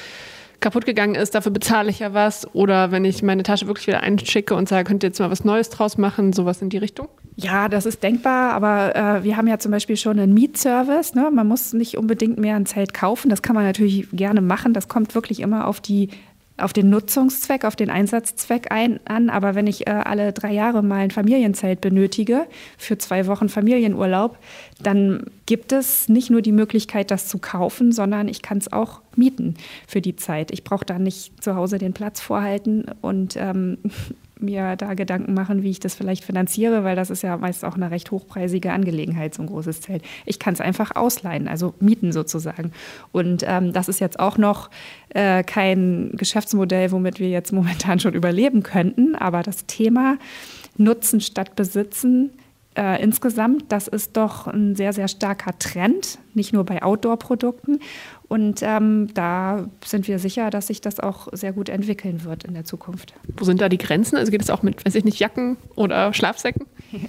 kaputt 0.67 0.85
gegangen 0.85 1.15
ist, 1.15 1.37
dafür 1.37 1.53
bezahle 1.53 1.91
ich 1.91 2.01
ja 2.01 2.13
was. 2.13 2.53
Oder 2.53 2.91
wenn 2.91 3.05
ich 3.05 3.23
meine 3.23 3.45
Tasche 3.45 3.69
wirklich 3.69 3.87
wieder 3.87 4.01
einschicke 4.01 4.57
und 4.57 4.69
sage, 4.69 4.83
könnt 4.83 5.05
ihr 5.05 5.11
jetzt 5.11 5.21
mal 5.21 5.31
was 5.31 5.45
Neues 5.45 5.71
draus 5.71 5.97
machen, 5.97 6.33
sowas 6.33 6.61
in 6.61 6.71
die 6.71 6.79
Richtung? 6.79 7.07
Ja, 7.37 7.69
das 7.69 7.87
ist 7.87 8.03
denkbar, 8.03 8.53
aber 8.53 8.97
äh, 8.97 9.23
wir 9.23 9.37
haben 9.37 9.47
ja 9.47 9.61
zum 9.61 9.71
Beispiel 9.71 9.97
schon 9.97 10.19
einen 10.19 10.35
Mietservice. 10.35 11.15
Ne? 11.15 11.31
Man 11.33 11.47
muss 11.47 11.73
nicht 11.73 11.97
unbedingt 11.97 12.39
mehr 12.39 12.57
ein 12.57 12.67
Zelt 12.67 12.95
kaufen. 12.95 13.29
Das 13.29 13.43
kann 13.43 13.55
man 13.55 13.65
natürlich 13.65 14.09
gerne 14.11 14.41
machen. 14.41 14.73
Das 14.73 14.89
kommt 14.89 15.15
wirklich 15.15 15.39
immer 15.39 15.69
auf 15.69 15.81
die 15.81 16.09
auf 16.59 16.73
den 16.73 16.89
Nutzungszweck, 16.89 17.67
auf 17.67 17.77
den 17.77 17.91
Einsatzzweck 17.91 18.73
ein, 18.73 18.99
an. 19.05 19.29
Aber 19.29 19.55
wenn 19.55 19.67
ich 19.67 19.87
äh, 19.87 19.91
alle 19.91 20.33
drei 20.33 20.53
Jahre 20.53 20.83
mal 20.83 21.01
ein 21.01 21.11
Familienzelt 21.11 21.81
benötige 21.81 22.47
für 22.79 22.97
zwei 22.97 23.27
Wochen 23.27 23.51
Familienurlaub, 23.51 24.39
dann 24.83 25.27
gibt 25.45 25.73
es 25.73 26.09
nicht 26.09 26.31
nur 26.31 26.43
die 26.43 26.53
Möglichkeit, 26.53 27.11
das 27.11 27.29
zu 27.29 27.39
kaufen, 27.39 27.93
sondern 27.93 28.27
ich 28.27 28.41
kann 28.41 28.59
es 28.59 28.73
auch 28.73 29.03
mieten 29.17 29.55
für 29.87 30.01
die 30.01 30.17
Zeit. 30.17 30.51
Ich 30.51 30.65
brauche 30.65 30.85
da 30.85 30.99
nicht 30.99 31.43
zu 31.43 31.55
Hause 31.55 31.79
den 31.79 31.93
Platz 31.93 32.21
vorhalten 32.21 32.87
und 33.01 33.37
ähm, 33.37 33.79
mir 34.39 34.77
da 34.77 34.95
Gedanken 34.95 35.33
machen, 35.33 35.63
wie 35.63 35.71
ich 35.71 35.81
das 35.81 35.95
vielleicht 35.95 36.23
finanziere, 36.23 36.85
weil 36.85 36.95
das 36.95 37.09
ist 37.09 37.23
ja 37.23 37.39
meist 37.39 37.65
auch 37.65 37.75
eine 37.75 37.91
recht 37.91 38.11
hochpreisige 38.11 38.71
Angelegenheit, 38.71 39.35
so 39.35 39.43
ein 39.43 39.49
großes 39.49 39.81
Zelt. 39.81 40.03
Ich 40.27 40.39
kann 40.39 40.53
es 40.53 40.61
einfach 40.61 40.95
ausleihen, 40.95 41.49
also 41.49 41.73
mieten 41.81 42.13
sozusagen. 42.13 42.73
Und 43.13 43.45
ähm, 43.47 43.73
das 43.73 43.89
ist 43.89 43.99
jetzt 43.99 44.21
auch 44.21 44.37
noch 44.37 44.71
äh, 45.11 45.43
kein 45.43 46.11
Geschäftsmodell, 46.15 46.93
womit 46.93 47.19
wir 47.19 47.31
jetzt 47.31 47.53
momentan 47.55 47.99
schon 47.99 48.15
überleben 48.15 48.63
könnten, 48.63 49.15
aber 49.15 49.43
das 49.43 49.65
Thema 49.67 50.19
Nutzen 50.77 51.23
statt 51.23 51.57
Besitzen 51.57 52.31
äh, 52.77 53.03
insgesamt, 53.03 53.65
das 53.71 53.89
ist 53.89 54.17
doch 54.17 54.47
ein 54.47 54.77
sehr, 54.77 54.93
sehr 54.93 55.09
starker 55.09 55.59
Trend, 55.59 56.19
nicht 56.35 56.53
nur 56.53 56.65
bei 56.65 56.83
Outdoor-Produkten. 56.83 57.81
Und 58.29 58.61
ähm, 58.63 59.09
da 59.15 59.67
sind 59.85 60.09
wir 60.09 60.19
sicher, 60.19 60.51
dass 60.51 60.67
sich 60.67 60.81
das 60.81 61.01
auch 61.01 61.29
sehr 61.33 61.53
gut 61.53 61.69
entwickeln 61.69 62.25
wird 62.25 62.45
in 62.45 62.55
der 62.55 62.65
Zukunft. 62.65 63.15
Wo 63.37 63.45
sind 63.45 63.61
da 63.61 63.69
die 63.69 63.79
Grenzen? 63.79 64.17
Also 64.17 64.33
geht 64.33 64.43
es 64.43 64.51
auch 64.51 64.63
mit, 64.63 64.85
weiß 64.85 64.95
ich 64.95 65.05
nicht, 65.05 65.19
Jacken 65.19 65.57
oder 65.75 66.13
Schlafsäcken? 66.13 66.67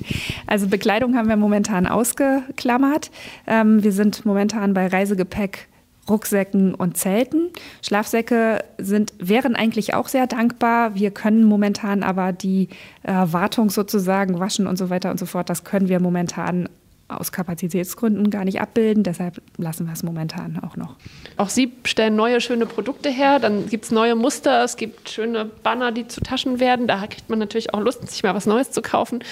Also 0.47 0.67
Bekleidung 0.67 1.15
haben 1.15 1.29
wir 1.29 1.35
momentan 1.35 1.85
ausgeklammert. 1.85 3.11
Ähm, 3.45 3.83
wir 3.83 3.91
sind 3.91 4.25
momentan 4.25 4.73
bei 4.73 4.87
Reisegepäck 4.87 5.67
Rucksäcken 6.09 6.73
und 6.73 6.97
Zelten. 6.97 7.49
Schlafsäcke 7.81 8.63
sind, 8.77 9.13
wären 9.19 9.55
eigentlich 9.55 9.93
auch 9.93 10.07
sehr 10.07 10.27
dankbar. 10.27 10.95
Wir 10.95 11.11
können 11.11 11.43
momentan 11.43 12.03
aber 12.03 12.33
die 12.33 12.69
äh, 13.03 13.11
Wartung 13.11 13.69
sozusagen 13.69 14.39
waschen 14.39 14.67
und 14.67 14.77
so 14.77 14.89
weiter 14.89 15.11
und 15.11 15.19
so 15.19 15.25
fort. 15.25 15.49
Das 15.49 15.63
können 15.63 15.89
wir 15.89 15.99
momentan 15.99 16.69
aus 17.09 17.31
Kapazitätsgründen 17.31 18.29
gar 18.29 18.43
nicht 18.43 18.59
abbilden. 18.59 19.03
Deshalb 19.03 19.41
lassen 19.57 19.85
wir 19.85 19.93
es 19.93 20.03
momentan 20.03 20.59
auch 20.59 20.75
noch. 20.75 20.95
Auch 21.37 21.49
Sie 21.49 21.71
stellen 21.85 22.15
neue, 22.15 22.41
schöne 22.41 22.65
Produkte 22.65 23.09
her. 23.09 23.39
Dann 23.39 23.67
gibt 23.67 23.85
es 23.85 23.91
neue 23.91 24.15
Muster. 24.15 24.63
Es 24.63 24.75
gibt 24.75 25.09
schöne 25.09 25.45
Banner, 25.45 25.91
die 25.91 26.07
zu 26.07 26.21
Taschen 26.21 26.59
werden. 26.59 26.87
Da 26.87 27.07
kriegt 27.07 27.29
man 27.29 27.39
natürlich 27.39 27.73
auch 27.73 27.79
Lust, 27.79 28.07
sich 28.09 28.23
mal 28.23 28.35
was 28.35 28.45
Neues 28.45 28.71
zu 28.71 28.81
kaufen. 28.81 29.23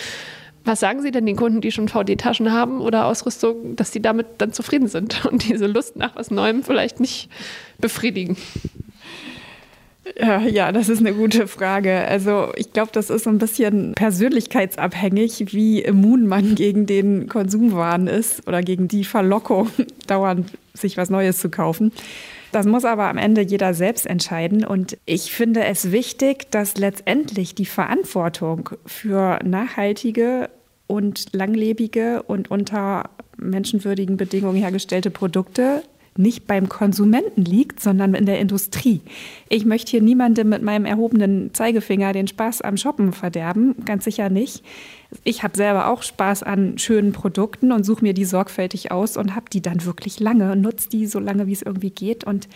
Was 0.66 0.80
sagen 0.80 1.02
Sie 1.02 1.12
denn 1.12 1.28
den 1.28 1.36
Kunden, 1.36 1.62
die 1.62 1.72
schon 1.72 1.88
VD-Taschen 1.88 2.52
haben 2.52 2.82
oder 2.82 3.06
Ausrüstung, 3.06 3.76
dass 3.76 3.92
sie 3.92 4.02
damit 4.02 4.28
dann 4.40 4.52
zufrieden 4.52 4.88
sind 4.88 5.26
und 5.32 5.48
diese 5.48 5.68
Lust 5.68 5.96
nach 5.96 6.16
was 6.16 6.32
Neuem 6.32 6.64
vielleicht 6.64 7.00
nicht 7.00 7.30
befriedigen? 7.80 8.36
Ja, 10.20 10.72
das 10.72 10.88
ist 10.88 11.00
eine 11.00 11.14
gute 11.14 11.48
Frage. 11.48 11.98
Also 12.08 12.52
ich 12.56 12.72
glaube, 12.74 12.92
das 12.94 13.10
ist 13.10 13.24
so 13.24 13.30
ein 13.32 13.40
bisschen 13.40 13.94
persönlichkeitsabhängig, 13.96 15.52
wie 15.52 15.82
immun 15.82 16.28
man 16.28 16.54
gegen 16.56 16.86
den 16.86 17.28
Konsumwahn 17.28 18.08
ist 18.08 18.48
oder 18.48 18.62
gegen 18.62 18.88
die 18.88 19.04
Verlockung, 19.04 19.70
dauernd 20.08 20.52
sich 20.74 20.98
was 20.98 21.10
Neues 21.10 21.40
zu 21.40 21.50
kaufen. 21.50 21.92
Das 22.52 22.66
muss 22.66 22.86
aber 22.86 23.10
am 23.10 23.18
Ende 23.18 23.42
jeder 23.42 23.74
selbst 23.74 24.06
entscheiden. 24.06 24.64
Und 24.64 24.98
ich 25.06 25.32
finde 25.32 25.66
es 25.66 25.92
wichtig, 25.92 26.52
dass 26.52 26.78
letztendlich 26.78 27.56
die 27.56 27.66
Verantwortung 27.66 28.70
für 28.86 29.40
nachhaltige 29.44 30.50
und 30.88 31.34
langlebige 31.34 32.24
und 32.24 32.52
unter 32.52 33.10
menschenwürdigen 33.38 34.18
Bedingungen 34.18 34.58
hergestellte 34.58 35.12
Produkte 35.12 35.84
nicht 36.18 36.48
beim 36.48 36.70
Konsumenten 36.70 37.44
liegt, 37.44 37.82
sondern 37.82 38.14
in 38.14 38.26
der 38.26 38.40
Industrie. 38.40 39.02
Ich 39.50 39.66
möchte 39.66 39.92
hier 39.92 40.02
niemandem 40.02 40.48
mit 40.48 40.62
meinem 40.62 40.86
erhobenen 40.86 41.54
Zeigefinger 41.54 42.14
den 42.14 42.28
Spaß 42.28 42.62
am 42.62 42.78
Shoppen 42.78 43.12
verderben, 43.12 43.76
ganz 43.84 44.06
sicher 44.06 44.30
nicht. 44.30 44.64
Ich 45.26 45.44
habe 45.44 45.58
selber 45.58 45.90
auch 45.90 46.04
Spaß 46.04 46.44
an 46.44 46.78
schönen 46.78 47.12
Produkten 47.12 47.72
und 47.72 47.84
suche 47.84 48.04
mir 48.04 48.14
die 48.14 48.26
sorgfältig 48.26 48.92
aus 48.92 49.18
und 49.18 49.36
habe 49.36 49.50
die 49.52 49.62
dann 49.62 49.84
wirklich 49.84 50.20
lange 50.20 50.54
und 50.54 50.62
nutze 50.62 50.90
die 50.90 51.06
so 51.06 51.20
lange, 51.20 51.48
wie 51.48 51.54
es 51.54 51.62
irgendwie 51.62 51.92
geht 51.92 52.24
und 52.24 52.48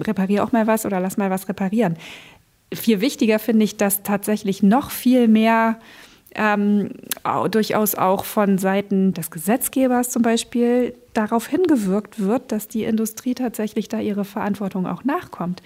repariere 0.00 0.44
auch 0.44 0.52
mal 0.52 0.68
was 0.68 0.86
oder 0.86 1.00
lass 1.00 1.16
mal 1.16 1.30
was 1.30 1.48
reparieren. 1.48 1.96
Viel 2.72 3.00
wichtiger 3.00 3.40
finde 3.40 3.64
ich, 3.64 3.76
dass 3.76 4.04
tatsächlich 4.04 4.62
noch 4.62 4.90
viel 4.90 5.26
mehr 5.26 5.80
ähm, 6.34 6.90
durchaus 7.50 7.94
auch 7.94 8.24
von 8.24 8.58
Seiten 8.58 9.14
des 9.14 9.30
Gesetzgebers 9.30 10.10
zum 10.10 10.22
Beispiel 10.22 10.94
darauf 11.14 11.46
hingewirkt 11.46 12.20
wird, 12.20 12.52
dass 12.52 12.68
die 12.68 12.84
Industrie 12.84 13.34
tatsächlich 13.34 13.88
da 13.88 13.98
ihre 14.00 14.24
Verantwortung 14.24 14.86
auch 14.86 15.04
nachkommt. 15.04 15.62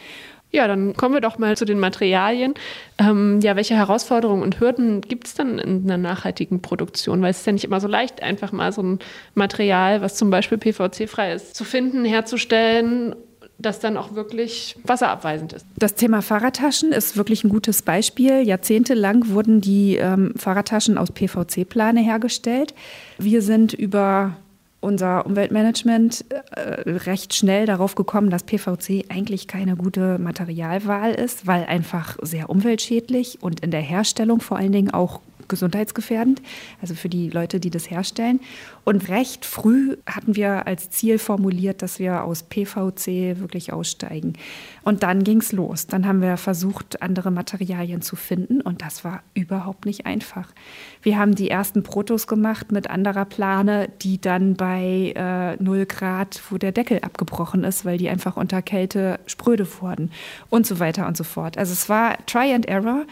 Ja, 0.53 0.69
dann 0.69 0.95
kommen 0.95 1.15
wir 1.15 1.23
doch 1.23 1.39
mal 1.39 1.57
zu 1.57 1.65
den 1.65 1.81
Materialien. 1.81 2.53
Ähm, 2.99 3.41
ja, 3.43 3.57
welche 3.57 3.75
Herausforderungen 3.75 4.43
und 4.43 4.61
Hürden 4.61 5.01
gibt 5.01 5.27
es 5.27 5.35
dann 5.35 5.59
in 5.59 5.85
einer 5.85 5.97
nachhaltigen 5.97 6.61
Produktion? 6.61 7.23
Weil 7.23 7.31
es 7.31 7.39
ist 7.39 7.47
ja 7.47 7.53
nicht 7.53 7.65
immer 7.65 7.81
so 7.81 7.89
leicht, 7.89 8.23
einfach 8.23 8.53
mal 8.53 8.71
so 8.71 8.83
ein 8.83 8.99
Material, 9.35 10.03
was 10.03 10.17
zum 10.17 10.29
Beispiel 10.29 10.59
PVC-frei 10.59 11.33
ist, 11.33 11.57
zu 11.57 11.65
finden, 11.65 12.05
herzustellen 12.05 13.17
das 13.59 13.81
dann 13.81 13.97
auch 13.97 14.15
wirklich 14.15 14.77
wasserabweisend 14.85 15.53
ist. 15.53 15.67
Das 15.77 15.95
Thema 15.95 16.23
Fahrradtaschen 16.23 16.93
ist 16.93 17.17
wirklich 17.17 17.45
ein 17.45 17.49
gutes 17.49 17.83
Beispiel. 17.83 18.43
Jahrzehntelang 18.43 19.29
wurden 19.29 19.61
die 19.61 19.97
ähm, 19.97 20.35
Fahrradtaschen 20.37 20.99
aus 20.99 21.11
PVC-Plane 21.13 22.01
hergestellt. 22.01 22.75
Wir 23.19 23.43
sind 23.43 23.73
über 23.73 24.37
unser 24.83 25.25
Umweltmanagement 25.27 26.25
äh, 26.31 26.91
recht 26.91 27.35
schnell 27.35 27.67
darauf 27.67 27.95
gekommen, 27.95 28.31
dass 28.31 28.43
PVC 28.43 29.05
eigentlich 29.09 29.47
keine 29.47 29.77
gute 29.77 30.19
Materialwahl 30.19 31.13
ist, 31.13 31.47
weil 31.47 31.65
einfach 31.65 32.19
sehr 32.21 32.51
umweltschädlich 32.51 33.39
und 33.41 33.61
in 33.61 33.71
der 33.71 33.81
Herstellung 33.81 34.41
vor 34.41 34.57
allen 34.57 34.73
Dingen 34.73 34.91
auch 34.91 35.21
gesundheitsgefährdend, 35.49 36.43
also 36.81 36.95
für 36.95 37.09
die 37.09 37.31
Leute, 37.31 37.61
die 37.61 37.71
das 37.71 37.91
herstellen. 37.91 38.41
Und 38.85 39.09
recht 39.09 39.45
früh 39.45 39.97
hatten 40.07 40.35
wir 40.37 40.67
als 40.67 40.91
Ziel 40.91 41.19
formuliert, 41.19 41.83
dass 41.83 41.99
wir 41.99 42.25
aus 42.25 42.43
PVC 42.43 43.39
wirklich 43.41 43.73
aussteigen. 43.73 44.35
Und 44.83 45.03
dann 45.03 45.23
ging 45.25 45.39
es 45.39 45.53
los. 45.53 45.87
Dann 45.87 46.07
haben 46.07 46.21
wir 46.21 46.37
versucht, 46.37 47.03
andere 47.03 47.31
Materialien 47.31 48.03
zu 48.03 48.17
finden 48.17 48.61
und 48.61 48.83
das 48.83 49.05
war 49.05 49.23
überhaupt 49.35 49.87
nicht 49.87 50.07
einfach. 50.07 50.49
Wir 51.03 51.19
haben 51.19 51.35
die 51.35 51.51
ersten 51.51 51.83
Protos 51.83 52.27
gemacht 52.27 52.73
mit 52.73 52.91
anderer 52.91 53.25
Plane, 53.25 53.89
die 54.03 54.21
dann 54.21 54.55
bei 54.55 55.13
äh, 55.17 55.63
0 55.63 55.87
Grad, 55.87 56.43
wo 56.51 56.59
der 56.59 56.73
Deckel 56.73 57.01
abgebrochen 57.01 57.65
ist, 57.65 57.85
weil 57.85 57.99
die 57.99 58.09
einfach 58.09 58.37
unter 58.37 58.63
Kälte 58.63 59.21
spröde 59.27 59.67
wurden 59.81 60.11
und 60.51 60.67
so 60.67 60.81
weiter 60.81 61.07
und 61.07 61.17
so 61.17 61.25
fort. 61.25 61.59
Also 61.59 61.73
es 61.73 61.89
war 61.89 62.17
Try 62.27 62.53
and 62.53 62.67
Error 62.67 63.05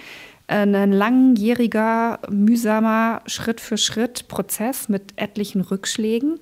ein 0.50 0.92
langjähriger, 0.92 2.18
mühsamer 2.28 3.22
Schritt 3.26 3.60
für 3.60 3.76
Schritt 3.78 4.28
Prozess 4.28 4.88
mit 4.88 5.12
etlichen 5.16 5.60
Rückschlägen. 5.60 6.40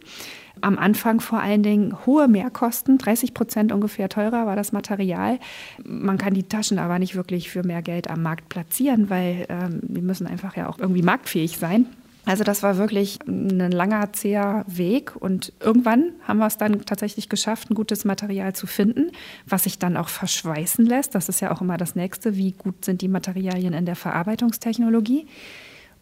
Am 0.60 0.78
Anfang 0.78 1.20
vor 1.20 1.40
allen 1.40 1.62
Dingen 1.62 2.06
hohe 2.06 2.26
Mehrkosten, 2.26 2.98
30 2.98 3.34
Prozent 3.34 3.70
ungefähr 3.70 4.08
teurer 4.08 4.46
war 4.46 4.56
das 4.56 4.72
Material. 4.72 5.38
Man 5.84 6.18
kann 6.18 6.34
die 6.34 6.42
Taschen 6.42 6.78
aber 6.78 6.98
nicht 6.98 7.14
wirklich 7.14 7.50
für 7.50 7.62
mehr 7.62 7.82
Geld 7.82 8.10
am 8.10 8.22
Markt 8.22 8.48
platzieren, 8.48 9.10
weil 9.10 9.46
ähm, 9.48 9.80
die 9.82 10.02
müssen 10.02 10.26
einfach 10.26 10.56
ja 10.56 10.68
auch 10.68 10.78
irgendwie 10.78 11.02
marktfähig 11.02 11.58
sein. 11.58 11.86
Also 12.28 12.44
das 12.44 12.62
war 12.62 12.76
wirklich 12.76 13.20
ein 13.26 13.70
langer, 13.70 14.12
zäher 14.12 14.62
Weg 14.66 15.16
und 15.16 15.54
irgendwann 15.60 16.12
haben 16.24 16.36
wir 16.36 16.46
es 16.46 16.58
dann 16.58 16.84
tatsächlich 16.84 17.30
geschafft, 17.30 17.70
ein 17.70 17.74
gutes 17.74 18.04
Material 18.04 18.54
zu 18.54 18.66
finden, 18.66 19.12
was 19.46 19.64
sich 19.64 19.78
dann 19.78 19.96
auch 19.96 20.10
verschweißen 20.10 20.84
lässt. 20.84 21.14
Das 21.14 21.30
ist 21.30 21.40
ja 21.40 21.50
auch 21.50 21.62
immer 21.62 21.78
das 21.78 21.94
Nächste, 21.94 22.36
wie 22.36 22.52
gut 22.52 22.84
sind 22.84 23.00
die 23.00 23.08
Materialien 23.08 23.72
in 23.72 23.86
der 23.86 23.96
Verarbeitungstechnologie. 23.96 25.26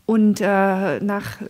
Und 0.05 0.41
äh, 0.41 0.99
nach 0.99 1.43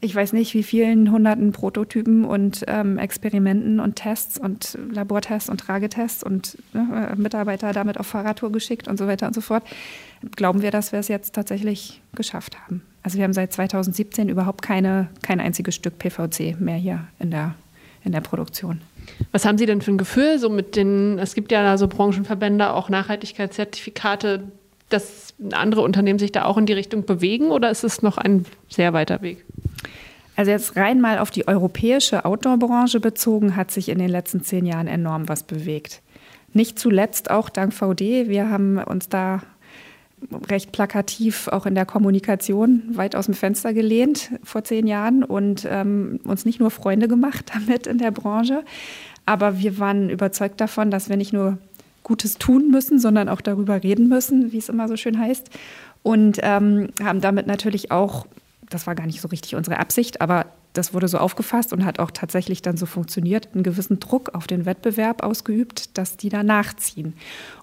ich 0.00 0.14
weiß 0.14 0.32
nicht, 0.32 0.54
wie 0.54 0.62
vielen 0.62 1.10
hunderten 1.10 1.52
Prototypen 1.52 2.24
und 2.24 2.64
ähm, 2.68 2.96
Experimenten 2.96 3.80
und 3.80 3.96
Tests 3.96 4.38
und 4.38 4.78
Labortests 4.90 5.50
und 5.50 5.60
Tragetests 5.60 6.24
und 6.24 6.56
äh, 6.72 7.14
Mitarbeiter 7.16 7.74
damit 7.74 8.00
auf 8.00 8.06
Fahrradtour 8.06 8.50
geschickt 8.50 8.88
und 8.88 8.96
so 8.96 9.06
weiter 9.06 9.26
und 9.26 9.34
so 9.34 9.42
fort, 9.42 9.62
glauben 10.36 10.62
wir, 10.62 10.70
dass 10.70 10.92
wir 10.92 11.00
es 11.00 11.08
jetzt 11.08 11.34
tatsächlich 11.34 12.00
geschafft 12.14 12.56
haben. 12.64 12.80
Also 13.02 13.18
wir 13.18 13.24
haben 13.24 13.32
seit 13.32 13.52
2017 13.52 14.28
überhaupt 14.28 14.62
keine, 14.62 15.08
kein 15.22 15.40
einziges 15.40 15.74
Stück 15.74 15.98
PVC 15.98 16.60
mehr 16.60 16.76
hier 16.76 17.06
in 17.18 17.30
der, 17.30 17.54
in 18.04 18.12
der 18.12 18.20
Produktion. 18.20 18.80
Was 19.32 19.44
haben 19.44 19.58
Sie 19.58 19.66
denn 19.66 19.80
für 19.80 19.92
ein 19.92 19.98
Gefühl? 19.98 20.38
So 20.38 20.50
mit 20.50 20.76
den, 20.76 21.18
es 21.18 21.34
gibt 21.34 21.50
ja 21.52 21.62
da 21.62 21.78
so 21.78 21.88
Branchenverbände, 21.88 22.72
auch 22.72 22.88
Nachhaltigkeitszertifikate, 22.88 24.44
dass 24.90 25.34
andere 25.52 25.82
Unternehmen 25.82 26.18
sich 26.18 26.32
da 26.32 26.44
auch 26.44 26.58
in 26.58 26.66
die 26.66 26.72
Richtung 26.72 27.04
bewegen 27.04 27.50
oder 27.50 27.70
ist 27.70 27.84
es 27.84 28.02
noch 28.02 28.18
ein 28.18 28.44
sehr 28.68 28.92
weiter 28.92 29.22
Weg? 29.22 29.44
Also 30.36 30.50
jetzt 30.50 30.76
rein 30.76 31.00
mal 31.00 31.18
auf 31.18 31.30
die 31.30 31.46
europäische 31.48 32.24
Outdoor-Branche 32.24 33.00
bezogen, 33.00 33.56
hat 33.56 33.70
sich 33.70 33.88
in 33.88 33.98
den 33.98 34.08
letzten 34.08 34.42
zehn 34.42 34.66
Jahren 34.66 34.86
enorm 34.86 35.28
was 35.28 35.42
bewegt. 35.42 36.02
Nicht 36.52 36.78
zuletzt 36.78 37.30
auch 37.30 37.48
dank 37.48 37.72
VD. 37.72 38.28
Wir 38.28 38.50
haben 38.50 38.78
uns 38.78 39.08
da 39.08 39.42
recht 40.48 40.72
plakativ 40.72 41.48
auch 41.48 41.66
in 41.66 41.74
der 41.74 41.86
Kommunikation 41.86 42.82
weit 42.92 43.16
aus 43.16 43.26
dem 43.26 43.34
Fenster 43.34 43.72
gelehnt 43.72 44.30
vor 44.44 44.64
zehn 44.64 44.86
Jahren 44.86 45.24
und 45.24 45.66
ähm, 45.68 46.20
uns 46.24 46.44
nicht 46.44 46.60
nur 46.60 46.70
Freunde 46.70 47.08
gemacht 47.08 47.50
damit 47.54 47.86
in 47.86 47.98
der 47.98 48.10
Branche, 48.10 48.64
aber 49.26 49.58
wir 49.58 49.78
waren 49.78 50.10
überzeugt 50.10 50.60
davon, 50.60 50.90
dass 50.90 51.08
wir 51.08 51.16
nicht 51.16 51.32
nur 51.32 51.58
Gutes 52.02 52.38
tun 52.38 52.70
müssen, 52.70 52.98
sondern 52.98 53.28
auch 53.28 53.40
darüber 53.40 53.82
reden 53.82 54.08
müssen, 54.08 54.52
wie 54.52 54.58
es 54.58 54.68
immer 54.68 54.88
so 54.88 54.96
schön 54.96 55.18
heißt. 55.18 55.50
Und 56.02 56.38
ähm, 56.42 56.88
haben 57.02 57.20
damit 57.20 57.46
natürlich 57.46 57.90
auch, 57.90 58.26
das 58.68 58.86
war 58.86 58.94
gar 58.94 59.06
nicht 59.06 59.20
so 59.20 59.28
richtig 59.28 59.54
unsere 59.54 59.78
Absicht, 59.78 60.20
aber 60.20 60.46
das 60.72 60.94
wurde 60.94 61.08
so 61.08 61.18
aufgefasst 61.18 61.72
und 61.72 61.84
hat 61.84 61.98
auch 61.98 62.10
tatsächlich 62.10 62.62
dann 62.62 62.76
so 62.76 62.86
funktioniert, 62.86 63.48
einen 63.54 63.64
gewissen 63.64 64.00
Druck 64.00 64.34
auf 64.34 64.46
den 64.46 64.66
Wettbewerb 64.66 65.22
ausgeübt, 65.22 65.96
dass 65.98 66.16
die 66.16 66.28
da 66.28 66.42
nachziehen. 66.42 67.14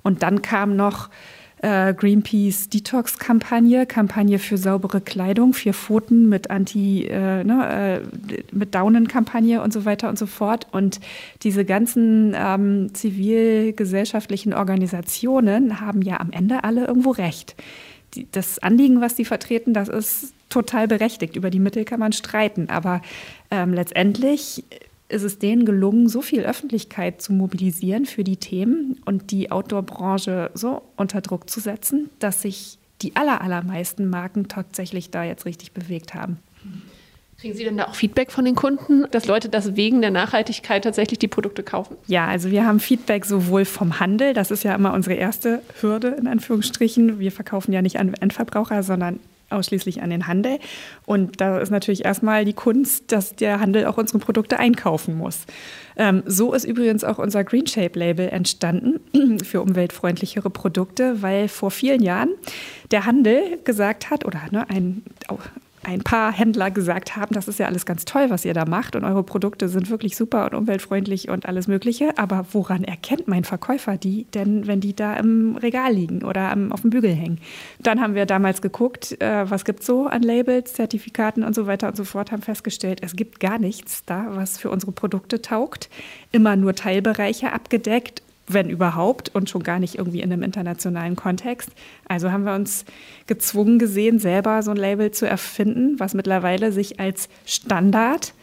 Und 0.04 0.24
dann 0.24 0.42
kam 0.42 0.76
noch 0.76 1.10
äh, 1.62 1.94
Greenpeace 1.94 2.70
Detox-Kampagne, 2.70 3.86
Kampagne 3.86 4.40
für 4.40 4.58
saubere 4.58 5.02
Kleidung, 5.02 5.54
vier 5.54 5.74
Pfoten 5.74 6.30
mit 6.30 6.50
Anti, 6.50 7.06
äh, 7.06 7.44
ne, 7.44 8.02
äh, 8.02 8.56
mit 8.56 8.76
Daunen-Kampagne 8.76 9.62
und 9.62 9.74
so 9.74 9.86
weiter 9.86 10.10
und 10.10 10.20
so 10.20 10.26
fort. 10.26 10.68
Und 10.72 11.00
diese 11.44 11.66
ganzen 11.66 12.36
ähm, 12.38 12.94
zivilgesellschaftlichen 12.94 14.54
Organisationen 14.54 15.82
haben 15.82 16.02
ja 16.02 16.20
am 16.20 16.32
Ende 16.32 16.64
alle 16.64 16.86
irgendwo 16.86 17.12
recht. 17.12 17.56
Die, 18.14 18.28
das 18.32 18.60
Anliegen, 18.60 19.02
was 19.02 19.16
sie 19.16 19.26
vertreten, 19.26 19.74
das 19.74 19.90
ist 19.90 20.34
total 20.50 20.88
berechtigt. 20.88 21.36
Über 21.36 21.50
die 21.50 21.60
Mittel 21.60 21.86
kann 21.86 22.00
man 22.00 22.14
streiten. 22.14 22.70
Aber 22.70 23.02
ähm, 23.52 23.74
letztendlich 23.74 24.64
ist 25.10 25.24
es 25.24 25.40
denen 25.40 25.66
gelungen, 25.66 26.10
so 26.10 26.22
viel 26.22 26.42
Öffentlichkeit 26.42 27.22
zu 27.22 27.34
mobilisieren 27.34 28.06
für 28.06 28.24
die 28.24 28.38
Themen 28.38 29.00
und 29.06 29.32
die 29.32 29.52
Outdoor-Branche 29.52 30.52
so 30.54 30.82
unter 30.96 31.22
Druck 31.22 31.50
zu 31.50 31.60
setzen, 31.60 32.10
dass 32.20 32.42
sich 32.42 32.78
die 33.02 33.16
aller, 33.16 33.42
allermeisten 33.42 34.10
Marken 34.10 34.48
tatsächlich 34.48 35.12
da 35.12 35.24
jetzt 35.24 35.46
richtig 35.46 35.72
bewegt 35.72 36.14
haben. 36.14 36.40
Kriegen 37.40 37.56
Sie 37.56 37.64
denn 37.64 37.78
da 37.78 37.86
auch 37.86 37.94
Feedback 37.94 38.32
von 38.32 38.46
den 38.46 38.56
Kunden, 38.56 39.06
dass 39.12 39.28
Leute 39.28 39.48
das 39.48 39.76
wegen 39.76 40.02
der 40.02 40.10
Nachhaltigkeit 40.10 40.84
tatsächlich 40.84 41.20
die 41.20 41.28
Produkte 41.28 41.62
kaufen? 41.62 41.96
Ja, 42.08 42.26
also 42.26 42.50
wir 42.50 42.66
haben 42.66 42.80
Feedback 42.80 43.26
sowohl 43.26 43.64
vom 43.66 44.00
Handel, 44.00 44.34
das 44.34 44.50
ist 44.50 44.64
ja 44.64 44.74
immer 44.74 44.94
unsere 44.94 45.16
erste 45.16 45.62
Hürde 45.80 46.16
in 46.20 46.26
Anführungsstrichen. 46.26 47.20
Wir 47.20 47.32
verkaufen 47.32 47.72
ja 47.74 47.84
nicht 47.84 48.00
an 48.00 48.16
Endverbraucher, 48.16 48.82
sondern 48.82 49.20
ausschließlich 49.50 50.02
an 50.02 50.10
den 50.10 50.28
Handel. 50.28 50.60
Und 51.06 51.42
da 51.42 51.60
ist 51.60 51.70
natürlich 51.70 52.06
erstmal 52.06 52.46
die 52.46 52.54
Kunst, 52.54 53.12
dass 53.12 53.36
der 53.36 53.60
Handel 53.60 53.86
auch 53.86 53.98
unsere 53.98 54.20
Produkte 54.20 54.60
einkaufen 54.60 55.18
muss. 55.18 55.46
Ähm, 55.96 56.24
so 56.26 56.54
ist 56.54 56.66
übrigens 56.66 57.04
auch 57.04 57.18
unser 57.18 57.44
Green 57.44 57.68
Shape 57.68 57.98
Label 57.98 58.30
entstanden 58.30 59.40
für 59.44 59.62
umweltfreundlichere 59.62 60.50
Produkte, 60.50 61.22
weil 61.22 61.48
vor 61.48 61.72
vielen 61.72 62.04
Jahren 62.04 62.30
der 62.92 63.06
Handel 63.06 63.60
gesagt 63.64 64.10
hat, 64.10 64.26
oder 64.26 64.42
ne, 64.52 64.70
ein 64.70 65.04
ein 65.88 66.02
paar 66.02 66.34
Händler 66.34 66.70
gesagt 66.70 67.16
haben, 67.16 67.34
das 67.34 67.48
ist 67.48 67.60
ja 67.60 67.66
alles 67.66 67.86
ganz 67.86 68.04
toll, 68.04 68.30
was 68.30 68.44
ihr 68.44 68.54
da 68.54 68.66
macht 68.66 68.98
und 68.98 69.06
eure 69.06 69.24
Produkte 69.24 69.70
sind 69.70 69.90
wirklich 69.90 70.18
super 70.18 70.46
und 70.46 70.54
umweltfreundlich 70.54 71.30
und 71.30 71.46
alles 71.46 71.70
Mögliche. 71.70 72.18
Aber 72.18 72.46
woran 72.52 72.84
erkennt 72.84 73.30
mein 73.30 73.46
Verkäufer 73.46 73.96
die 73.96 74.26
denn, 74.34 74.68
wenn 74.68 74.82
die 74.82 74.94
da 74.94 75.16
im 75.16 75.56
Regal 75.56 75.94
liegen 75.94 76.26
oder 76.26 76.56
auf 76.72 76.82
dem 76.82 76.90
Bügel 76.90 77.14
hängen? 77.14 77.40
Dann 77.80 78.02
haben 78.02 78.16
wir 78.16 78.26
damals 78.26 78.62
geguckt, 78.62 79.22
äh, 79.22 79.50
was 79.50 79.64
gibt 79.64 79.80
es 79.80 79.86
so 79.86 80.08
an 80.08 80.24
Labels, 80.24 80.74
Zertifikaten 80.74 81.46
und 81.46 81.56
so 81.56 81.68
weiter 81.68 81.88
und 81.88 81.96
so 81.96 82.04
fort, 82.04 82.34
haben 82.34 82.42
festgestellt, 82.42 83.00
es 83.02 83.16
gibt 83.16 83.40
gar 83.40 83.58
nichts 83.58 84.04
da, 84.06 84.28
was 84.32 84.58
für 84.58 84.70
unsere 84.70 84.92
Produkte 84.92 85.42
taugt. 85.42 85.90
Immer 86.34 86.58
nur 86.58 86.76
Teilbereiche 86.76 87.54
abgedeckt 87.54 88.24
wenn 88.48 88.70
überhaupt, 88.70 89.34
und 89.36 89.50
schon 89.50 89.64
gar 89.64 89.80
nicht 89.80 89.96
irgendwie 89.96 90.22
in 90.22 90.32
einem 90.32 90.44
internationalen 90.44 91.16
Kontext. 91.16 91.70
Also 92.08 92.32
haben 92.32 92.46
wir 92.46 92.56
uns 92.56 92.86
gezwungen 93.28 93.78
gesehen, 93.78 94.20
selber 94.20 94.64
so 94.64 94.72
ein 94.72 94.78
Label 94.78 95.12
zu 95.12 95.28
erfinden, 95.28 96.00
was 96.00 96.14
mittlerweile 96.14 96.72
sich 96.72 97.00
als 97.00 97.30
Standard 97.46 98.34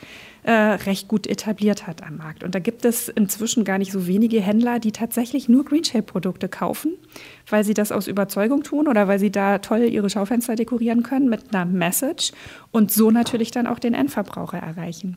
äh, 0.44 0.52
recht 0.52 1.08
gut 1.08 1.26
etabliert 1.26 1.86
hat 1.86 2.02
am 2.02 2.18
Markt. 2.18 2.44
Und 2.44 2.54
da 2.54 2.58
gibt 2.58 2.84
es 2.84 3.08
inzwischen 3.08 3.64
gar 3.64 3.78
nicht 3.78 3.90
so 3.90 4.06
wenige 4.06 4.40
Händler, 4.42 4.78
die 4.78 4.92
tatsächlich 4.92 5.48
nur 5.48 5.64
Greenshape-Produkte 5.64 6.50
kaufen, 6.50 6.92
weil 7.48 7.64
sie 7.64 7.72
das 7.72 7.90
aus 7.90 8.06
Überzeugung 8.06 8.62
tun 8.62 8.86
oder 8.86 9.08
weil 9.08 9.18
sie 9.18 9.32
da 9.32 9.58
toll 9.58 9.84
ihre 9.84 10.10
Schaufenster 10.10 10.54
dekorieren 10.54 11.02
können 11.02 11.30
mit 11.30 11.54
einer 11.54 11.64
Message 11.64 12.32
und 12.70 12.92
so 12.92 13.10
natürlich 13.10 13.52
dann 13.52 13.66
auch 13.66 13.78
den 13.78 13.94
Endverbraucher 13.94 14.58
erreichen. 14.58 15.16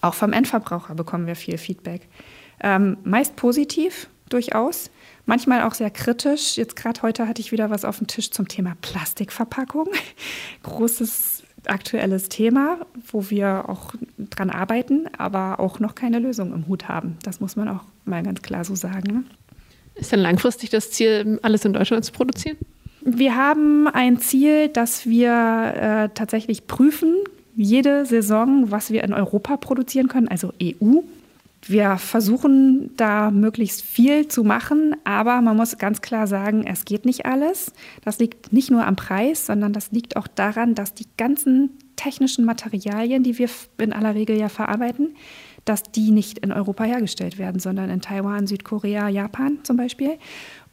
Auch 0.00 0.14
vom 0.14 0.32
Endverbraucher 0.32 0.94
bekommen 0.94 1.26
wir 1.26 1.36
viel 1.36 1.58
Feedback. 1.58 2.08
Ähm, 2.62 2.96
meist 3.04 3.36
positiv, 3.36 4.08
durchaus. 4.28 4.90
Manchmal 5.26 5.62
auch 5.62 5.74
sehr 5.74 5.90
kritisch. 5.90 6.56
Jetzt 6.56 6.76
gerade 6.76 7.02
heute 7.02 7.28
hatte 7.28 7.40
ich 7.40 7.52
wieder 7.52 7.70
was 7.70 7.84
auf 7.84 7.98
dem 7.98 8.06
Tisch 8.06 8.30
zum 8.30 8.48
Thema 8.48 8.76
Plastikverpackung. 8.80 9.88
Großes 10.62 11.44
aktuelles 11.66 12.28
Thema, 12.28 12.78
wo 13.10 13.30
wir 13.30 13.68
auch 13.68 13.94
dran 14.18 14.50
arbeiten, 14.50 15.06
aber 15.16 15.60
auch 15.60 15.78
noch 15.78 15.94
keine 15.94 16.18
Lösung 16.18 16.52
im 16.52 16.66
Hut 16.66 16.88
haben. 16.88 17.18
Das 17.22 17.40
muss 17.40 17.54
man 17.54 17.68
auch 17.68 17.84
mal 18.04 18.22
ganz 18.22 18.42
klar 18.42 18.64
so 18.64 18.74
sagen. 18.74 19.12
Ne? 19.12 19.24
Ist 19.94 20.10
denn 20.10 20.20
langfristig 20.20 20.70
das 20.70 20.90
Ziel, 20.90 21.38
alles 21.42 21.64
in 21.64 21.72
Deutschland 21.72 22.04
zu 22.04 22.12
produzieren? 22.12 22.56
Wir 23.04 23.36
haben 23.36 23.88
ein 23.88 24.18
Ziel, 24.18 24.68
dass 24.68 25.06
wir 25.06 25.30
äh, 25.76 26.08
tatsächlich 26.14 26.66
prüfen, 26.66 27.16
jede 27.54 28.06
Saison, 28.06 28.70
was 28.70 28.90
wir 28.90 29.04
in 29.04 29.12
Europa 29.12 29.56
produzieren 29.56 30.08
können, 30.08 30.28
also 30.28 30.52
EU. 30.62 31.00
Wir 31.64 31.96
versuchen 31.96 32.90
da 32.96 33.30
möglichst 33.30 33.82
viel 33.82 34.26
zu 34.26 34.42
machen, 34.42 34.96
aber 35.04 35.40
man 35.42 35.56
muss 35.56 35.78
ganz 35.78 36.00
klar 36.00 36.26
sagen, 36.26 36.66
es 36.66 36.84
geht 36.84 37.04
nicht 37.04 37.24
alles. 37.24 37.72
Das 38.04 38.18
liegt 38.18 38.52
nicht 38.52 38.70
nur 38.70 38.84
am 38.84 38.96
Preis, 38.96 39.46
sondern 39.46 39.72
das 39.72 39.92
liegt 39.92 40.16
auch 40.16 40.26
daran, 40.26 40.74
dass 40.74 40.92
die 40.92 41.06
ganzen 41.16 41.70
technischen 41.94 42.44
Materialien, 42.44 43.22
die 43.22 43.38
wir 43.38 43.48
in 43.78 43.92
aller 43.92 44.16
Regel 44.16 44.36
ja 44.36 44.48
verarbeiten, 44.48 45.14
dass 45.64 45.84
die 45.84 46.10
nicht 46.10 46.38
in 46.38 46.50
Europa 46.50 46.82
hergestellt 46.82 47.38
werden, 47.38 47.60
sondern 47.60 47.90
in 47.90 48.00
Taiwan, 48.00 48.48
Südkorea, 48.48 49.08
Japan 49.08 49.60
zum 49.62 49.76
Beispiel. 49.76 50.18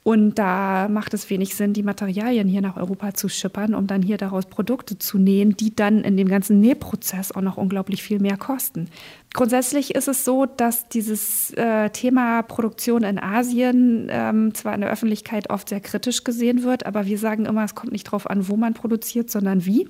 Und 0.04 0.36
da 0.40 0.88
macht 0.90 1.14
es 1.14 1.30
wenig 1.30 1.56
Sinn, 1.56 1.74
die 1.74 1.84
Materialien 1.84 2.48
hier 2.48 2.62
nach 2.62 2.78
Europa 2.78 3.14
zu 3.14 3.28
schippern, 3.28 3.76
um 3.76 3.86
dann 3.86 4.02
hier 4.02 4.18
daraus 4.18 4.46
Produkte 4.46 4.98
zu 4.98 5.18
nähen, 5.18 5.58
die 5.58 5.76
dann 5.76 6.04
in 6.04 6.16
dem 6.16 6.30
ganzen 6.30 6.62
Nähprozess 6.62 7.34
auch 7.34 7.42
noch 7.42 7.58
unglaublich 7.58 8.02
viel 8.02 8.20
mehr 8.20 8.38
kosten. 8.38 8.88
Grundsätzlich 9.34 9.96
ist 9.96 10.08
es 10.08 10.24
so, 10.24 10.46
dass 10.46 10.88
dieses 10.88 11.52
äh, 11.52 11.90
Thema 11.90 12.44
Produktion 12.44 13.04
in 13.04 13.20
Asien 13.20 14.08
ähm, 14.10 14.54
zwar 14.56 14.74
in 14.74 14.82
der 14.82 14.90
Öffentlichkeit 14.90 15.50
oft 15.50 15.68
sehr 15.70 15.82
kritisch 15.82 16.24
gesehen 16.24 16.64
wird, 16.64 16.86
aber 16.86 17.06
wir 17.06 17.18
sagen 17.18 17.46
immer, 17.46 17.66
es 17.66 17.76
kommt 17.76 17.92
nicht 17.92 18.08
darauf 18.08 18.30
an, 18.30 18.48
wo 18.48 18.56
man 18.56 18.74
produziert, 18.74 19.30
sondern 19.30 19.66
wie. 19.66 19.90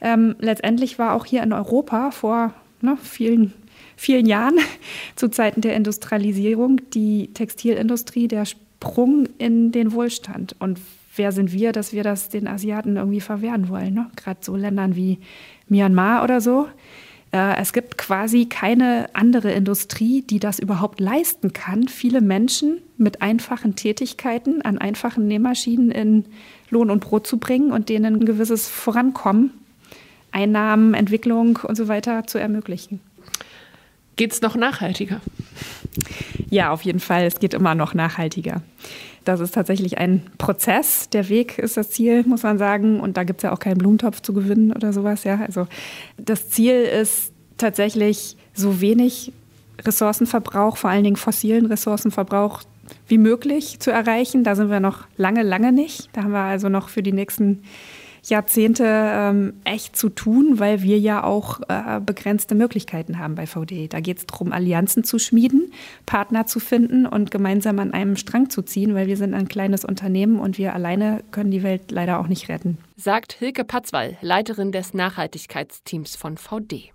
Ähm, 0.00 0.34
letztendlich 0.40 0.98
war 0.98 1.14
auch 1.14 1.24
hier 1.24 1.44
in 1.44 1.52
Europa 1.52 2.10
vor 2.10 2.52
ne, 2.80 2.98
vielen 3.00 3.52
vielen 3.96 4.26
Jahren 4.26 4.58
zu 5.16 5.28
Zeiten 5.28 5.60
der 5.60 5.76
Industrialisierung 5.76 6.80
die 6.92 7.32
Textilindustrie 7.32 8.26
der 8.26 8.44
Sprung 8.82 9.28
in 9.38 9.70
den 9.70 9.92
Wohlstand. 9.92 10.56
Und 10.58 10.80
wer 11.14 11.30
sind 11.30 11.52
wir, 11.52 11.70
dass 11.70 11.92
wir 11.92 12.02
das 12.02 12.30
den 12.30 12.48
Asiaten 12.48 12.96
irgendwie 12.96 13.20
verwehren 13.20 13.68
wollen? 13.68 13.94
Ne? 13.94 14.10
Gerade 14.16 14.40
so 14.42 14.56
Ländern 14.56 14.96
wie 14.96 15.18
Myanmar 15.68 16.24
oder 16.24 16.40
so. 16.40 16.66
Äh, 17.30 17.60
es 17.60 17.72
gibt 17.72 17.96
quasi 17.96 18.46
keine 18.46 19.08
andere 19.12 19.52
Industrie, 19.52 20.22
die 20.22 20.40
das 20.40 20.58
überhaupt 20.58 20.98
leisten 20.98 21.52
kann, 21.52 21.86
viele 21.86 22.20
Menschen 22.20 22.78
mit 22.96 23.22
einfachen 23.22 23.76
Tätigkeiten 23.76 24.62
an 24.62 24.78
einfachen 24.78 25.28
Nähmaschinen 25.28 25.92
in 25.92 26.24
Lohn 26.68 26.90
und 26.90 27.04
Brot 27.04 27.28
zu 27.28 27.38
bringen 27.38 27.70
und 27.70 27.88
denen 27.88 28.16
ein 28.16 28.26
gewisses 28.26 28.66
Vorankommen, 28.68 29.52
Einnahmen, 30.32 30.94
Entwicklung 30.94 31.60
und 31.62 31.76
so 31.76 31.86
weiter 31.86 32.26
zu 32.26 32.38
ermöglichen. 32.38 32.98
Geht 34.16 34.32
es 34.32 34.42
noch 34.42 34.56
nachhaltiger? 34.56 35.20
Ja, 36.50 36.70
auf 36.70 36.82
jeden 36.82 37.00
Fall. 37.00 37.24
Es 37.24 37.40
geht 37.40 37.54
immer 37.54 37.74
noch 37.74 37.94
nachhaltiger. 37.94 38.62
Das 39.24 39.40
ist 39.40 39.54
tatsächlich 39.54 39.98
ein 39.98 40.22
Prozess. 40.38 41.08
Der 41.10 41.28
Weg 41.28 41.58
ist 41.58 41.76
das 41.76 41.90
Ziel, 41.90 42.24
muss 42.24 42.42
man 42.42 42.58
sagen. 42.58 43.00
Und 43.00 43.16
da 43.16 43.24
gibt 43.24 43.40
es 43.40 43.42
ja 43.44 43.52
auch 43.52 43.58
keinen 43.58 43.78
Blumentopf 43.78 44.20
zu 44.20 44.32
gewinnen 44.32 44.72
oder 44.72 44.92
sowas. 44.92 45.24
Ja, 45.24 45.40
also 45.40 45.66
das 46.18 46.50
Ziel 46.50 46.74
ist 46.74 47.32
tatsächlich 47.56 48.36
so 48.54 48.80
wenig 48.80 49.32
Ressourcenverbrauch, 49.84 50.76
vor 50.76 50.90
allen 50.90 51.04
Dingen 51.04 51.16
fossilen 51.16 51.66
Ressourcenverbrauch 51.66 52.62
wie 53.06 53.18
möglich 53.18 53.78
zu 53.78 53.90
erreichen. 53.90 54.44
Da 54.44 54.54
sind 54.54 54.70
wir 54.70 54.80
noch 54.80 55.06
lange, 55.16 55.42
lange 55.42 55.72
nicht. 55.72 56.10
Da 56.12 56.24
haben 56.24 56.32
wir 56.32 56.40
also 56.40 56.68
noch 56.68 56.88
für 56.88 57.02
die 57.02 57.12
nächsten 57.12 57.62
Jahrzehnte 58.30 58.84
ähm, 58.86 59.54
echt 59.64 59.96
zu 59.96 60.08
tun, 60.08 60.58
weil 60.58 60.82
wir 60.82 60.98
ja 60.98 61.24
auch 61.24 61.60
äh, 61.68 62.00
begrenzte 62.00 62.54
Möglichkeiten 62.54 63.18
haben 63.18 63.34
bei 63.34 63.46
VD. 63.46 63.88
Da 63.88 64.00
geht 64.00 64.18
es 64.18 64.26
darum, 64.26 64.52
Allianzen 64.52 65.04
zu 65.04 65.18
schmieden, 65.18 65.72
Partner 66.06 66.46
zu 66.46 66.60
finden 66.60 67.06
und 67.06 67.30
gemeinsam 67.30 67.78
an 67.78 67.92
einem 67.92 68.16
Strang 68.16 68.50
zu 68.50 68.62
ziehen, 68.62 68.94
weil 68.94 69.06
wir 69.06 69.16
sind 69.16 69.34
ein 69.34 69.48
kleines 69.48 69.84
Unternehmen 69.84 70.38
und 70.38 70.58
wir 70.58 70.74
alleine 70.74 71.22
können 71.30 71.50
die 71.50 71.62
Welt 71.62 71.90
leider 71.90 72.20
auch 72.20 72.28
nicht 72.28 72.48
retten. 72.48 72.78
Sagt 72.96 73.32
Hilke 73.32 73.64
Patzwall, 73.64 74.16
Leiterin 74.20 74.70
des 74.70 74.94
Nachhaltigkeitsteams 74.94 76.16
von 76.16 76.36
VD. 76.36 76.92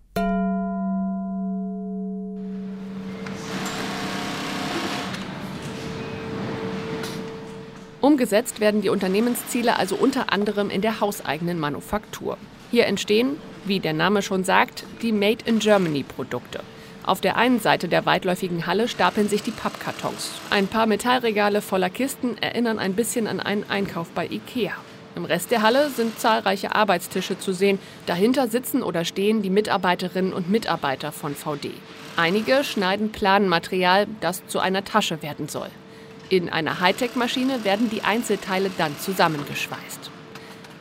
Umgesetzt 8.08 8.62
werden 8.62 8.82
die 8.82 8.88
Unternehmensziele 8.88 9.78
also 9.78 9.98
unter 9.98 10.32
anderem 10.32 10.70
in 10.70 10.80
der 10.80 11.02
hauseigenen 11.02 11.60
Manufaktur. 11.60 12.38
Hier 12.72 12.86
entstehen, 12.86 13.36
wie 13.66 13.82
der 13.82 13.92
Name 13.92 14.22
schon 14.22 14.46
sagt, 14.46 14.86
die 15.02 15.12
Made 15.12 15.44
in 15.44 15.60
Germany 15.60 16.04
Produkte. 16.04 16.62
Auf 17.06 17.20
der 17.20 17.36
einen 17.36 17.60
Seite 17.60 17.90
der 17.90 18.06
weitläufigen 18.06 18.66
Halle 18.66 18.88
stapeln 18.88 19.28
sich 19.28 19.44
die 19.44 19.52
Pappkartons. 19.52 20.32
Ein 20.52 20.68
paar 20.68 20.86
Metallregale 20.86 21.62
voller 21.62 21.90
Kisten 21.90 22.38
erinnern 22.42 22.80
ein 22.80 22.94
bisschen 22.94 23.28
an 23.28 23.42
einen 23.42 23.70
Einkauf 23.70 24.08
bei 24.12 24.26
Ikea. 24.26 24.72
Im 25.18 25.26
Rest 25.26 25.52
der 25.52 25.62
Halle 25.62 25.90
sind 25.90 26.18
zahlreiche 26.18 26.74
Arbeitstische 26.74 27.38
zu 27.38 27.52
sehen. 27.52 27.78
Dahinter 28.06 28.48
sitzen 28.48 28.84
oder 28.84 29.04
stehen 29.04 29.42
die 29.42 29.50
Mitarbeiterinnen 29.50 30.32
und 30.32 30.50
Mitarbeiter 30.50 31.12
von 31.12 31.36
VD. 31.36 31.72
Einige 32.16 32.64
schneiden 32.64 33.12
Planmaterial, 33.12 34.08
das 34.22 34.48
zu 34.48 34.60
einer 34.60 34.86
Tasche 34.86 35.22
werden 35.22 35.50
soll. 35.50 35.68
In 36.30 36.50
einer 36.50 36.82
Hightech-Maschine 36.82 37.64
werden 37.64 37.90
die 37.90 38.04
Einzelteile 38.04 38.70
dann 38.78 38.98
zusammengeschweißt. 39.00 40.12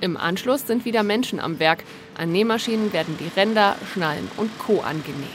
Im 0.00 0.16
Anschluss 0.16 0.66
sind 0.66 0.84
wieder 0.84 1.04
Menschen 1.04 1.38
am 1.38 1.60
Werk. 1.60 1.84
An 2.16 2.32
Nähmaschinen 2.32 2.92
werden 2.92 3.16
die 3.18 3.28
Ränder, 3.38 3.76
Schnallen 3.92 4.28
und 4.36 4.50
Co. 4.58 4.80
angenäht. 4.80 5.30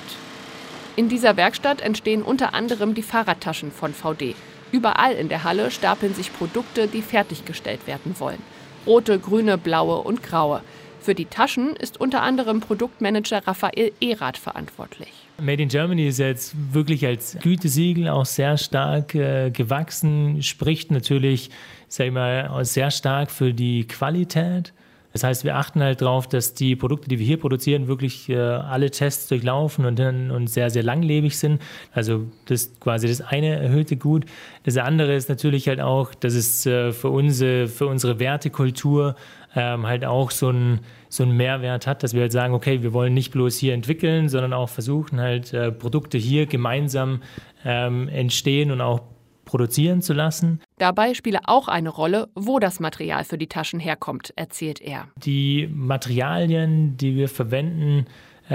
In 0.98 1.08
dieser 1.08 1.38
Werkstatt 1.38 1.80
entstehen 1.80 2.24
unter 2.24 2.54
anderem 2.54 2.94
die 2.94 3.04
Fahrradtaschen 3.04 3.72
von 3.72 3.94
VD. 3.94 4.36
Überall 4.74 5.14
in 5.14 5.30
der 5.30 5.46
Halle 5.46 5.72
stapeln 5.72 6.14
sich 6.14 6.34
Produkte, 6.34 6.88
die 6.88 7.02
fertiggestellt 7.02 7.88
werden 7.88 8.16
wollen. 8.20 8.42
Rote, 8.86 9.18
grüne, 9.18 9.58
blaue 9.58 9.98
und 10.02 10.24
graue. 10.24 10.62
Für 11.00 11.16
die 11.16 11.26
Taschen 11.26 11.76
ist 11.76 12.00
unter 12.00 12.22
anderem 12.22 12.60
Produktmanager 12.60 13.48
Raphael 13.48 13.94
Erath 14.02 14.38
verantwortlich. 14.38 15.21
Made 15.42 15.64
in 15.64 15.70
Germany 15.70 16.08
ist 16.08 16.20
jetzt 16.20 16.56
wirklich 16.74 17.06
als 17.06 17.38
Gütesiegel 17.42 18.08
auch 18.10 18.26
sehr 18.26 18.58
stark 18.58 19.16
äh, 19.16 19.52
gewachsen, 19.52 20.42
spricht 20.44 20.92
natürlich, 20.92 21.50
sag 21.88 22.08
ich 22.08 22.14
mal, 22.14 22.64
sehr 22.64 22.92
stark 22.92 23.32
für 23.32 23.54
die 23.54 23.88
Qualität. 23.88 24.74
Das 25.14 25.24
heißt, 25.24 25.44
wir 25.44 25.58
achten 25.58 25.82
halt 25.82 26.02
darauf, 26.02 26.28
dass 26.28 26.54
die 26.54 26.76
Produkte, 26.76 27.10
die 27.10 27.20
wir 27.20 27.26
hier 27.26 27.38
produzieren, 27.38 27.88
wirklich 27.88 28.30
äh, 28.30 28.38
alle 28.38 28.92
Tests 28.92 29.28
durchlaufen 29.28 29.86
und, 29.86 30.00
und 30.00 30.48
sehr, 30.48 30.70
sehr 30.70 30.84
langlebig 30.84 31.38
sind. 31.38 31.62
Also 31.92 32.28
das 32.46 32.64
ist 32.64 32.80
quasi 32.80 33.08
das 33.08 33.20
eine 33.22 33.60
erhöhte 33.60 33.98
Gut. 33.98 34.26
Das 34.64 34.78
andere 34.78 35.14
ist 35.14 35.28
natürlich 35.28 35.68
halt 35.68 35.82
auch, 35.82 36.14
dass 36.16 36.34
es 36.34 36.66
äh, 36.66 36.94
für, 36.94 37.10
unsere, 37.10 37.68
für 37.68 37.88
unsere 37.88 38.20
Wertekultur 38.20 39.16
ähm, 39.56 39.86
halt 39.86 40.06
auch 40.06 40.32
so 40.32 40.50
ein 40.50 40.80
so 41.10 41.24
einen 41.24 41.36
Mehrwert 41.36 41.88
hat, 41.88 42.04
dass 42.04 42.14
wir 42.14 42.22
halt 42.22 42.32
sagen, 42.32 42.54
okay, 42.54 42.84
wir 42.84 42.94
wollen 42.94 43.14
nicht 43.14 43.32
bloß 43.32 43.58
hier 43.58 43.74
entwickeln, 43.74 44.30
sondern 44.30 44.54
auch 44.54 44.70
versuchen 44.70 45.20
halt 45.20 45.54
äh, 45.54 45.72
Produkte 45.72 46.18
hier 46.18 46.46
gemeinsam 46.46 47.22
ähm, 47.66 48.08
entstehen 48.08 48.72
und 48.72 48.80
auch 48.80 49.02
produzieren 49.44 50.02
zu 50.02 50.14
lassen. 50.14 50.62
Dabei 50.78 51.14
spiele 51.14 51.40
auch 51.46 51.68
eine 51.68 51.90
Rolle, 51.90 52.30
wo 52.36 52.60
das 52.60 52.80
Material 52.80 53.26
für 53.26 53.38
die 53.38 53.48
Taschen 53.48 53.82
herkommt, 53.82 54.32
erzählt 54.38 54.80
er. 54.80 55.08
Die 55.18 55.68
Materialien, 55.74 56.96
die 56.96 57.18
wir 57.18 57.28
verwenden, 57.28 58.06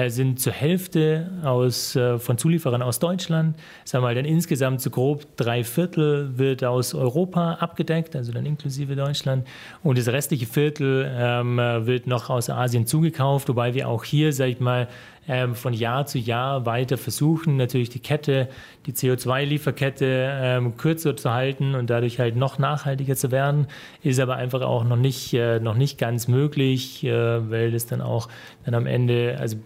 sind 0.08 0.40
zur 0.40 0.52
Hälfte 0.52 1.30
aus, 1.42 1.96
äh, 1.96 2.18
von 2.18 2.36
Zulieferern 2.36 2.82
aus 2.82 2.98
Deutschland. 2.98 3.56
Sagen 3.84 4.02
wir 4.02 4.08
mal, 4.08 4.14
dann 4.14 4.24
insgesamt 4.24 4.80
so 4.80 4.90
grob 4.90 5.36
drei 5.36 5.64
Viertel 5.64 6.36
wird 6.36 6.62
aus 6.64 6.94
Europa 6.94 7.54
abgedeckt, 7.54 8.14
also 8.14 8.30
dann 8.32 8.44
inklusive 8.44 8.94
Deutschland. 8.94 9.46
Und 9.82 9.98
das 9.98 10.08
restliche 10.08 10.46
Viertel 10.46 11.10
ähm, 11.16 11.56
wird 11.56 12.06
noch 12.06 12.28
aus 12.28 12.50
Asien 12.50 12.86
zugekauft, 12.86 13.48
wobei 13.48 13.74
wir 13.74 13.88
auch 13.88 14.04
hier, 14.04 14.32
sag 14.32 14.48
ich 14.48 14.60
mal, 14.60 14.88
ähm, 15.28 15.54
von 15.54 15.72
Jahr 15.72 16.06
zu 16.06 16.18
Jahr 16.18 16.66
weiter 16.66 16.98
versuchen, 16.98 17.56
natürlich 17.56 17.90
die 17.90 18.00
Kette, 18.00 18.48
die 18.86 18.92
CO2-Lieferkette 18.92 20.38
ähm, 20.42 20.76
kürzer 20.76 21.16
zu 21.16 21.32
halten 21.32 21.74
und 21.74 21.90
dadurch 21.90 22.18
halt 22.18 22.36
noch 22.36 22.58
nachhaltiger 22.58 23.16
zu 23.16 23.30
werden, 23.30 23.66
ist 24.02 24.20
aber 24.20 24.36
einfach 24.36 24.62
auch 24.62 24.84
noch 24.84 24.96
nicht, 24.96 25.34
äh, 25.34 25.60
noch 25.60 25.76
nicht 25.76 25.98
ganz 25.98 26.28
möglich, 26.28 27.04
äh, 27.04 27.50
weil 27.50 27.72
das 27.72 27.86
dann 27.86 28.00
auch 28.00 28.28
dann 28.64 28.74
am 28.74 28.86
Ende 28.86 29.36
also 29.38 29.56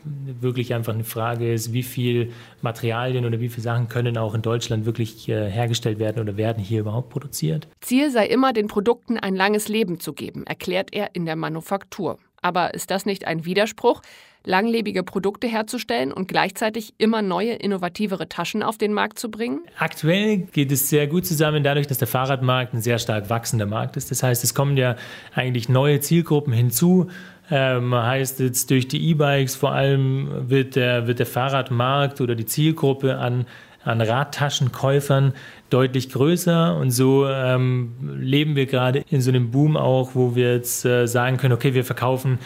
wirklich 0.41 0.75
einfach 0.75 0.95
eine 0.95 1.05
Frage 1.05 1.53
ist, 1.53 1.73
wie 1.73 1.83
viel 1.83 2.33
Materialien 2.63 3.25
oder 3.25 3.41
wie 3.41 3.49
viele 3.49 3.63
Sachen 3.63 3.89
können 3.89 4.17
auch 4.19 4.35
in 4.35 4.43
Deutschland 4.43 4.87
wirklich 4.87 5.29
äh, 5.29 5.51
hergestellt 5.51 5.99
werden 5.99 6.21
oder 6.21 6.37
werden 6.37 6.63
hier 6.63 6.81
überhaupt 6.81 7.11
produziert. 7.11 7.69
Ziel 7.81 8.11
sei 8.11 8.27
immer, 8.27 8.53
den 8.53 8.67
Produkten 8.67 9.19
ein 9.19 9.37
langes 9.37 9.69
Leben 9.69 10.01
zu 10.01 10.13
geben, 10.13 10.45
erklärt 10.47 10.93
er 10.93 11.15
in 11.15 11.27
der 11.27 11.37
Manufaktur. 11.37 12.19
Aber 12.43 12.75
ist 12.75 12.91
das 12.91 13.07
nicht 13.07 13.27
ein 13.27 13.45
Widerspruch? 13.45 14.01
Langlebige 14.45 15.03
Produkte 15.03 15.47
herzustellen 15.47 16.13
und 16.13 16.29
gleichzeitig 16.29 16.95
immer 16.99 17.23
neue, 17.23 17.53
innovativere 17.53 18.29
Taschen 18.29 18.63
auf 18.63 18.79
den 18.79 18.93
Markt 18.93 19.19
zu 19.19 19.31
bringen? 19.31 19.61
Aktuell 19.79 20.39
geht 20.39 20.73
es 20.73 20.89
sehr 20.89 21.07
gut 21.07 21.27
zusammen, 21.27 21.63
dadurch, 21.63 21.87
dass 21.87 21.99
der 21.99 22.09
Fahrradmarkt 22.09 22.75
ein 22.75 22.81
sehr 22.81 22.99
stark 22.99 23.29
wachsender 23.31 23.67
Markt 23.67 23.97
ist. 23.97 24.11
Das 24.11 24.23
heißt, 24.23 24.43
es 24.45 24.55
kommen 24.55 24.77
ja 24.77 24.97
eigentlich 25.35 25.69
neue 25.69 26.01
Zielgruppen 26.01 26.53
hinzu. 26.53 27.09
Ähm, 27.51 27.95
heißt 27.95 28.39
jetzt 28.41 28.71
durch 28.71 28.87
die 28.87 29.11
E-Bikes 29.11 29.57
vor 29.57 29.73
allem 29.73 30.49
wird 30.49 30.77
der, 30.77 31.09
wird 31.09 31.19
der 31.19 31.27
Fahrradmarkt 31.27 32.21
oder 32.21 32.37
die 32.37 32.47
Zielgruppe 32.47 33.19
an, 33.19 33.45
an 33.83 34.01
Radtaschenkäufern 34.01 35.33
deutlich 35.69 36.11
größer 36.11 36.77
und 36.77 36.93
so 36.93 37.27
ähm, 37.27 37.93
leben 38.21 38.55
wir 38.55 38.67
gerade 38.67 39.03
in 39.11 39.21
so 39.21 39.31
einem 39.31 39.51
Boom 39.51 39.77
auch, 39.77 40.15
wo 40.15 40.37
wir 40.37 40.55
jetzt 40.55 40.85
äh, 40.85 41.07
sagen 41.07 41.39
können, 41.39 41.53
okay, 41.53 41.75
wir 41.75 41.85
verkaufen 41.85 42.39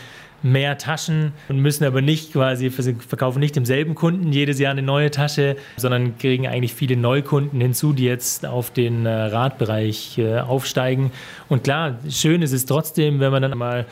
mehr 0.44 0.78
Taschen 0.78 1.32
und 1.48 1.58
müssen 1.58 1.84
aber 1.84 2.02
nicht 2.02 2.32
quasi, 2.32 2.70
verkaufen 2.70 3.40
nicht 3.40 3.56
demselben 3.56 3.94
Kunden 3.94 4.30
jedes 4.30 4.58
Jahr 4.58 4.72
eine 4.72 4.82
neue 4.82 5.10
Tasche, 5.10 5.56
sondern 5.76 6.18
kriegen 6.18 6.46
eigentlich 6.46 6.74
viele 6.74 6.96
Neukunden 6.96 7.60
hinzu, 7.60 7.92
die 7.92 8.04
jetzt 8.04 8.44
auf 8.44 8.70
den 8.70 9.06
äh, 9.06 9.10
Radbereich 9.10 10.18
äh, 10.18 10.38
aufsteigen. 10.38 11.10
Und 11.48 11.64
klar, 11.64 11.98
schön 12.08 12.42
ist 12.42 12.52
es 12.52 12.66
trotzdem, 12.66 13.20
wenn 13.20 13.32
man 13.32 13.42
dann 13.42 13.56
mal 13.56 13.86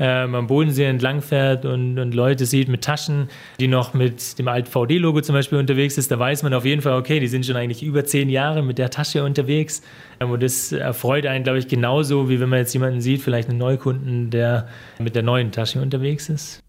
ähm, 0.00 0.34
am 0.34 0.46
Bodensee 0.46 0.84
entlang 0.84 1.22
fährt 1.22 1.64
und, 1.64 1.98
und, 1.98 2.14
Leute 2.14 2.46
sieht 2.46 2.68
mit 2.68 2.82
Taschen, 2.82 3.28
die 3.60 3.68
noch 3.68 3.94
mit 3.94 4.38
dem 4.38 4.48
alten 4.48 4.70
VD-Logo 4.70 5.20
zum 5.20 5.34
Beispiel 5.34 5.58
unterwegs 5.58 5.98
ist, 5.98 6.10
da 6.10 6.18
weiß 6.18 6.42
man 6.42 6.54
auf 6.54 6.64
jeden 6.64 6.82
Fall, 6.82 6.94
okay, 6.94 7.20
die 7.20 7.26
sind 7.28 7.46
schon 7.46 7.56
eigentlich 7.56 7.82
über 7.82 8.04
zehn 8.04 8.28
Jahre 8.28 8.62
mit 8.62 8.78
der 8.78 8.90
Tasche 8.90 9.24
unterwegs. 9.24 9.82
Ähm, 10.20 10.30
und 10.30 10.42
das 10.42 10.72
erfreut 10.72 11.26
einen, 11.26 11.44
glaube 11.44 11.58
ich, 11.58 11.68
genauso, 11.68 12.28
wie 12.28 12.40
wenn 12.40 12.48
man 12.48 12.60
jetzt 12.60 12.72
jemanden 12.72 13.00
sieht, 13.00 13.22
vielleicht 13.22 13.48
einen 13.48 13.58
Neukunden, 13.58 14.30
der 14.30 14.68
mit 14.98 15.14
der 15.14 15.22
neuen 15.22 15.52
Tasche 15.52 15.80
unterwegs 15.80 16.28
ist. 16.28 16.62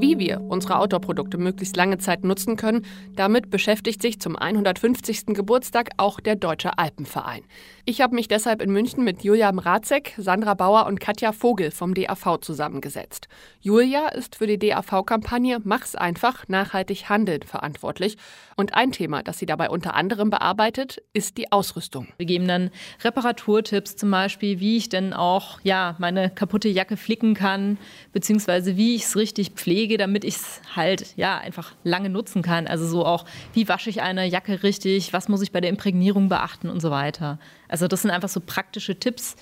Wie 0.00 0.18
wir 0.18 0.40
unsere 0.40 0.78
Outdoor-Produkte 0.78 1.36
möglichst 1.36 1.76
lange 1.76 1.98
Zeit 1.98 2.24
nutzen 2.24 2.56
können, 2.56 2.86
damit 3.16 3.50
beschäftigt 3.50 4.00
sich 4.00 4.18
zum 4.18 4.34
150. 4.34 5.26
Geburtstag 5.34 5.90
auch 5.98 6.20
der 6.20 6.36
Deutsche 6.36 6.78
Alpenverein. 6.78 7.42
Ich 7.84 8.00
habe 8.00 8.14
mich 8.14 8.26
deshalb 8.26 8.62
in 8.62 8.70
München 8.70 9.04
mit 9.04 9.24
Julia 9.24 9.52
Mrazek, 9.52 10.14
Sandra 10.16 10.54
Bauer 10.54 10.86
und 10.86 11.00
Katja 11.00 11.32
Vogel 11.32 11.70
vom 11.70 11.92
DAV 11.92 12.38
zusammengesetzt. 12.40 13.28
Julia 13.60 14.08
ist 14.08 14.36
für 14.36 14.46
die 14.46 14.58
DAV-Kampagne 14.58 15.58
Mach's 15.64 15.96
einfach, 15.96 16.48
nachhaltig 16.48 17.10
handeln 17.10 17.42
verantwortlich. 17.42 18.16
Und 18.56 18.74
ein 18.74 18.92
Thema, 18.92 19.22
das 19.22 19.38
sie 19.38 19.46
dabei 19.46 19.70
unter 19.70 19.94
anderem 19.94 20.30
bearbeitet, 20.30 21.02
ist 21.12 21.36
die 21.36 21.50
Ausrüstung. 21.50 22.08
Wir 22.16 22.26
geben 22.26 22.46
dann 22.46 22.70
Reparaturtipps, 23.02 23.96
zum 23.96 24.10
Beispiel, 24.10 24.60
wie 24.60 24.76
ich 24.76 24.88
denn 24.88 25.12
auch 25.12 25.60
ja, 25.62 25.96
meine 25.98 26.30
kaputte 26.30 26.68
Jacke 26.68 26.96
flicken 26.96 27.34
kann, 27.34 27.76
beziehungsweise 28.12 28.76
wie 28.76 28.94
ich 28.94 29.04
es 29.04 29.16
richtig 29.16 29.50
pflege, 29.50 29.89
damit 29.96 30.24
ich 30.24 30.36
es 30.36 30.60
halt 30.74 31.14
ja, 31.16 31.38
einfach 31.38 31.72
lange 31.84 32.08
nutzen 32.08 32.42
kann. 32.42 32.66
Also 32.66 32.86
so 32.86 33.04
auch, 33.04 33.24
wie 33.52 33.68
wasche 33.68 33.90
ich 33.90 34.02
eine 34.02 34.26
Jacke 34.26 34.62
richtig, 34.62 35.12
was 35.12 35.28
muss 35.28 35.42
ich 35.42 35.52
bei 35.52 35.60
der 35.60 35.70
Imprägnierung 35.70 36.28
beachten 36.28 36.68
und 36.68 36.80
so 36.80 36.90
weiter. 36.90 37.38
Also 37.68 37.88
das 37.88 38.02
sind 38.02 38.10
einfach 38.10 38.28
so 38.28 38.40
praktische 38.40 38.98
Tipps, 38.98 39.36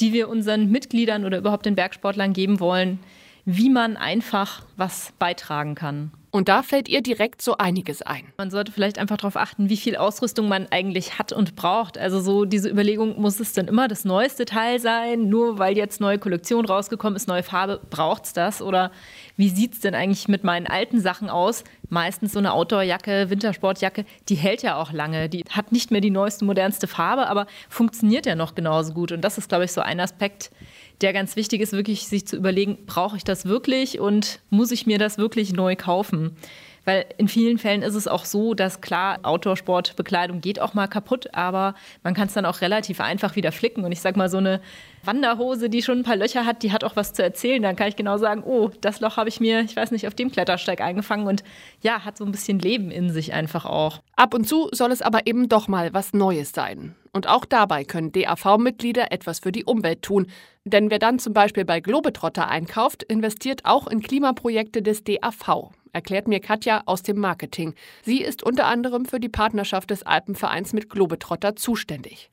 die 0.00 0.12
wir 0.12 0.28
unseren 0.28 0.70
Mitgliedern 0.70 1.24
oder 1.24 1.38
überhaupt 1.38 1.66
den 1.66 1.74
Bergsportlern 1.74 2.32
geben 2.32 2.60
wollen, 2.60 2.98
wie 3.44 3.70
man 3.70 3.96
einfach 3.96 4.62
was 4.76 5.12
beitragen 5.18 5.74
kann. 5.74 6.12
Und 6.32 6.48
da 6.48 6.62
fällt 6.62 6.88
ihr 6.88 7.02
direkt 7.02 7.42
so 7.42 7.56
einiges 7.56 8.02
ein. 8.02 8.22
Man 8.38 8.52
sollte 8.52 8.70
vielleicht 8.70 8.98
einfach 8.98 9.16
darauf 9.16 9.36
achten, 9.36 9.68
wie 9.68 9.76
viel 9.76 9.96
Ausrüstung 9.96 10.48
man 10.48 10.68
eigentlich 10.70 11.18
hat 11.18 11.32
und 11.32 11.56
braucht. 11.56 11.98
Also 11.98 12.20
so 12.20 12.44
diese 12.44 12.68
Überlegung, 12.68 13.20
muss 13.20 13.40
es 13.40 13.52
denn 13.52 13.66
immer 13.66 13.88
das 13.88 14.04
neueste 14.04 14.44
Teil 14.44 14.78
sein? 14.78 15.28
Nur 15.28 15.58
weil 15.58 15.76
jetzt 15.76 16.00
neue 16.00 16.18
Kollektion 16.18 16.64
rausgekommen 16.64 17.16
ist, 17.16 17.26
neue 17.26 17.42
Farbe, 17.42 17.80
braucht 17.90 18.26
es 18.26 18.32
das? 18.32 18.62
Oder 18.62 18.92
wie 19.36 19.48
sieht 19.48 19.74
es 19.74 19.80
denn 19.80 19.96
eigentlich 19.96 20.28
mit 20.28 20.44
meinen 20.44 20.68
alten 20.68 21.00
Sachen 21.00 21.28
aus? 21.28 21.64
Meistens 21.88 22.32
so 22.32 22.38
eine 22.38 22.52
Outdoorjacke, 22.52 23.28
Wintersportjacke, 23.28 24.04
die 24.28 24.36
hält 24.36 24.62
ja 24.62 24.76
auch 24.76 24.92
lange. 24.92 25.28
Die 25.28 25.44
hat 25.50 25.72
nicht 25.72 25.90
mehr 25.90 26.00
die 26.00 26.10
neueste, 26.10 26.44
modernste 26.44 26.86
Farbe, 26.86 27.26
aber 27.26 27.46
funktioniert 27.68 28.26
ja 28.26 28.36
noch 28.36 28.54
genauso 28.54 28.92
gut. 28.92 29.10
Und 29.10 29.22
das 29.22 29.36
ist, 29.36 29.48
glaube 29.48 29.64
ich, 29.64 29.72
so 29.72 29.80
ein 29.80 29.98
Aspekt, 29.98 30.52
der 31.00 31.12
ganz 31.12 31.36
wichtig 31.36 31.60
ist, 31.60 31.72
wirklich 31.72 32.06
sich 32.06 32.26
zu 32.26 32.36
überlegen, 32.36 32.78
brauche 32.86 33.16
ich 33.16 33.24
das 33.24 33.46
wirklich 33.46 34.00
und 34.00 34.40
muss 34.50 34.70
ich 34.70 34.86
mir 34.86 34.98
das 34.98 35.18
wirklich 35.18 35.52
neu 35.52 35.76
kaufen? 35.76 36.36
Weil 36.84 37.06
in 37.18 37.28
vielen 37.28 37.58
Fällen 37.58 37.82
ist 37.82 37.94
es 37.94 38.08
auch 38.08 38.24
so, 38.24 38.54
dass 38.54 38.80
klar, 38.80 39.18
Outdoor-Sportbekleidung 39.22 40.40
geht 40.40 40.60
auch 40.60 40.74
mal 40.74 40.86
kaputt, 40.86 41.28
aber 41.34 41.74
man 42.02 42.14
kann 42.14 42.28
es 42.28 42.34
dann 42.34 42.46
auch 42.46 42.60
relativ 42.60 43.00
einfach 43.00 43.36
wieder 43.36 43.52
flicken. 43.52 43.84
Und 43.84 43.92
ich 43.92 44.00
sag 44.00 44.16
mal, 44.16 44.28
so 44.28 44.38
eine 44.38 44.60
Wanderhose, 45.04 45.68
die 45.68 45.82
schon 45.82 45.98
ein 45.98 46.04
paar 46.04 46.16
Löcher 46.16 46.46
hat, 46.46 46.62
die 46.62 46.72
hat 46.72 46.84
auch 46.84 46.96
was 46.96 47.12
zu 47.12 47.22
erzählen. 47.22 47.62
Dann 47.62 47.76
kann 47.76 47.88
ich 47.88 47.96
genau 47.96 48.18
sagen, 48.18 48.42
oh, 48.44 48.70
das 48.80 49.00
Loch 49.00 49.16
habe 49.16 49.28
ich 49.28 49.40
mir, 49.40 49.60
ich 49.60 49.76
weiß 49.76 49.90
nicht, 49.90 50.06
auf 50.06 50.14
dem 50.14 50.30
Klettersteig 50.30 50.80
eingefangen 50.80 51.26
und 51.26 51.42
ja, 51.82 52.04
hat 52.04 52.16
so 52.16 52.24
ein 52.24 52.32
bisschen 52.32 52.58
Leben 52.58 52.90
in 52.90 53.10
sich 53.10 53.32
einfach 53.32 53.64
auch. 53.64 54.00
Ab 54.16 54.34
und 54.34 54.48
zu 54.48 54.68
soll 54.72 54.92
es 54.92 55.02
aber 55.02 55.26
eben 55.26 55.48
doch 55.48 55.68
mal 55.68 55.92
was 55.92 56.12
Neues 56.12 56.52
sein. 56.52 56.94
Und 57.12 57.28
auch 57.28 57.44
dabei 57.44 57.84
können 57.84 58.12
DAV-Mitglieder 58.12 59.10
etwas 59.10 59.40
für 59.40 59.52
die 59.52 59.64
Umwelt 59.64 60.02
tun. 60.02 60.28
Denn 60.64 60.90
wer 60.90 60.98
dann 60.98 61.18
zum 61.18 61.32
Beispiel 61.32 61.64
bei 61.64 61.80
Globetrotter 61.80 62.46
einkauft, 62.48 63.02
investiert 63.02 63.64
auch 63.64 63.88
in 63.88 64.00
Klimaprojekte 64.00 64.82
des 64.82 65.02
DAV 65.02 65.72
erklärt 65.92 66.28
mir 66.28 66.40
Katja 66.40 66.82
aus 66.86 67.02
dem 67.02 67.18
Marketing. 67.18 67.74
Sie 68.02 68.22
ist 68.22 68.42
unter 68.42 68.66
anderem 68.66 69.04
für 69.04 69.20
die 69.20 69.28
Partnerschaft 69.28 69.90
des 69.90 70.02
Alpenvereins 70.02 70.72
mit 70.72 70.90
Globetrotter 70.90 71.56
zuständig. 71.56 72.30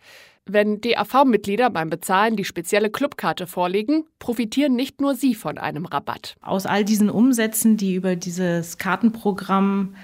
Wenn 0.50 0.80
DAV-Mitglieder 0.80 1.70
beim 1.70 1.90
Bezahlen 1.90 2.38
die 2.38 2.46
spezielle 2.46 2.90
Clubkarte 2.90 3.48
vorlegen, 3.48 4.06
profitieren 4.20 4.76
nicht 4.76 5.02
nur 5.02 5.14
sie 5.14 5.36
von 5.36 5.58
einem 5.58 5.86
Rabatt. 5.86 6.36
Aus 6.42 6.66
all 6.66 6.86
diesen 6.86 7.10
Umsätzen, 7.10 7.76
die 7.76 7.96
über 7.96 8.16
dieses 8.16 8.78
Kartenprogramm 8.78 9.96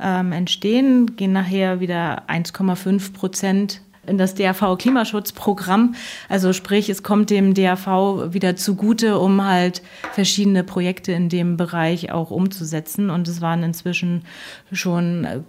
ähm, 0.00 0.32
entstehen, 0.32 1.14
gehen 1.16 1.32
nachher 1.32 1.78
wieder 1.80 2.28
1,5 2.28 3.12
Prozent 3.12 3.82
in 4.06 4.18
das 4.18 4.34
DRV-Klimaschutzprogramm. 4.34 5.94
Also 6.28 6.52
sprich, 6.52 6.88
es 6.88 7.02
kommt 7.02 7.30
dem 7.30 7.54
DRV 7.54 8.32
wieder 8.32 8.56
zugute, 8.56 9.18
um 9.18 9.44
halt 9.44 9.82
verschiedene 10.12 10.64
Projekte 10.64 11.12
in 11.12 11.28
dem 11.28 11.56
Bereich 11.56 12.12
auch 12.12 12.30
umzusetzen. 12.30 13.10
Und 13.10 13.28
es 13.28 13.40
waren 13.40 13.62
inzwischen 13.62 14.24
schon 14.72 15.44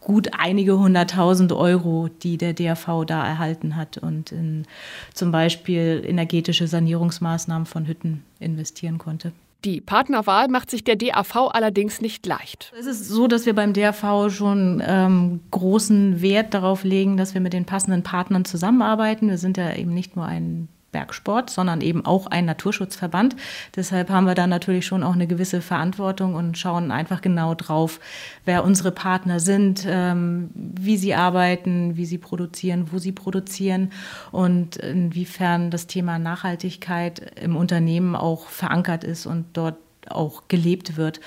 gut 0.00 0.28
einige 0.38 0.78
hunderttausend 0.78 1.52
Euro, 1.52 2.08
die 2.22 2.36
der 2.36 2.52
DRV 2.52 3.04
da 3.06 3.26
erhalten 3.26 3.74
hat 3.74 3.98
und 3.98 4.32
in 4.32 4.66
zum 5.14 5.32
Beispiel 5.32 6.04
energetische 6.06 6.66
Sanierungsmaßnahmen 6.66 7.66
von 7.66 7.86
Hütten 7.86 8.22
investieren 8.38 8.98
konnte. 8.98 9.32
Die 9.64 9.80
Partnerwahl 9.80 10.48
macht 10.48 10.70
sich 10.70 10.84
der 10.84 10.96
DAV 10.96 11.50
allerdings 11.52 12.00
nicht 12.00 12.26
leicht. 12.26 12.72
Es 12.78 12.86
ist 12.86 13.08
so, 13.08 13.26
dass 13.26 13.46
wir 13.46 13.54
beim 13.54 13.72
DAV 13.72 14.30
schon 14.30 14.82
ähm, 14.86 15.40
großen 15.50 16.20
Wert 16.20 16.52
darauf 16.52 16.84
legen, 16.84 17.16
dass 17.16 17.32
wir 17.32 17.40
mit 17.40 17.54
den 17.54 17.64
passenden 17.64 18.02
Partnern 18.02 18.44
zusammenarbeiten. 18.44 19.30
Wir 19.30 19.38
sind 19.38 19.56
ja 19.56 19.74
eben 19.74 19.94
nicht 19.94 20.16
nur 20.16 20.26
ein 20.26 20.68
Bergsport, 20.94 21.50
sondern 21.50 21.80
eben 21.80 22.06
auch 22.06 22.28
ein 22.28 22.44
Naturschutzverband. 22.44 23.34
Deshalb 23.74 24.10
haben 24.10 24.26
wir 24.26 24.36
da 24.36 24.46
natürlich 24.46 24.86
schon 24.86 25.02
auch 25.02 25.14
eine 25.14 25.26
gewisse 25.26 25.60
Verantwortung 25.60 26.36
und 26.36 26.56
schauen 26.56 26.92
einfach 26.92 27.20
genau 27.20 27.54
drauf, 27.54 27.98
wer 28.44 28.64
unsere 28.64 28.92
Partner 28.92 29.40
sind, 29.40 29.84
ähm, 29.86 30.50
wie 30.54 30.96
sie 30.96 31.14
arbeiten, 31.14 31.96
wie 31.96 32.06
sie 32.06 32.18
produzieren, 32.18 32.92
wo 32.92 32.98
sie 32.98 33.10
produzieren 33.10 33.90
und 34.30 34.76
inwiefern 34.76 35.72
das 35.72 35.88
Thema 35.88 36.20
Nachhaltigkeit 36.20 37.32
im 37.42 37.56
Unternehmen 37.56 38.14
auch 38.14 38.46
verankert 38.46 39.02
ist 39.02 39.26
und 39.26 39.46
dort 39.52 39.76
auch 40.08 40.44
gelebt 40.46 40.96
wird. 40.96 41.20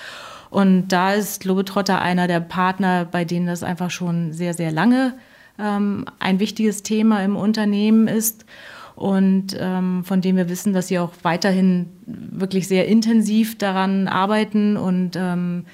Und 0.49 0.87
da 0.87 1.13
ist 1.13 1.41
Globetrotter 1.41 2.01
einer 2.01 2.27
der 2.27 2.39
Partner, 2.39 3.03
bei 3.03 3.25
denen 3.25 3.47
das 3.47 3.63
einfach 3.63 3.91
schon 3.91 4.31
sehr, 4.31 4.53
sehr 4.53 4.71
lange 4.71 5.13
ähm, 5.59 6.05
ein 6.19 6.39
wichtiges 6.39 6.83
Thema 6.83 7.23
im 7.23 7.35
Unternehmen 7.35 8.07
ist 8.07 8.45
und 8.97 9.55
ähm, 9.59 10.03
von 10.03 10.21
dem 10.21 10.37
wir 10.37 10.49
wissen, 10.49 10.73
dass 10.73 10.87
sie 10.87 10.97
auch 10.97 11.11
weiterhin 11.21 11.85
wirklich 12.07 12.67
sehr 12.67 12.87
intensiv 12.87 13.55
daran 13.55 14.07
arbeiten 14.07 14.75
und 14.75 15.15
ähm, 15.15 15.65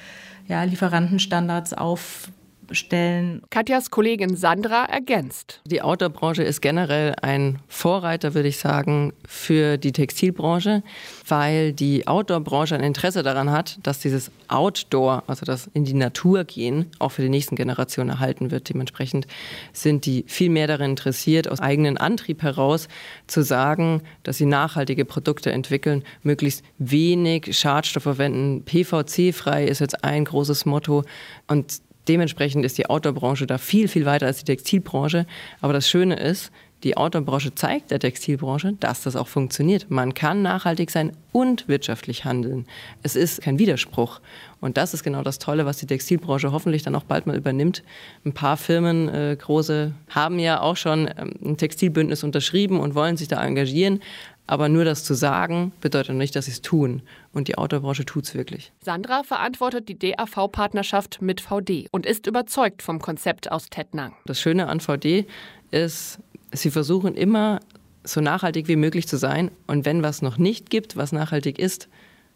ja, 0.50 0.64
Lieferantenstandards 0.64 1.74
auf 1.74 2.28
stellen. 2.74 3.42
Katjas 3.50 3.92
Kollegin 3.92 4.36
Sandra 4.36 4.86
ergänzt. 4.86 5.62
Die 5.66 5.82
Outdoor-Branche 5.82 6.44
ist 6.44 6.62
generell 6.62 7.16
ein 7.22 7.60
Vorreiter, 7.68 8.34
würde 8.34 8.50
ich 8.50 8.58
sagen, 8.58 9.14
für 9.28 9.78
die 9.78 9.92
Textilbranche, 9.92 10.84
weil 11.28 11.74
die 11.74 12.08
Outdoor-Branche 12.08 12.76
ein 12.76 12.84
Interesse 12.84 13.24
daran 13.24 13.52
hat, 13.52 13.80
dass 13.84 14.00
dieses 14.00 14.32
Outdoor, 14.48 15.24
also 15.28 15.46
das 15.46 15.70
in 15.74 15.86
die 15.86 15.94
Natur 15.94 16.44
gehen, 16.44 16.92
auch 17.00 17.10
für 17.10 17.22
die 17.22 17.30
nächsten 17.30 17.56
Generationen 17.56 18.10
erhalten 18.10 18.52
wird. 18.52 18.70
Dementsprechend 18.70 19.28
sind 19.72 20.06
die 20.06 20.26
viel 20.28 20.50
mehr 20.50 20.68
daran 20.68 20.92
interessiert, 20.92 21.50
aus 21.50 21.60
eigenem 21.60 21.98
Antrieb 21.98 22.42
heraus 22.44 22.88
zu 23.28 23.44
sagen, 23.44 24.02
dass 24.24 24.38
sie 24.38 24.46
nachhaltige 24.46 25.06
Produkte 25.06 25.52
entwickeln, 25.52 26.04
möglichst 26.22 26.64
wenig 26.78 27.58
Schadstoff 27.58 28.04
verwenden. 28.04 28.64
PVC-frei 28.64 29.66
ist 29.66 29.80
jetzt 29.80 30.04
ein 30.04 30.26
großes 30.26 30.66
Motto. 30.66 31.04
Und 31.48 31.82
Dementsprechend 32.08 32.66
ist 32.66 32.78
die 32.78 32.90
Outdoor-Branche 32.90 33.48
da 33.48 33.58
viel, 33.58 33.88
viel 33.88 34.06
weiter 34.06 34.26
als 34.26 34.40
die 34.40 34.46
Textilbranche. 34.46 35.26
Aber 35.62 35.74
das 35.74 35.88
Schöne 35.88 36.16
ist, 36.16 36.52
die 36.84 36.98
Outdoor-Branche 36.98 37.56
zeigt 37.56 37.92
der 37.92 38.00
Textilbranche, 38.00 38.74
dass 38.80 39.04
das 39.04 39.16
auch 39.16 39.28
funktioniert. 39.28 39.90
Man 39.90 40.14
kann 40.14 40.42
nachhaltig 40.42 40.92
sein 40.92 41.16
und 41.32 41.70
wirtschaftlich 41.70 42.26
handeln. 42.26 42.66
Es 43.04 43.16
ist 43.16 43.42
kein 43.42 43.58
Widerspruch. 43.58 44.20
Und 44.60 44.76
das 44.78 44.94
ist 44.94 45.04
genau 45.04 45.24
das 45.24 45.40
Tolle, 45.40 45.66
was 45.66 45.78
die 45.78 45.86
Textilbranche 45.86 46.52
hoffentlich 46.52 46.84
dann 46.84 46.96
auch 46.96 47.04
bald 47.04 47.26
mal 47.26 47.38
übernimmt. 47.38 47.84
Ein 48.26 48.34
paar 48.34 48.58
Firmen, 48.58 49.08
äh, 49.08 49.38
große, 49.40 49.94
haben 50.10 50.40
ja 50.40 50.60
auch 50.60 50.76
schon 50.76 51.10
ähm, 51.18 51.34
ein 51.44 51.58
Textilbündnis 51.58 52.24
unterschrieben 52.24 52.80
und 52.80 52.96
wollen 52.96 53.16
sich 53.16 53.30
da 53.30 53.44
engagieren. 53.44 54.02
Aber 54.46 54.68
nur 54.68 54.84
das 54.84 55.04
zu 55.04 55.14
sagen, 55.14 55.72
bedeutet 55.80 56.16
nicht, 56.16 56.36
dass 56.36 56.46
sie 56.46 56.52
es 56.52 56.62
tun. 56.62 57.02
Und 57.32 57.48
die 57.48 57.58
Autobranche 57.58 58.06
tut 58.06 58.26
es 58.26 58.36
wirklich. 58.36 58.74
Sandra 58.82 59.24
verantwortet 59.24 59.88
die 59.88 59.98
DAV-Partnerschaft 59.98 61.22
mit 61.22 61.40
VD 61.40 61.88
und 61.92 62.06
ist 62.06 62.28
überzeugt 62.28 62.82
vom 62.82 63.00
Konzept 63.00 63.52
aus 63.52 63.70
Tettnang. 63.70 64.14
Das 64.26 64.42
Schöne 64.42 64.68
an 64.68 64.82
VD 64.82 65.26
ist, 65.72 66.20
sie 66.52 66.72
versuchen 66.72 67.16
immer 67.16 67.62
so 68.04 68.20
nachhaltig 68.20 68.68
wie 68.68 68.76
möglich 68.76 69.08
zu 69.08 69.18
sein. 69.18 69.50
Und 69.66 69.86
wenn 69.86 70.04
was 70.04 70.22
noch 70.22 70.38
nicht 70.38 70.70
gibt, 70.70 70.98
was 70.98 71.14
nachhaltig 71.14 71.58
ist, 71.58 71.88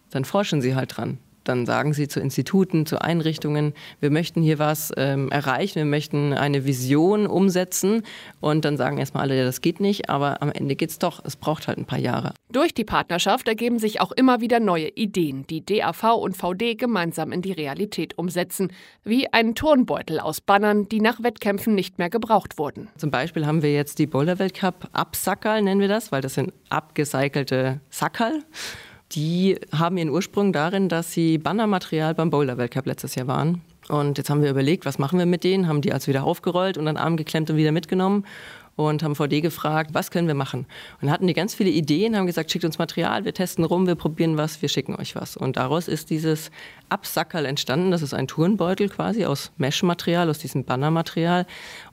dann 0.09 0.23
forschen 0.23 0.61
sie 0.61 0.75
halt 0.75 0.95
dran 0.95 1.19
dann 1.47 1.65
sagen 1.65 1.93
sie 1.93 2.07
zu 2.07 2.19
Instituten, 2.19 2.85
zu 2.85 3.01
Einrichtungen, 3.01 3.73
wir 3.99 4.11
möchten 4.11 4.41
hier 4.41 4.59
was 4.59 4.91
ähm, 4.97 5.29
erreichen, 5.29 5.75
wir 5.75 5.85
möchten 5.85 6.33
eine 6.33 6.65
Vision 6.65 7.27
umsetzen 7.27 8.03
und 8.39 8.65
dann 8.65 8.77
sagen 8.77 8.97
erstmal 8.97 9.23
alle, 9.23 9.37
ja, 9.37 9.45
das 9.45 9.61
geht 9.61 9.79
nicht, 9.79 10.09
aber 10.09 10.41
am 10.41 10.51
Ende 10.51 10.75
geht 10.75 10.89
es 10.89 10.99
doch. 10.99 11.23
Es 11.23 11.35
braucht 11.35 11.67
halt 11.67 11.77
ein 11.77 11.85
paar 11.85 11.99
Jahre. 11.99 12.33
Durch 12.51 12.73
die 12.73 12.83
Partnerschaft 12.83 13.47
ergeben 13.47 13.79
sich 13.79 14.01
auch 14.01 14.11
immer 14.11 14.41
wieder 14.41 14.59
neue 14.59 14.89
Ideen, 14.89 15.45
die 15.47 15.65
DAV 15.65 16.15
und 16.15 16.35
VD 16.35 16.77
gemeinsam 16.77 17.31
in 17.31 17.41
die 17.41 17.51
Realität 17.51 18.17
umsetzen, 18.17 18.71
wie 19.03 19.31
einen 19.33 19.55
Turnbeutel 19.55 20.19
aus 20.19 20.41
Bannern, 20.41 20.87
die 20.87 21.01
nach 21.01 21.21
Wettkämpfen 21.23 21.75
nicht 21.75 21.97
mehr 21.97 22.09
gebraucht 22.09 22.57
wurden. 22.57 22.89
Zum 22.97 23.11
Beispiel 23.11 23.45
haben 23.45 23.61
wir 23.61 23.73
jetzt 23.73 23.99
die 23.99 24.07
Boulder 24.07 24.39
Weltcup 24.39 24.89
Absackerl, 24.93 25.61
nennen 25.61 25.81
wir 25.81 25.87
das, 25.87 26.11
weil 26.11 26.21
das 26.21 26.35
sind 26.35 26.53
abgecycelte 26.69 27.81
Sackerl 27.89 28.43
die 29.13 29.59
haben 29.71 29.97
ihren 29.97 30.09
Ursprung 30.09 30.53
darin, 30.53 30.89
dass 30.89 31.11
sie 31.11 31.37
Bannermaterial 31.37 32.13
beim 32.13 32.29
Boulder 32.29 32.57
Weltcup 32.57 32.85
letztes 32.85 33.15
Jahr 33.15 33.27
waren. 33.27 33.61
Und 33.87 34.17
jetzt 34.17 34.29
haben 34.29 34.41
wir 34.41 34.49
überlegt, 34.49 34.85
was 34.85 34.99
machen 34.99 35.17
wir 35.17 35.25
mit 35.25 35.43
denen, 35.43 35.67
haben 35.67 35.81
die 35.81 35.93
also 35.93 36.07
wieder 36.07 36.23
aufgerollt 36.23 36.77
und 36.77 36.85
dann 36.85 36.97
Arm 36.97 37.15
geklemmt 37.15 37.49
und 37.49 37.55
wieder 37.57 37.71
mitgenommen 37.71 38.25
und 38.77 39.03
haben 39.03 39.15
VD 39.15 39.41
gefragt, 39.41 39.89
was 39.93 40.11
können 40.11 40.27
wir 40.27 40.35
machen? 40.35 40.67
Und 41.01 41.11
hatten 41.11 41.27
die 41.27 41.33
ganz 41.33 41.53
viele 41.53 41.71
Ideen, 41.71 42.15
haben 42.15 42.27
gesagt, 42.27 42.51
schickt 42.51 42.63
uns 42.63 42.77
Material, 42.77 43.25
wir 43.25 43.33
testen 43.33 43.65
rum, 43.65 43.87
wir 43.87 43.95
probieren 43.95 44.37
was, 44.37 44.61
wir 44.61 44.69
schicken 44.69 44.95
euch 44.95 45.15
was. 45.15 45.35
Und 45.35 45.57
daraus 45.57 45.87
ist 45.87 46.09
dieses 46.11 46.51
Absackerl 46.89 47.45
entstanden. 47.45 47.91
Das 47.91 48.01
ist 48.01 48.13
ein 48.13 48.27
Turnbeutel 48.27 48.87
quasi 48.87 49.25
aus 49.25 49.51
Mesh-Material, 49.57 50.29
aus 50.29 50.37
diesem 50.37 50.63
Bannermaterial. 50.63 51.45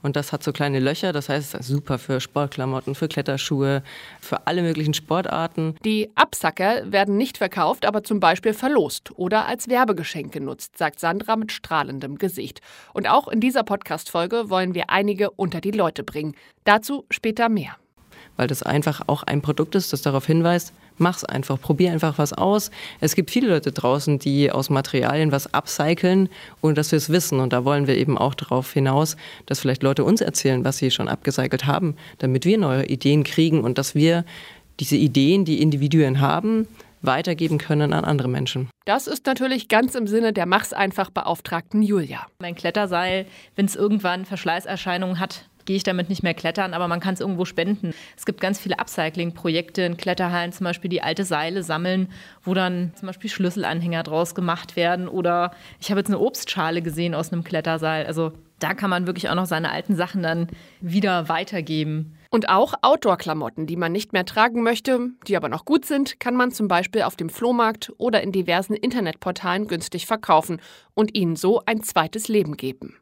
Und 0.03 0.15
das 0.15 0.31
hat 0.31 0.43
so 0.43 0.53
kleine 0.53 0.79
Löcher, 0.79 1.11
das 1.11 1.27
heißt, 1.27 1.55
es 1.55 1.59
ist 1.59 1.67
super 1.67 1.97
für 1.97 2.21
Sportklamotten, 2.21 2.93
für 2.93 3.07
Kletterschuhe, 3.07 3.83
für 4.21 4.45
alle 4.45 4.61
möglichen 4.61 4.93
Sportarten. 4.93 5.75
Die 5.83 6.11
Absacker 6.15 6.91
werden 6.91 7.17
nicht 7.17 7.39
verkauft, 7.39 7.85
aber 7.85 8.03
zum 8.03 8.19
Beispiel 8.19 8.53
verlost 8.53 9.11
oder 9.15 9.47
als 9.47 9.67
Werbegeschenk 9.67 10.31
genutzt, 10.31 10.77
sagt 10.77 10.99
Sandra 10.99 11.35
mit 11.35 11.51
strahlendem 11.51 12.19
Gesicht. 12.19 12.61
Und 12.93 13.09
auch 13.09 13.27
in 13.27 13.39
dieser 13.39 13.63
Podcast-Folge 13.63 14.51
wollen 14.51 14.75
wir 14.75 14.91
einige 14.91 15.31
unter 15.31 15.61
die 15.61 15.71
Leute 15.71 16.03
bringen. 16.03 16.35
Dazu 16.75 17.05
später 17.09 17.47
mehr. 17.47 17.77
Weil 18.35 18.47
das 18.47 18.61
einfach 18.61 19.03
auch 19.07 19.23
ein 19.23 19.41
Produkt 19.41 19.75
ist, 19.75 19.93
das 19.93 20.01
darauf 20.01 20.25
hinweist, 20.25 20.73
mach's 20.97 21.23
einfach, 21.23 21.57
probier 21.57 21.93
einfach 21.93 22.17
was 22.17 22.33
aus. 22.33 22.69
Es 22.99 23.15
gibt 23.15 23.31
viele 23.31 23.47
Leute 23.47 23.71
draußen, 23.71 24.19
die 24.19 24.51
aus 24.51 24.69
Materialien 24.69 25.31
was 25.31 25.53
upcyclen, 25.53 26.27
ohne 26.61 26.73
dass 26.73 26.91
wir 26.91 26.97
es 26.97 27.09
wissen. 27.09 27.39
Und 27.39 27.53
da 27.53 27.63
wollen 27.63 27.87
wir 27.87 27.95
eben 27.95 28.17
auch 28.17 28.33
darauf 28.33 28.73
hinaus, 28.73 29.15
dass 29.45 29.61
vielleicht 29.61 29.83
Leute 29.83 30.03
uns 30.03 30.19
erzählen, 30.19 30.65
was 30.65 30.79
sie 30.79 30.91
schon 30.91 31.07
abgecycelt 31.07 31.65
haben, 31.65 31.95
damit 32.17 32.43
wir 32.43 32.57
neue 32.57 32.85
Ideen 32.87 33.23
kriegen 33.23 33.63
und 33.63 33.77
dass 33.77 33.95
wir 33.95 34.25
diese 34.81 34.97
Ideen, 34.97 35.45
die 35.45 35.61
Individuen 35.61 36.19
haben, 36.19 36.67
weitergeben 37.03 37.57
können 37.57 37.93
an 37.93 38.03
andere 38.03 38.27
Menschen. 38.27 38.69
Das 38.83 39.07
ist 39.07 39.25
natürlich 39.27 39.69
ganz 39.69 39.95
im 39.95 40.07
Sinne 40.07 40.33
der 40.33 40.45
Mach's 40.45 40.73
einfach 40.73 41.09
Beauftragten 41.09 41.81
Julia. 41.81 42.27
Mein 42.39 42.55
Kletterseil, 42.55 43.27
wenn 43.55 43.65
es 43.65 43.77
irgendwann 43.77 44.25
Verschleißerscheinungen 44.25 45.21
hat, 45.21 45.45
gehe 45.65 45.75
ich 45.75 45.83
damit 45.83 46.09
nicht 46.09 46.23
mehr 46.23 46.33
klettern, 46.33 46.73
aber 46.73 46.87
man 46.87 46.99
kann 46.99 47.13
es 47.13 47.19
irgendwo 47.19 47.45
spenden. 47.45 47.93
Es 48.15 48.25
gibt 48.25 48.41
ganz 48.41 48.59
viele 48.59 48.79
Upcycling-Projekte 48.79 49.81
in 49.81 49.97
Kletterhallen, 49.97 50.51
zum 50.51 50.63
Beispiel 50.63 50.89
die 50.89 51.01
alte 51.01 51.25
Seile 51.25 51.63
sammeln, 51.63 52.09
wo 52.43 52.53
dann 52.53 52.91
zum 52.95 53.07
Beispiel 53.07 53.29
Schlüsselanhänger 53.29 54.03
draus 54.03 54.35
gemacht 54.35 54.75
werden. 54.75 55.07
Oder 55.07 55.51
ich 55.79 55.89
habe 55.89 55.99
jetzt 55.99 56.09
eine 56.09 56.19
Obstschale 56.19 56.81
gesehen 56.81 57.15
aus 57.15 57.31
einem 57.31 57.43
Kletterseil. 57.43 58.05
Also 58.05 58.31
da 58.59 58.73
kann 58.73 58.89
man 58.89 59.05
wirklich 59.05 59.29
auch 59.29 59.35
noch 59.35 59.45
seine 59.45 59.71
alten 59.71 59.95
Sachen 59.95 60.23
dann 60.23 60.47
wieder 60.79 61.27
weitergeben. 61.29 62.17
Und 62.29 62.49
auch 62.49 62.73
Outdoor-Klamotten, 62.81 63.65
die 63.65 63.75
man 63.75 63.91
nicht 63.91 64.13
mehr 64.13 64.25
tragen 64.25 64.63
möchte, 64.63 65.11
die 65.27 65.37
aber 65.37 65.49
noch 65.49 65.65
gut 65.65 65.85
sind, 65.85 66.19
kann 66.19 66.35
man 66.35 66.51
zum 66.51 66.67
Beispiel 66.67 67.03
auf 67.03 67.15
dem 67.15 67.29
Flohmarkt 67.29 67.93
oder 67.97 68.21
in 68.21 68.31
diversen 68.31 68.75
Internetportalen 68.75 69.67
günstig 69.67 70.05
verkaufen 70.05 70.61
und 70.93 71.15
ihnen 71.15 71.35
so 71.35 71.61
ein 71.65 71.81
zweites 71.81 72.27
Leben 72.27 72.57
geben. 72.57 72.97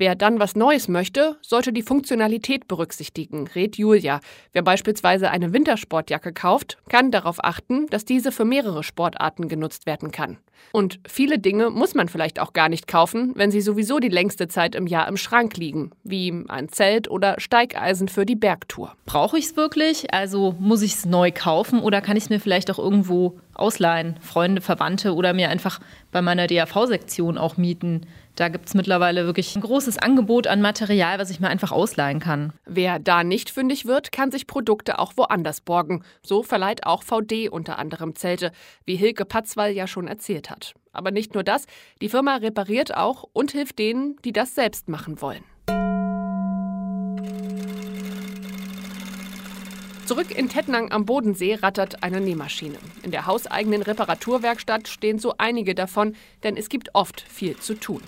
Wer 0.00 0.14
dann 0.14 0.38
was 0.38 0.54
Neues 0.54 0.86
möchte, 0.86 1.36
sollte 1.42 1.72
die 1.72 1.82
Funktionalität 1.82 2.68
berücksichtigen, 2.68 3.48
rät 3.48 3.78
Julia. 3.78 4.20
Wer 4.52 4.62
beispielsweise 4.62 5.28
eine 5.28 5.52
Wintersportjacke 5.52 6.32
kauft, 6.32 6.78
kann 6.88 7.10
darauf 7.10 7.42
achten, 7.42 7.88
dass 7.88 8.04
diese 8.04 8.30
für 8.30 8.44
mehrere 8.44 8.84
Sportarten 8.84 9.48
genutzt 9.48 9.86
werden 9.86 10.12
kann. 10.12 10.38
Und 10.72 11.00
viele 11.06 11.38
Dinge 11.38 11.70
muss 11.70 11.94
man 11.94 12.08
vielleicht 12.08 12.40
auch 12.40 12.52
gar 12.52 12.68
nicht 12.68 12.86
kaufen, 12.86 13.32
wenn 13.34 13.50
sie 13.50 13.60
sowieso 13.60 13.98
die 13.98 14.08
längste 14.08 14.48
Zeit 14.48 14.74
im 14.74 14.86
Jahr 14.86 15.08
im 15.08 15.16
Schrank 15.16 15.56
liegen, 15.56 15.90
wie 16.04 16.44
ein 16.48 16.68
Zelt 16.68 17.10
oder 17.10 17.36
Steigeisen 17.38 18.08
für 18.08 18.26
die 18.26 18.36
Bergtour. 18.36 18.94
Brauche 19.06 19.38
ich 19.38 19.46
es 19.46 19.56
wirklich? 19.56 20.12
Also 20.12 20.54
muss 20.58 20.82
ich 20.82 20.94
es 20.94 21.06
neu 21.06 21.32
kaufen 21.32 21.80
oder 21.80 22.00
kann 22.00 22.16
ich 22.16 22.24
es 22.24 22.30
mir 22.30 22.40
vielleicht 22.40 22.70
auch 22.70 22.78
irgendwo 22.78 23.38
ausleihen? 23.54 24.18
Freunde, 24.20 24.60
Verwandte 24.60 25.14
oder 25.14 25.32
mir 25.32 25.48
einfach 25.48 25.80
bei 26.12 26.22
meiner 26.22 26.46
DAV-Sektion 26.46 27.38
auch 27.38 27.56
mieten? 27.56 28.06
Da 28.38 28.48
gibt 28.48 28.68
es 28.68 28.74
mittlerweile 28.74 29.26
wirklich 29.26 29.56
ein 29.56 29.62
großes 29.62 29.98
Angebot 29.98 30.46
an 30.46 30.60
Material, 30.60 31.18
was 31.18 31.30
ich 31.30 31.40
mir 31.40 31.48
einfach 31.48 31.72
ausleihen 31.72 32.20
kann. 32.20 32.52
Wer 32.66 33.00
da 33.00 33.24
nicht 33.24 33.50
fündig 33.50 33.84
wird, 33.84 34.12
kann 34.12 34.30
sich 34.30 34.46
Produkte 34.46 35.00
auch 35.00 35.14
woanders 35.16 35.60
borgen. 35.60 36.04
So 36.22 36.44
verleiht 36.44 36.86
auch 36.86 37.02
VD 37.02 37.48
unter 37.48 37.80
anderem 37.80 38.14
Zelte, 38.14 38.52
wie 38.84 38.94
Hilke 38.94 39.24
Patzwall 39.24 39.72
ja 39.72 39.88
schon 39.88 40.06
erzählt 40.06 40.47
hat. 40.50 40.74
Aber 40.92 41.10
nicht 41.10 41.34
nur 41.34 41.44
das, 41.44 41.66
die 42.00 42.08
Firma 42.08 42.36
repariert 42.36 42.96
auch 42.96 43.24
und 43.32 43.52
hilft 43.52 43.78
denen, 43.78 44.16
die 44.24 44.32
das 44.32 44.54
selbst 44.54 44.88
machen 44.88 45.20
wollen. 45.20 45.44
Zurück 50.08 50.30
in 50.34 50.48
Tettnang 50.48 50.90
am 50.90 51.04
Bodensee 51.04 51.56
rattert 51.56 52.02
eine 52.02 52.22
Nähmaschine. 52.22 52.78
In 53.02 53.10
der 53.10 53.26
hauseigenen 53.26 53.82
Reparaturwerkstatt 53.82 54.88
stehen 54.88 55.18
so 55.18 55.34
einige 55.36 55.74
davon, 55.74 56.16
denn 56.42 56.56
es 56.56 56.70
gibt 56.70 56.94
oft 56.94 57.20
viel 57.20 57.58
zu 57.58 57.74
tun. 57.74 58.00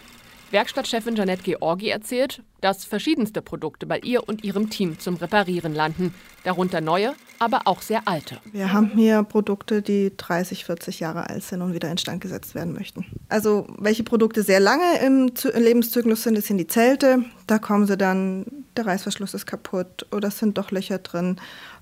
Werkstattchefin 0.50 1.14
Janette 1.14 1.42
Georgi 1.42 1.88
erzählt, 1.90 2.42
dass 2.60 2.84
verschiedenste 2.84 3.40
Produkte 3.40 3.86
bei 3.86 3.98
ihr 4.00 4.28
und 4.28 4.44
ihrem 4.44 4.68
Team 4.68 4.98
zum 4.98 5.16
Reparieren 5.16 5.74
landen. 5.74 6.12
Darunter 6.42 6.80
neue, 6.80 7.14
aber 7.38 7.62
auch 7.66 7.82
sehr 7.82 8.08
alte. 8.08 8.38
Wir 8.52 8.72
haben 8.72 8.90
hier 8.94 9.22
Produkte, 9.22 9.80
die 9.82 10.12
30, 10.16 10.64
40 10.64 11.00
Jahre 11.00 11.28
alt 11.28 11.42
sind 11.42 11.62
und 11.62 11.74
wieder 11.74 11.90
instand 11.90 12.20
gesetzt 12.20 12.54
werden 12.54 12.72
möchten. 12.72 13.06
Also 13.28 13.66
welche 13.78 14.02
Produkte 14.02 14.42
sehr 14.42 14.60
lange 14.60 14.98
im 15.04 15.30
Lebenszyklus 15.54 16.24
sind, 16.24 16.36
das 16.36 16.46
sind 16.46 16.58
die 16.58 16.66
Zelte. 16.66 17.24
Da 17.46 17.58
kommen 17.58 17.86
sie 17.86 17.96
dann, 17.96 18.46
der 18.76 18.86
Reißverschluss 18.86 19.34
ist 19.34 19.46
kaputt 19.46 20.06
oder 20.10 20.28
es 20.28 20.38
sind 20.38 20.58
doch 20.58 20.70
Löcher 20.70 20.98
drin. 20.98 21.36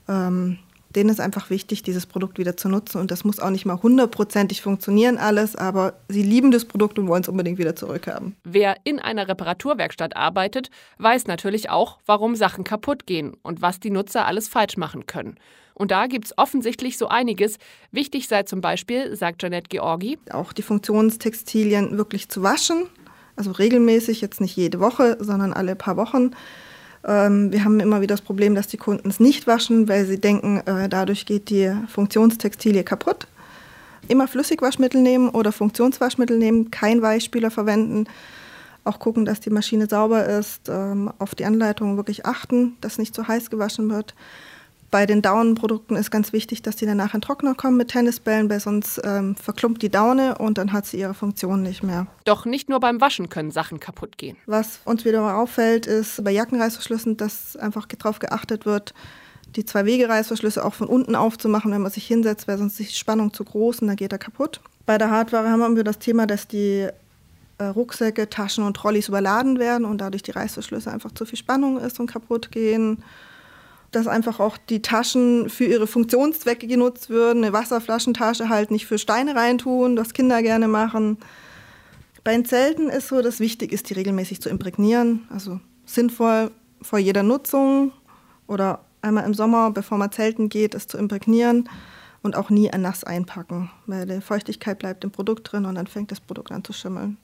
Ähm, 0.09 0.59
denen 0.95 1.11
ist 1.11 1.21
einfach 1.21 1.51
wichtig, 1.51 1.83
dieses 1.83 2.07
Produkt 2.07 2.39
wieder 2.39 2.57
zu 2.57 2.69
nutzen. 2.69 3.01
Und 3.01 3.11
das 3.11 3.25
muss 3.25 3.41
auch 3.41 3.51
nicht 3.51 3.67
mal 3.67 3.83
hundertprozentig 3.83 4.63
funktionieren 4.63 5.19
alles, 5.19 5.57
aber 5.57 5.95
sie 6.09 6.23
lieben 6.23 6.51
das 6.51 6.65
Produkt 6.65 6.99
und 6.99 7.09
wollen 7.09 7.23
es 7.23 7.29
unbedingt 7.29 7.59
wieder 7.59 7.77
zurückhaben. 7.77 8.37
Wer 8.45 8.77
in 8.85 8.99
einer 8.99 9.29
Reparaturwerkstatt 9.29 10.17
arbeitet, 10.17 10.71
weiß 10.99 11.27
natürlich 11.27 11.71
auch, 11.71 11.99
warum 12.07 12.35
Sachen 12.37 12.65
kaputt 12.65 13.07
gehen 13.07 13.35
und 13.43 13.61
was 13.63 13.81
die 13.81 13.91
Nutzer 13.91 14.27
alles 14.27 14.49
falsch 14.49 14.77
machen 14.77 15.07
können. 15.07 15.39
Und 15.75 15.93
da 15.93 16.07
gibt 16.07 16.27
es 16.27 16.37
offensichtlich 16.37 16.99
so 16.99 17.07
einiges. 17.07 17.59
Wichtig 17.93 18.27
sei 18.27 18.43
zum 18.43 18.61
Beispiel, 18.61 19.15
sagt 19.15 19.43
Janette 19.43 19.69
Georgi, 19.69 20.19
auch 20.33 20.53
die 20.53 20.63
Funktionstextilien 20.63 21.97
wirklich 21.97 22.29
zu 22.29 22.43
waschen 22.43 22.89
Also 23.37 23.53
regelmäßig, 23.53 24.21
jetzt 24.21 24.41
nicht 24.41 24.57
jede 24.57 24.81
Woche, 24.81 25.17
sondern 25.21 25.53
alle 25.53 25.77
paar 25.77 25.97
Wochen. 25.97 26.33
Ähm, 27.05 27.53
wir 27.53 27.65
haben 27.65 27.81
immer 27.81 28.01
wieder 28.01 28.15
das 28.15 28.23
Problem, 28.23 28.55
dass 28.55 28.67
die 28.67 28.77
Kunden 28.77 29.09
es 29.09 29.21
nicht 29.21 29.47
waschen, 29.47 29.89
weil 29.89 30.07
sie 30.07 30.21
denken, 30.21 30.61
äh, 30.67 30.89
dadurch 30.89 31.27
geht 31.27 31.51
die 31.51 31.73
Funktionstextilie 31.89 32.85
kaputt. 32.85 33.27
Immer 34.09 34.27
Flüssigwaschmittel 34.27 35.01
nehmen 35.03 35.29
oder 35.29 35.53
Funktionswaschmittel 35.53 36.39
nehmen, 36.39 36.71
kein 36.71 37.03
Weichspüler 37.03 37.51
verwenden. 37.51 38.07
Auch 38.85 38.99
gucken, 38.99 39.25
dass 39.25 39.41
die 39.41 39.51
Maschine 39.51 39.87
sauber 39.87 40.25
ist, 40.27 40.69
ähm, 40.69 41.13
auf 41.19 41.35
die 41.35 41.45
Anleitungen 41.45 41.97
wirklich 41.97 42.25
achten, 42.25 42.77
dass 42.81 42.99
nicht 42.99 43.15
zu 43.15 43.29
heiß 43.29 43.51
gewaschen 43.51 43.91
wird. 43.91 44.15
Bei 44.91 45.05
den 45.05 45.21
Daunenprodukten 45.21 45.97
ist 45.97 46.11
ganz 46.11 46.33
wichtig, 46.33 46.63
dass 46.63 46.77
die 46.77 46.87
danach 46.87 47.13
in 47.13 47.21
Trockner 47.21 47.55
kommen 47.55 47.77
mit 47.77 47.89
Tennisbällen, 47.89 48.49
weil 48.49 48.59
sonst 48.59 49.01
ähm, 49.05 49.37
verklumpt 49.37 49.83
die 49.83 49.91
Daune 49.91 50.39
und 50.39 50.57
dann 50.57 50.73
hat 50.73 50.87
sie 50.87 50.99
ihre 50.99 51.13
Funktion 51.13 51.63
nicht 51.63 51.83
mehr. 51.83 52.07
Doch 52.25 52.47
nicht 52.47 52.71
nur 52.71 52.81
beim 52.81 52.99
Waschen 53.01 53.29
können 53.29 53.51
Sachen 53.51 53.81
kaputt 53.81 54.17
gehen. 54.17 54.39
Was 54.47 54.81
uns 54.87 55.05
wieder 55.05 55.21
mal 55.21 55.35
auffällt, 55.35 55.87
ist 55.87 56.25
bei 56.25 56.31
Jackenreißverschlüssen, 56.31 57.19
dass 57.19 57.57
einfach 57.57 57.87
darauf 57.87 58.19
geachtet 58.19 58.65
wird, 58.65 58.95
die 59.57 59.67
zwei 59.67 59.85
Wegereißverschlüsse 59.85 60.65
auch 60.65 60.75
von 60.75 60.87
unten 60.87 61.15
aufzumachen, 61.15 61.71
wenn 61.71 61.83
man 61.83 61.93
sich 61.93 62.07
hinsetzt, 62.07 62.49
weil 62.49 62.57
sonst 62.57 62.81
ist 62.81 62.91
die 62.91 62.97
Spannung 62.97 63.35
zu 63.35 63.45
groß 63.45 63.81
und 63.81 63.89
dann 63.89 63.97
geht 63.97 64.13
er 64.13 64.19
kaputt. 64.19 64.61
Bei 64.87 64.97
der 64.97 65.11
Hardware 65.11 65.51
haben 65.51 65.77
wir 65.77 65.85
das 65.85 65.99
Thema, 65.99 66.27
dass 66.27 66.49
die 66.49 66.89
äh, 67.59 67.65
Rucksäcke, 67.65 68.31
Taschen 68.31 68.65
und 68.65 68.75
Trolleys 68.75 69.09
überladen 69.09 69.59
werden 69.59 69.85
und 69.85 69.99
dadurch 69.99 70.23
die 70.23 70.31
Reißverschlüsse 70.31 70.91
einfach 70.91 71.13
zu 71.13 71.27
viel 71.27 71.39
Spannung 71.39 71.79
ist 71.79 72.01
und 72.01 72.07
kaputt 72.07 72.51
gehen 72.51 73.03
dass 73.91 74.07
einfach 74.07 74.41
auch 74.41 74.59
die 74.59 74.83
Taschen 74.83 75.49
für 75.49 75.65
ihre 75.65 75.87
Funktionszwecke 75.87 76.67
genutzt 76.67 77.09
würden. 77.09 77.43
Eine 77.43 77.53
Wasserflaschentasche 77.53 78.49
halt 78.49 78.71
nicht 78.71 78.87
für 78.87 78.99
Steine 78.99 79.35
reintun, 79.35 79.97
das 79.97 80.13
Kinder 80.13 80.43
gerne 80.43 80.69
machen. 80.69 81.19
Bei 82.25 82.33
den 82.33 82.45
Zelten 82.45 82.91
ist 82.91 83.09
so, 83.09 83.23
dass 83.23 83.41
wichtig 83.41 83.73
ist, 83.73 83.89
die 83.89 83.95
regelmäßig 83.95 84.43
zu 84.43 84.51
imprägnieren. 84.51 85.27
Also 85.31 85.61
sinnvoll 85.87 86.51
vor 86.83 86.99
jeder 86.99 87.23
Nutzung 87.23 87.93
oder 88.47 88.85
einmal 89.01 89.25
im 89.25 89.35
Sommer, 89.35 89.71
bevor 89.71 89.97
man 89.99 90.13
zelten 90.13 90.49
geht, 90.49 90.75
es 90.75 90.87
zu 90.87 90.99
imprägnieren 90.99 91.69
und 92.23 92.37
auch 92.37 92.51
nie 92.51 92.69
nass 92.77 93.05
einpacken, 93.05 93.71
weil 93.87 94.07
die 94.07 94.21
Feuchtigkeit 94.21 94.79
bleibt 94.79 95.05
im 95.05 95.11
Produkt 95.11 95.51
drin 95.51 95.65
und 95.65 95.77
dann 95.77 95.87
fängt 95.87 96.11
das 96.11 96.21
Produkt 96.21 96.53
an 96.53 96.65
zu 96.65 96.73
schimmeln. 96.73 97.17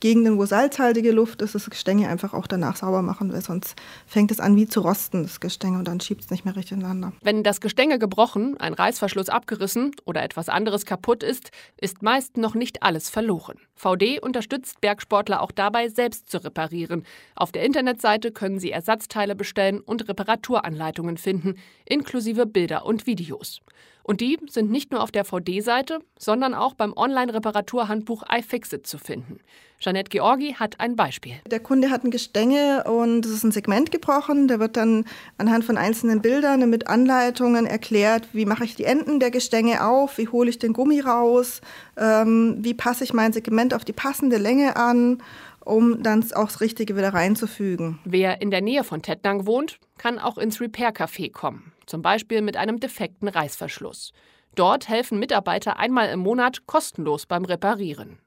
Gegenden, 0.00 0.38
wo 0.38 0.46
salzhaltige 0.46 1.12
Luft 1.12 1.42
ist, 1.42 1.54
das 1.54 1.70
Gestänge 1.70 2.08
einfach 2.08 2.34
auch 2.34 2.46
danach 2.46 2.76
sauber 2.76 3.02
machen, 3.02 3.32
weil 3.32 3.42
sonst 3.42 3.76
fängt 4.06 4.30
es 4.30 4.40
an 4.40 4.56
wie 4.56 4.66
zu 4.66 4.80
rosten, 4.80 5.22
das 5.22 5.40
Gestänge, 5.40 5.78
und 5.78 5.88
dann 5.88 6.00
schiebt 6.00 6.22
es 6.22 6.30
nicht 6.30 6.44
mehr 6.44 6.56
richtig 6.56 6.78
ineinander. 6.78 7.12
Wenn 7.22 7.42
das 7.42 7.60
Gestänge 7.60 7.98
gebrochen, 7.98 8.56
ein 8.58 8.74
Reißverschluss 8.74 9.28
abgerissen 9.28 9.92
oder 10.04 10.22
etwas 10.22 10.48
anderes 10.48 10.84
kaputt 10.84 11.22
ist, 11.22 11.50
ist 11.80 12.02
meist 12.02 12.36
noch 12.36 12.54
nicht 12.54 12.82
alles 12.82 13.10
verloren. 13.10 13.58
VD 13.74 14.20
unterstützt 14.20 14.80
Bergsportler 14.80 15.42
auch 15.42 15.52
dabei, 15.52 15.88
selbst 15.88 16.30
zu 16.30 16.42
reparieren. 16.42 17.04
Auf 17.34 17.52
der 17.52 17.64
Internetseite 17.64 18.32
können 18.32 18.58
sie 18.58 18.70
Ersatzteile 18.70 19.34
bestellen 19.34 19.80
und 19.80 20.08
Reparaturanleitungen 20.08 21.18
finden, 21.18 21.56
inklusive 21.84 22.46
Bilder 22.46 22.86
und 22.86 23.06
Videos. 23.06 23.60
Und 24.06 24.20
die 24.20 24.38
sind 24.48 24.70
nicht 24.70 24.92
nur 24.92 25.02
auf 25.02 25.10
der 25.10 25.24
VD-Seite, 25.24 25.98
sondern 26.16 26.54
auch 26.54 26.74
beim 26.74 26.92
Online-Reparaturhandbuch 26.92 28.22
iFixit 28.32 28.86
zu 28.86 28.98
finden. 28.98 29.40
Jeanette 29.80 30.10
Georgi 30.10 30.52
hat 30.52 30.78
ein 30.78 30.94
Beispiel. 30.94 31.34
Der 31.50 31.58
Kunde 31.58 31.90
hat 31.90 32.04
ein 32.04 32.12
Gestänge 32.12 32.84
und 32.84 33.26
es 33.26 33.32
ist 33.32 33.42
ein 33.42 33.50
Segment 33.50 33.90
gebrochen. 33.90 34.46
Da 34.46 34.60
wird 34.60 34.76
dann 34.76 35.06
anhand 35.38 35.64
von 35.64 35.76
einzelnen 35.76 36.22
Bildern 36.22 36.70
mit 36.70 36.86
Anleitungen 36.86 37.66
erklärt, 37.66 38.28
wie 38.32 38.46
mache 38.46 38.62
ich 38.62 38.76
die 38.76 38.84
Enden 38.84 39.18
der 39.18 39.32
Gestänge 39.32 39.84
auf, 39.84 40.18
wie 40.18 40.28
hole 40.28 40.50
ich 40.50 40.60
den 40.60 40.72
Gummi 40.72 41.00
raus, 41.00 41.60
ähm, 41.96 42.58
wie 42.60 42.74
passe 42.74 43.02
ich 43.02 43.12
mein 43.12 43.32
Segment 43.32 43.74
auf 43.74 43.84
die 43.84 43.92
passende 43.92 44.38
Länge 44.38 44.76
an 44.76 45.20
um 45.64 46.00
dann 46.00 46.24
auch 46.34 46.46
das 46.46 46.60
Richtige 46.60 46.96
wieder 46.96 47.12
reinzufügen. 47.12 47.98
Wer 48.04 48.40
in 48.40 48.52
der 48.52 48.60
Nähe 48.60 48.84
von 48.84 49.02
Tettnang 49.02 49.46
wohnt, 49.46 49.80
kann 49.98 50.20
auch 50.20 50.38
ins 50.38 50.60
Repair-Café 50.60 51.32
kommen 51.32 51.72
zum 51.86 52.02
Beispiel 52.02 52.42
mit 52.42 52.56
einem 52.56 52.80
defekten 52.80 53.28
Reißverschluss. 53.28 54.12
Dort 54.54 54.88
helfen 54.88 55.18
Mitarbeiter 55.18 55.78
einmal 55.78 56.08
im 56.10 56.20
Monat 56.20 56.66
kostenlos 56.66 57.26
beim 57.26 57.44
Reparieren. 57.44 58.18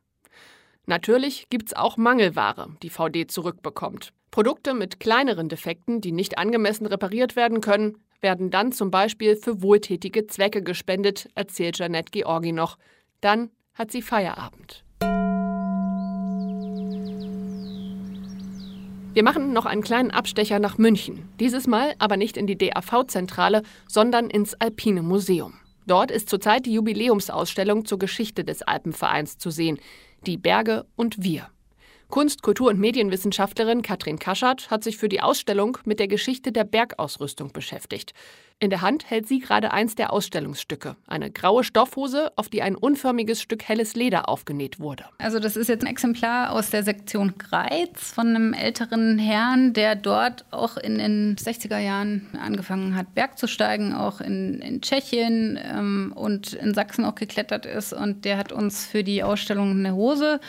Natürlich 0.86 1.50
gibt 1.50 1.70
es 1.70 1.76
auch 1.76 1.98
Mangelware, 1.98 2.70
die 2.82 2.90
VD 2.90 3.30
zurückbekommt. 3.30 4.14
Produkte 4.32 4.74
mit 4.74 5.00
kleineren 5.00 5.50
Defekten, 5.50 6.02
die 6.02 6.12
nicht 6.12 6.38
angemessen 6.38 6.86
repariert 6.86 7.36
werden 7.36 7.62
können, 7.62 7.98
werden 8.22 8.52
dann 8.52 8.72
zum 8.72 8.92
Beispiel 8.92 9.36
für 9.36 9.62
wohltätige 9.62 10.28
Zwecke 10.28 10.62
gespendet, 10.62 11.30
erzählt 11.36 11.78
Janette 11.80 12.12
Georgi 12.12 12.52
noch. 12.52 12.78
Dann 13.22 13.52
hat 13.74 13.92
sie 13.92 14.02
Feierabend. 14.02 14.84
Wir 19.12 19.24
machen 19.24 19.54
noch 19.54 19.66
einen 19.66 19.82
kleinen 19.82 20.12
Abstecher 20.12 20.60
nach 20.60 20.78
München. 20.78 21.28
Dieses 21.40 21.66
Mal 21.66 21.96
aber 21.98 22.16
nicht 22.16 22.38
in 22.38 22.46
die 22.46 22.58
DAV-Zentrale, 22.58 23.64
sondern 23.88 24.30
ins 24.30 24.54
Alpine 24.54 25.02
Museum. 25.02 25.56
Dort 25.88 26.12
ist 26.12 26.30
zurzeit 26.30 26.68
die 26.68 26.74
Jubiläumsausstellung 26.74 27.86
zur 27.86 27.98
Geschichte 27.98 28.44
des 28.44 28.62
Alpenvereins 28.62 29.40
zu 29.40 29.50
sehen. 29.50 29.80
Die 30.28 30.38
Berge 30.38 30.86
und 30.96 31.24
wir. 31.24 31.50
Kunst-, 32.10 32.42
Kultur- 32.42 32.70
und 32.70 32.80
Medienwissenschaftlerin 32.80 33.84
Katrin 33.84 34.18
Kaschert 34.18 34.72
hat 34.72 34.84
sich 34.84 34.98
für 34.98 35.10
die 35.10 35.22
Ausstellung 35.22 35.78
mit 35.86 36.00
der 36.00 36.08
Geschichte 36.08 36.52
der 36.52 36.64
Bergausrüstung 36.64 37.52
beschäftigt. 37.52 38.14
In 38.62 38.72
der 38.72 38.82
Hand 38.82 39.10
hält 39.10 39.28
sie 39.28 39.40
gerade 39.40 39.72
eins 39.72 39.94
der 39.94 40.12
Ausstellungsstücke, 40.12 40.96
eine 41.08 41.30
graue 41.30 41.64
Stoffhose, 41.64 42.32
auf 42.36 42.50
die 42.50 42.64
ein 42.64 42.76
unförmiges 42.76 43.42
Stück 43.42 43.64
helles 43.64 43.96
Leder 43.96 44.28
aufgenäht 44.28 44.80
wurde. 44.80 45.06
Also 45.20 45.40
das 45.40 45.56
ist 45.56 45.70
jetzt 45.70 45.84
ein 45.86 45.90
Exemplar 45.90 46.52
aus 46.52 46.72
der 46.72 46.84
Sektion 46.84 47.36
Greiz 47.38 48.12
von 48.12 48.28
einem 48.28 48.54
älteren 48.54 49.20
Herrn, 49.20 49.74
der 49.74 49.96
dort 49.96 50.46
auch 50.52 50.78
in 50.78 50.98
den 50.98 51.36
60er 51.38 51.78
Jahren 51.78 52.28
angefangen 52.42 52.96
hat, 52.96 53.14
Berg 53.14 53.38
zu 53.38 53.48
steigen, 53.48 53.94
auch 53.94 54.20
in, 54.20 54.60
in 54.62 54.82
Tschechien 54.82 55.60
ähm, 55.64 56.12
und 56.16 56.54
in 56.54 56.74
Sachsen 56.74 57.06
auch 57.06 57.16
geklettert 57.16 57.68
ist. 57.68 57.94
Und 57.94 58.26
der 58.26 58.38
hat 58.38 58.52
uns 58.52 58.88
für 58.88 59.04
die 59.04 59.24
Ausstellung 59.24 59.72
eine 59.72 59.94
Hose 59.94 60.42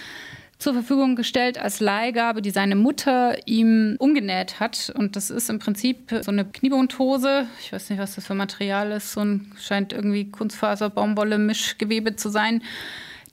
zur 0.61 0.75
Verfügung 0.75 1.17
gestellt 1.17 1.59
als 1.59 1.81
Leihgabe, 1.81 2.43
die 2.43 2.51
seine 2.51 2.77
Mutter 2.77 3.37
ihm 3.47 3.97
umgenäht 3.99 4.61
hat. 4.61 4.93
Und 4.95 5.17
das 5.17 5.31
ist 5.31 5.49
im 5.49 5.59
Prinzip 5.59 6.11
so 6.21 6.31
eine 6.31 6.45
Kniebundhose. 6.45 7.47
Ich 7.61 7.73
weiß 7.73 7.91
nicht, 7.91 7.99
was 7.99 8.15
das 8.15 8.27
für 8.27 8.35
Material 8.35 8.93
ist. 8.93 9.13
So 9.13 9.21
ein 9.21 9.53
scheint 9.59 9.93
irgendwie 9.93 10.31
Kunstfaser, 10.31 10.91
Baumwolle, 10.91 11.39
Mischgewebe 11.39 12.15
zu 12.15 12.29
sein. 12.29 12.63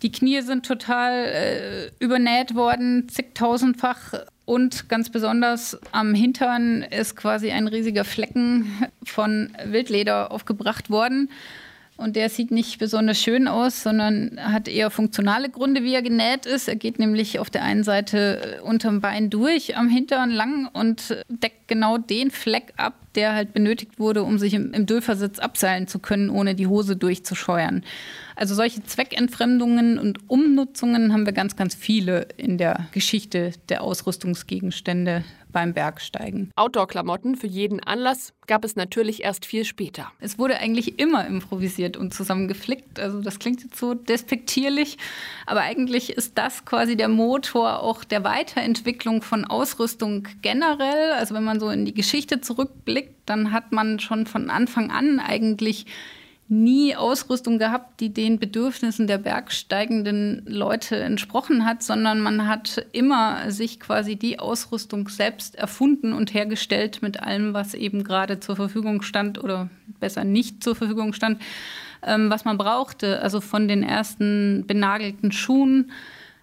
Die 0.01 0.11
Knie 0.11 0.41
sind 0.41 0.65
total 0.65 1.25
äh, 1.25 1.91
übernäht 1.99 2.55
worden, 2.55 3.09
zigtausendfach. 3.09 4.13
Und 4.45 4.88
ganz 4.88 5.09
besonders 5.09 5.78
am 5.91 6.13
Hintern 6.13 6.84
ist 6.84 7.17
quasi 7.17 7.51
ein 7.51 7.67
riesiger 7.67 8.05
Flecken 8.05 8.71
von 9.03 9.51
Wildleder 9.65 10.32
aufgebracht 10.32 10.89
worden. 10.89 11.30
Und 11.98 12.16
der 12.16 12.30
sieht 12.30 12.52
nicht 12.52 12.78
besonders 12.78 13.20
schön 13.20 13.48
aus, 13.48 13.82
sondern 13.82 14.39
hat 14.39 14.68
eher 14.68 14.91
funktionale 14.91 15.50
Gründe, 15.50 15.84
wie 15.84 15.95
er 15.95 16.04
genäht 16.04 16.45
ist. 16.45 16.68
Er 16.68 16.76
geht 16.76 17.00
nämlich 17.00 17.39
auf 17.39 17.50
der 17.50 17.64
einen 17.64 17.84
Seite 17.84 18.62
unterm 18.64 19.02
Bein 19.02 19.32
durch, 19.32 19.76
am 19.76 19.89
Hintern 19.89 20.30
lang 20.30 20.70
und 20.72 21.18
deckt 21.28 21.68
genau 21.68 21.98
den 21.98 22.30
Fleck 22.30 22.74
ab, 22.78 22.93
der 23.16 23.34
halt 23.34 23.52
benötigt 23.52 23.98
wurde, 23.98 24.22
um 24.22 24.38
sich 24.38 24.54
im, 24.54 24.74
im 24.74 24.86
Dülfersitz 24.86 25.39
abseilen 25.39 25.88
zu 25.88 25.98
können, 25.98 26.30
ohne 26.30 26.54
die 26.54 26.68
Hose 26.68 26.95
durchzuscheuern. 26.95 27.84
Also 28.36 28.54
solche 28.54 28.84
Zweckentfremdungen 28.84 29.98
und 29.98 30.30
Umnutzungen 30.30 31.14
haben 31.14 31.26
wir 31.26 31.34
ganz, 31.34 31.56
ganz 31.56 31.74
viele 31.74 32.28
in 32.38 32.60
der 32.60 32.88
Geschichte 32.91 33.54
der 33.70 33.82
Ausrüstungsgegenstände 33.82 35.24
beim 35.52 35.74
Bergsteigen. 35.74 36.52
Outdoor-Klamotten 36.56 37.36
für 37.36 37.48
jeden 37.48 37.80
Anlass 37.80 38.34
gab 38.48 38.64
es 38.64 38.76
natürlich 38.76 39.24
erst 39.24 39.45
viel 39.45 39.66
später. 39.66 40.12
Es 40.20 40.38
wurde 40.38 40.58
eigentlich 40.58 41.00
immer 41.00 41.26
improvisiert 41.26 41.98
und 41.98 42.14
zusammengeflickt. 42.14 43.00
Also 43.00 43.22
das 43.22 43.39
klingt 43.39 43.64
jetzt 43.64 43.78
so 43.78 43.93
despektierlich, 43.93 44.98
aber 45.45 45.62
eigentlich 45.62 46.12
ist 46.12 46.38
das 46.38 46.66
quasi 46.66 46.95
der 46.95 47.10
Motor 47.10 47.82
auch 47.84 48.04
der 48.04 48.24
Weiterentwicklung 48.24 49.22
von 49.22 49.45
Ausrüstung 49.45 50.28
generell. 50.41 51.12
Also 51.14 51.36
wenn 51.36 51.43
man 51.43 51.60
so 51.60 51.70
in 51.70 51.86
die 51.86 51.93
Geschichte 51.93 52.41
zurückblickt, 52.41 53.16
dann 53.26 53.52
hat 53.52 53.72
man 53.72 54.00
schon 54.00 54.26
von 54.26 54.50
Anfang 54.50 54.91
an 54.91 55.20
eigentlich 55.20 55.86
nie 56.50 56.95
Ausrüstung 56.95 57.60
gehabt, 57.60 58.00
die 58.00 58.14
den 58.14 58.39
Bedürfnissen 58.39 59.08
der 59.08 59.18
bergsteigenden 59.18 60.43
Leute 60.45 60.95
entsprochen 60.95 61.66
hat, 61.66 61.84
sondern 61.84 62.22
man 62.22 62.48
hat 62.48 62.86
immer 62.93 63.52
sich 63.52 63.80
quasi 63.80 64.16
die 64.16 64.39
Ausrüstung 64.39 65.10
selbst 65.10 65.56
erfunden 65.56 66.14
und 66.14 66.34
hergestellt 66.34 67.02
mit 67.02 67.22
allem, 67.22 67.54
was 67.54 67.74
eben 67.74 68.04
gerade 68.04 68.39
zur 68.39 68.56
Verfügung 68.56 69.02
stand 69.02 69.43
oder 69.43 69.70
besser 70.00 70.24
nicht 70.24 70.64
zur 70.64 70.76
Verfügung 70.76 71.12
stand, 71.12 71.41
ähm, 72.02 72.30
was 72.30 72.45
man 72.45 72.58
brauchte. 72.58 73.22
Also 73.22 73.41
von 73.41 73.68
den 73.68 73.84
ersten 73.84 74.64
benagelten 74.66 75.34
Schuhen 75.34 75.91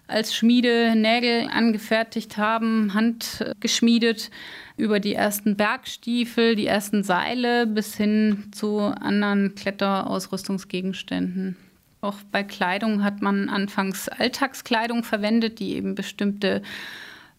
als 0.07 0.35
Schmiede 0.35 0.95
Nägel 0.95 1.49
angefertigt 1.51 2.37
haben, 2.37 2.93
handgeschmiedet 2.93 4.29
über 4.77 4.99
die 4.99 5.13
ersten 5.13 5.55
Bergstiefel, 5.55 6.55
die 6.55 6.67
ersten 6.67 7.03
Seile 7.03 7.65
bis 7.65 7.95
hin 7.95 8.45
zu 8.51 8.79
anderen 8.79 9.55
Kletterausrüstungsgegenständen. 9.55 11.55
Auch 12.01 12.17
bei 12.31 12.43
Kleidung 12.43 13.03
hat 13.03 13.21
man 13.21 13.49
anfangs 13.49 14.09
Alltagskleidung 14.09 15.03
verwendet, 15.03 15.59
die 15.59 15.75
eben 15.75 15.95
bestimmte 15.95 16.61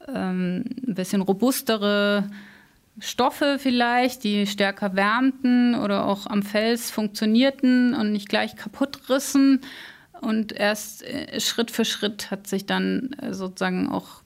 ähm, 0.08 0.64
ein 0.86 0.94
bisschen 0.94 1.22
robustere 1.22 2.28
Stoffe 2.98 3.58
vielleicht, 3.60 4.24
die 4.24 4.46
stärker 4.46 4.96
wärmten 4.96 5.74
oder 5.74 6.06
auch 6.06 6.26
am 6.26 6.42
Fels 6.42 6.90
funktionierten 6.90 7.94
und 7.94 8.12
nicht 8.12 8.28
gleich 8.28 8.56
kaputt 8.56 9.10
rissen. 9.10 9.60
Und 10.26 10.50
erst 10.50 11.04
äh, 11.04 11.38
Schritt 11.38 11.70
für 11.70 11.84
Schritt 11.84 12.32
hat 12.32 12.48
sich 12.48 12.66
dann 12.66 13.12
äh, 13.22 13.32
sozusagen 13.32 13.88
auch 13.88 14.22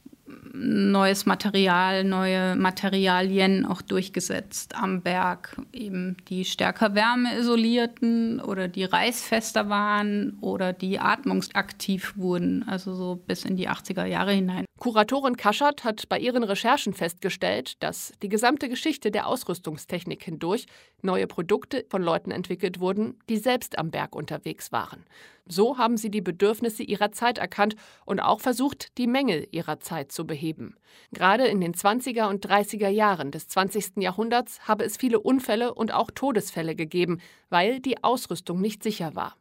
neues 0.55 1.27
Material, 1.27 2.05
neue 2.05 2.57
Materialien 2.57 3.67
auch 3.67 3.83
durchgesetzt 3.83 4.75
am 4.75 5.03
Berg, 5.03 5.57
eben 5.75 6.17
die 6.29 6.47
stärker 6.47 6.95
Wärme 6.95 7.39
isolierten 7.39 8.41
oder 8.41 8.67
die 8.67 8.85
reißfester 8.85 9.69
waren 9.69 10.39
oder 10.41 10.73
die 10.73 10.99
atmungsaktiv 10.99 12.15
wurden, 12.17 12.67
also 12.67 12.95
so 12.95 13.17
bis 13.17 13.45
in 13.45 13.57
die 13.57 13.69
80er 13.69 14.07
Jahre 14.07 14.33
hinein. 14.33 14.65
Kuratorin 14.79 15.37
Kaschert 15.37 15.85
hat 15.85 16.09
bei 16.09 16.19
ihren 16.19 16.43
Recherchen 16.43 16.95
festgestellt, 16.95 17.83
dass 17.83 18.15
die 18.23 18.31
gesamte 18.31 18.71
Geschichte 18.71 19.11
der 19.11 19.27
Ausrüstungstechnik 19.27 20.25
hindurch 20.25 20.67
neue 21.05 21.27
Produkte 21.27 21.85
von 21.89 22.03
Leuten 22.03 22.31
entwickelt 22.31 22.81
wurden, 22.81 23.19
die 23.29 23.37
selbst 23.37 23.79
am 23.79 23.91
Berg 23.91 24.15
unterwegs 24.15 24.73
waren. 24.73 25.05
So 25.47 25.79
haben 25.79 25.97
sie 25.97 26.11
die 26.11 26.21
Bedürfnisse 26.21 26.83
ihrer 26.83 27.11
Zeit 27.13 27.39
erkannt 27.39 27.75
und 28.05 28.21
auch 28.21 28.41
versucht, 28.41 28.97
die 28.99 29.07
Mängel 29.07 29.49
ihrer 29.51 29.81
Zeit 29.81 30.13
zu 30.13 30.27
beheben. 30.27 30.77
Gerade 31.13 31.47
in 31.47 31.61
den 31.61 31.75
20er 31.75 32.29
und 32.29 32.47
30er 32.47 32.89
Jahren 32.89 33.31
des 33.33 33.49
20. 33.49 33.97
Jahrhunderts 33.97 34.69
habe 34.69 34.85
es 34.85 34.97
viele 34.97 35.19
Unfälle 35.19 35.75
und 35.75 35.93
auch 35.93 36.11
Todesfälle 36.13 36.77
gegeben, 36.77 37.21
weil 37.49 37.81
die 37.81 38.05
Ausrüstung 38.05 38.61
nicht 38.61 38.83
sicher 38.83 39.17
war. 39.17 39.37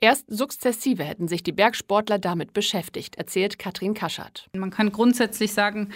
Erst 0.00 0.24
sukzessive 0.26 1.04
hätten 1.04 1.28
sich 1.28 1.44
die 1.44 1.52
Bergsportler 1.52 2.18
damit 2.18 2.52
beschäftigt, 2.52 3.14
erzählt 3.14 3.60
Katrin 3.60 3.94
Kaschert. 3.94 4.48
Man 4.52 4.70
kann 4.70 4.90
grundsätzlich 4.90 5.52
sagen, 5.52 5.90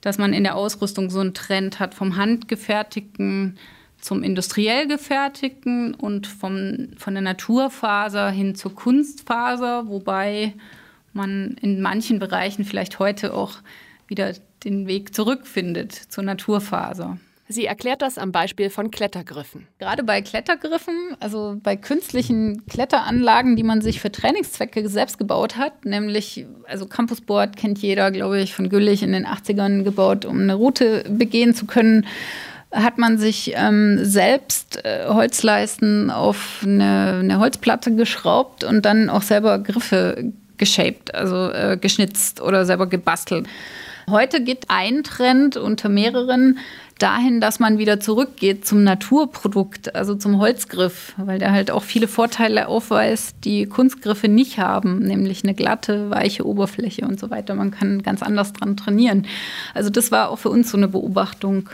dass 0.00 0.18
man 0.18 0.32
in 0.32 0.42
der 0.42 0.56
Ausrüstung 0.56 1.10
so 1.10 1.20
einen 1.20 1.32
Trend 1.32 1.78
hat 1.78 1.94
vom 1.94 2.16
handgefertigten 2.16 3.56
zum 4.00 4.22
industriell 4.22 4.86
gefertigten 4.86 5.94
und 5.94 6.26
vom, 6.26 6.88
von 6.96 7.14
der 7.14 7.22
Naturfaser 7.22 8.30
hin 8.30 8.54
zur 8.54 8.74
Kunstfaser, 8.74 9.88
wobei 9.88 10.54
man 11.12 11.56
in 11.60 11.80
manchen 11.80 12.18
Bereichen 12.18 12.64
vielleicht 12.64 12.98
heute 12.98 13.34
auch 13.34 13.58
wieder 14.06 14.32
den 14.64 14.86
Weg 14.86 15.14
zurückfindet 15.14 15.92
zur 15.92 16.24
Naturfaser. 16.24 17.18
Sie 17.52 17.66
erklärt 17.66 18.00
das 18.00 18.16
am 18.16 18.30
Beispiel 18.30 18.70
von 18.70 18.92
Klettergriffen. 18.92 19.66
Gerade 19.80 20.04
bei 20.04 20.22
Klettergriffen, 20.22 21.16
also 21.18 21.56
bei 21.60 21.74
künstlichen 21.74 22.64
Kletteranlagen, 22.66 23.56
die 23.56 23.64
man 23.64 23.80
sich 23.80 24.00
für 24.00 24.12
Trainingszwecke 24.12 24.88
selbst 24.88 25.18
gebaut 25.18 25.56
hat, 25.56 25.84
nämlich, 25.84 26.46
also 26.68 26.86
Campusboard 26.86 27.56
kennt 27.56 27.78
jeder, 27.78 28.12
glaube 28.12 28.40
ich, 28.40 28.54
von 28.54 28.68
Güllich 28.68 29.02
in 29.02 29.10
den 29.10 29.26
80ern 29.26 29.82
gebaut, 29.82 30.24
um 30.26 30.42
eine 30.42 30.54
Route 30.54 31.04
begehen 31.08 31.52
zu 31.52 31.66
können 31.66 32.06
hat 32.72 32.98
man 32.98 33.18
sich 33.18 33.52
ähm, 33.56 34.04
selbst 34.04 34.84
äh, 34.84 35.06
Holzleisten 35.08 36.10
auf 36.10 36.60
eine, 36.62 37.18
eine, 37.20 37.38
Holzplatte 37.38 37.94
geschraubt 37.94 38.62
und 38.64 38.84
dann 38.84 39.10
auch 39.10 39.22
selber 39.22 39.58
Griffe 39.58 40.32
geshaped, 40.56 41.14
also 41.14 41.50
äh, 41.50 41.78
geschnitzt 41.80 42.40
oder 42.40 42.64
selber 42.64 42.86
gebastelt. 42.86 43.48
Heute 44.08 44.42
geht 44.42 44.66
ein 44.68 45.02
Trend 45.04 45.56
unter 45.56 45.88
mehreren 45.88 46.58
dahin, 46.98 47.40
dass 47.40 47.60
man 47.60 47.78
wieder 47.78 47.98
zurückgeht 47.98 48.66
zum 48.66 48.84
Naturprodukt, 48.84 49.94
also 49.94 50.14
zum 50.14 50.38
Holzgriff, 50.38 51.14
weil 51.16 51.38
der 51.38 51.52
halt 51.52 51.70
auch 51.70 51.82
viele 51.82 52.08
Vorteile 52.08 52.68
aufweist, 52.68 53.36
die 53.44 53.66
Kunstgriffe 53.66 54.28
nicht 54.28 54.58
haben, 54.58 55.00
nämlich 55.00 55.42
eine 55.42 55.54
glatte, 55.54 56.10
weiche 56.10 56.46
Oberfläche 56.46 57.06
und 57.06 57.18
so 57.18 57.30
weiter. 57.30 57.54
Man 57.54 57.70
kann 57.70 58.02
ganz 58.02 58.22
anders 58.22 58.52
dran 58.52 58.76
trainieren. 58.76 59.26
Also 59.74 59.90
das 59.90 60.12
war 60.12 60.28
auch 60.28 60.38
für 60.38 60.50
uns 60.50 60.70
so 60.70 60.76
eine 60.76 60.88
Beobachtung 60.88 61.70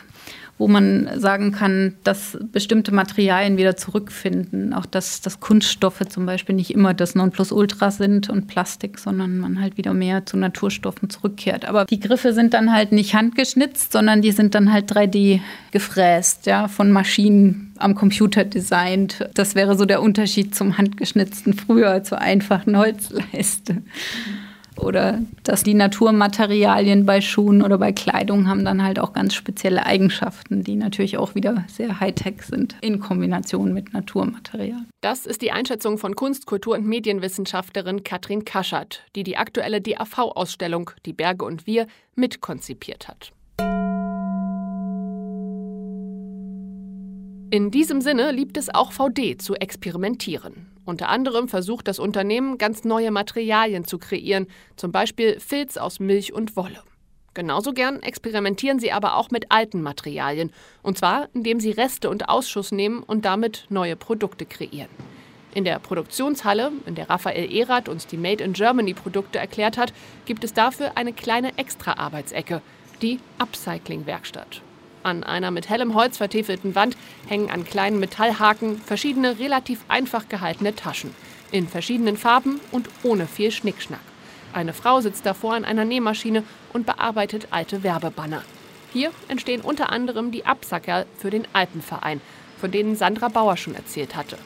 wo 0.59 0.69
man 0.69 1.09
sagen 1.17 1.53
kann, 1.53 1.95
dass 2.03 2.39
bestimmte 2.51 2.93
Materialien 2.93 3.59
wieder 3.59 3.77
zurückfinden. 3.77 4.73
Auch 4.73 4.87
dass, 4.87 5.21
dass 5.21 5.41
Kunststoffe 5.41 6.03
zum 6.09 6.25
Beispiel 6.25 6.55
nicht 6.55 6.71
immer 6.71 6.95
das 6.95 7.15
Nonplusultra 7.15 7.91
sind 7.91 8.31
und 8.31 8.47
Plastik, 8.47 8.99
sondern 8.99 9.39
man 9.39 9.61
halt 9.61 9.77
wieder 9.77 9.93
mehr 9.93 10.25
zu 10.25 10.37
Naturstoffen 10.39 11.11
zurückkehrt. 11.11 11.67
Aber 11.67 11.85
die 11.85 12.01
Griffe 12.01 12.33
sind 12.33 12.55
dann 12.55 12.73
halt 12.73 12.93
nicht 12.93 13.15
handgeschnitzt, 13.15 13.93
sondern 13.93 14.23
die 14.23 14.33
sind 14.33 14.55
dann 14.55 14.73
halt 14.73 14.91
3D 14.91 15.41
gefräst, 15.73 16.47
ja, 16.47 16.69
von 16.69 16.91
Maschinen 16.91 17.75
am 17.77 17.95
Computer 17.95 18.45
designt. 18.45 19.29
Das 19.35 19.55
wäre 19.55 19.77
so 19.77 19.85
der 19.85 20.01
Unterschied 20.01 20.55
zum 20.55 20.79
handgeschnitzten 20.79 21.53
früher, 21.53 22.03
zur 22.03 22.19
einfachen 22.19 22.79
Holzleiste. 22.79 23.75
Mhm. 23.75 24.46
Oder 24.77 25.21
dass 25.43 25.63
die 25.63 25.75
Naturmaterialien 25.75 27.07
bei 27.07 27.21
Schuhen 27.21 27.63
oder 27.63 27.79
bei 27.79 27.93
Kleidung 27.93 28.49
haben 28.49 28.65
dann 28.65 28.83
halt 28.83 28.99
auch 28.99 29.13
ganz 29.13 29.35
spezielle 29.35 29.87
Eigenschaften, 29.87 30.65
die 30.65 30.77
natürlich 30.77 31.17
auch 31.17 31.35
wieder 31.35 31.65
sehr 31.69 32.01
high-tech 32.01 32.43
sind 32.43 32.77
in 32.81 33.01
Kombination 33.01 33.73
mit 33.73 33.93
Naturmaterial. 33.93 34.85
Das 35.01 35.27
ist 35.27 35.43
die 35.43 35.53
Einschätzung 35.53 35.99
von 35.99 36.15
Kunst-, 36.15 36.47
Kultur- 36.47 36.75
und 36.75 36.87
Medienwissenschaftlerin 36.87 38.05
Katrin 38.05 38.45
Kaschert, 38.45 39.05
die 39.15 39.23
die 39.23 39.37
aktuelle 39.37 39.81
DAV-Ausstellung 39.81 40.91
Die 41.07 41.13
Berge 41.13 41.45
und 41.45 41.67
Wir 41.67 41.87
mitkonzipiert 42.15 43.09
hat. 43.09 43.33
In 47.51 47.71
diesem 47.71 48.01
Sinne 48.01 48.33
liebt 48.33 48.57
es 48.57 48.75
auch 48.75 48.91
VD 48.91 49.41
zu 49.41 49.55
experimentieren. 49.55 50.67
Unter 50.85 51.09
anderem 51.09 51.47
versucht 51.47 51.87
das 51.87 52.01
Unternehmen, 52.01 52.59
ganz 52.59 52.83
neue 52.83 53.13
Materialien 53.13 53.85
zu 53.85 53.99
kreieren, 53.99 54.49
zum 54.75 54.91
Beispiel 54.91 55.39
Filz 55.39 55.77
aus 55.77 56.01
Milch 56.01 56.33
und 56.33 56.57
Wolle. 56.57 56.83
Genauso 57.35 57.73
gern 57.73 58.03
experimentieren 58.03 58.81
sie 58.81 58.91
aber 58.91 59.15
auch 59.15 59.31
mit 59.31 59.53
alten 59.53 59.81
Materialien, 59.81 60.51
und 60.83 60.99
zwar 60.99 61.29
indem 61.35 61.61
sie 61.61 61.71
Reste 61.71 62.11
und 62.11 62.29
Ausschuss 62.29 62.73
nehmen 62.73 63.05
und 63.05 63.25
damit 63.25 63.67
neue 63.69 63.95
Produkte 63.95 64.45
kreieren. 64.45 64.91
In 65.55 65.63
der 65.63 65.79
Produktionshalle, 65.79 66.73
in 66.85 66.97
der 66.97 67.09
Raphael 67.09 67.53
Erath 67.53 67.89
uns 67.89 68.09
die 68.09 68.17
Made 68.17 68.43
in 68.43 68.55
Germany 68.55 68.93
Produkte 68.93 69.39
erklärt 69.39 69.79
hat, 69.79 69.93
gibt 70.25 70.43
es 70.43 70.53
dafür 70.53 70.97
eine 70.97 71.13
kleine 71.13 71.57
Extra-Arbeitsecke, 71.57 72.61
die 73.03 73.21
Upcycling-Werkstatt. 73.39 74.63
An 75.07 75.23
einer 75.23 75.53
mit 75.53 75.69
hellem 75.69 75.95
Holz 75.95 76.17
vertäfelten 76.17 76.75
Wand 76.75 76.97
hängen 77.29 77.49
an 77.49 77.63
kleinen 77.63 78.01
Metallhaken 78.01 78.77
verschiedene 78.79 79.39
relativ 79.39 79.85
einfach 79.87 80.29
gehaltene 80.29 80.75
Taschen. 80.75 81.15
In 81.53 81.69
verschiedenen 81.69 82.17
Farben 82.17 82.61
und 82.73 82.89
ohne 83.05 83.29
viel 83.29 83.53
Schnickschnack. 83.53 84.01
Eine 84.53 84.73
Frau 84.73 85.01
sitzt 85.01 85.25
davor 85.25 85.55
an 85.55 85.65
einer 85.65 85.85
Nähmaschine 85.85 86.43
und 86.73 86.87
bearbeitet 86.87 87.47
alte 87.53 87.85
Werbebanner. 87.85 88.43
Hier 88.93 89.13
entstehen 89.29 89.61
unter 89.61 89.91
anderem 89.91 90.33
die 90.33 90.45
Absacker 90.45 91.07
für 91.19 91.31
den 91.31 91.47
Alpenverein, 91.53 92.21
von 92.61 92.73
denen 92.73 92.97
Sandra 92.97 93.29
Bauer 93.29 93.57
schon 93.57 93.77
erzählt 93.77 94.17
hatte. 94.17 94.37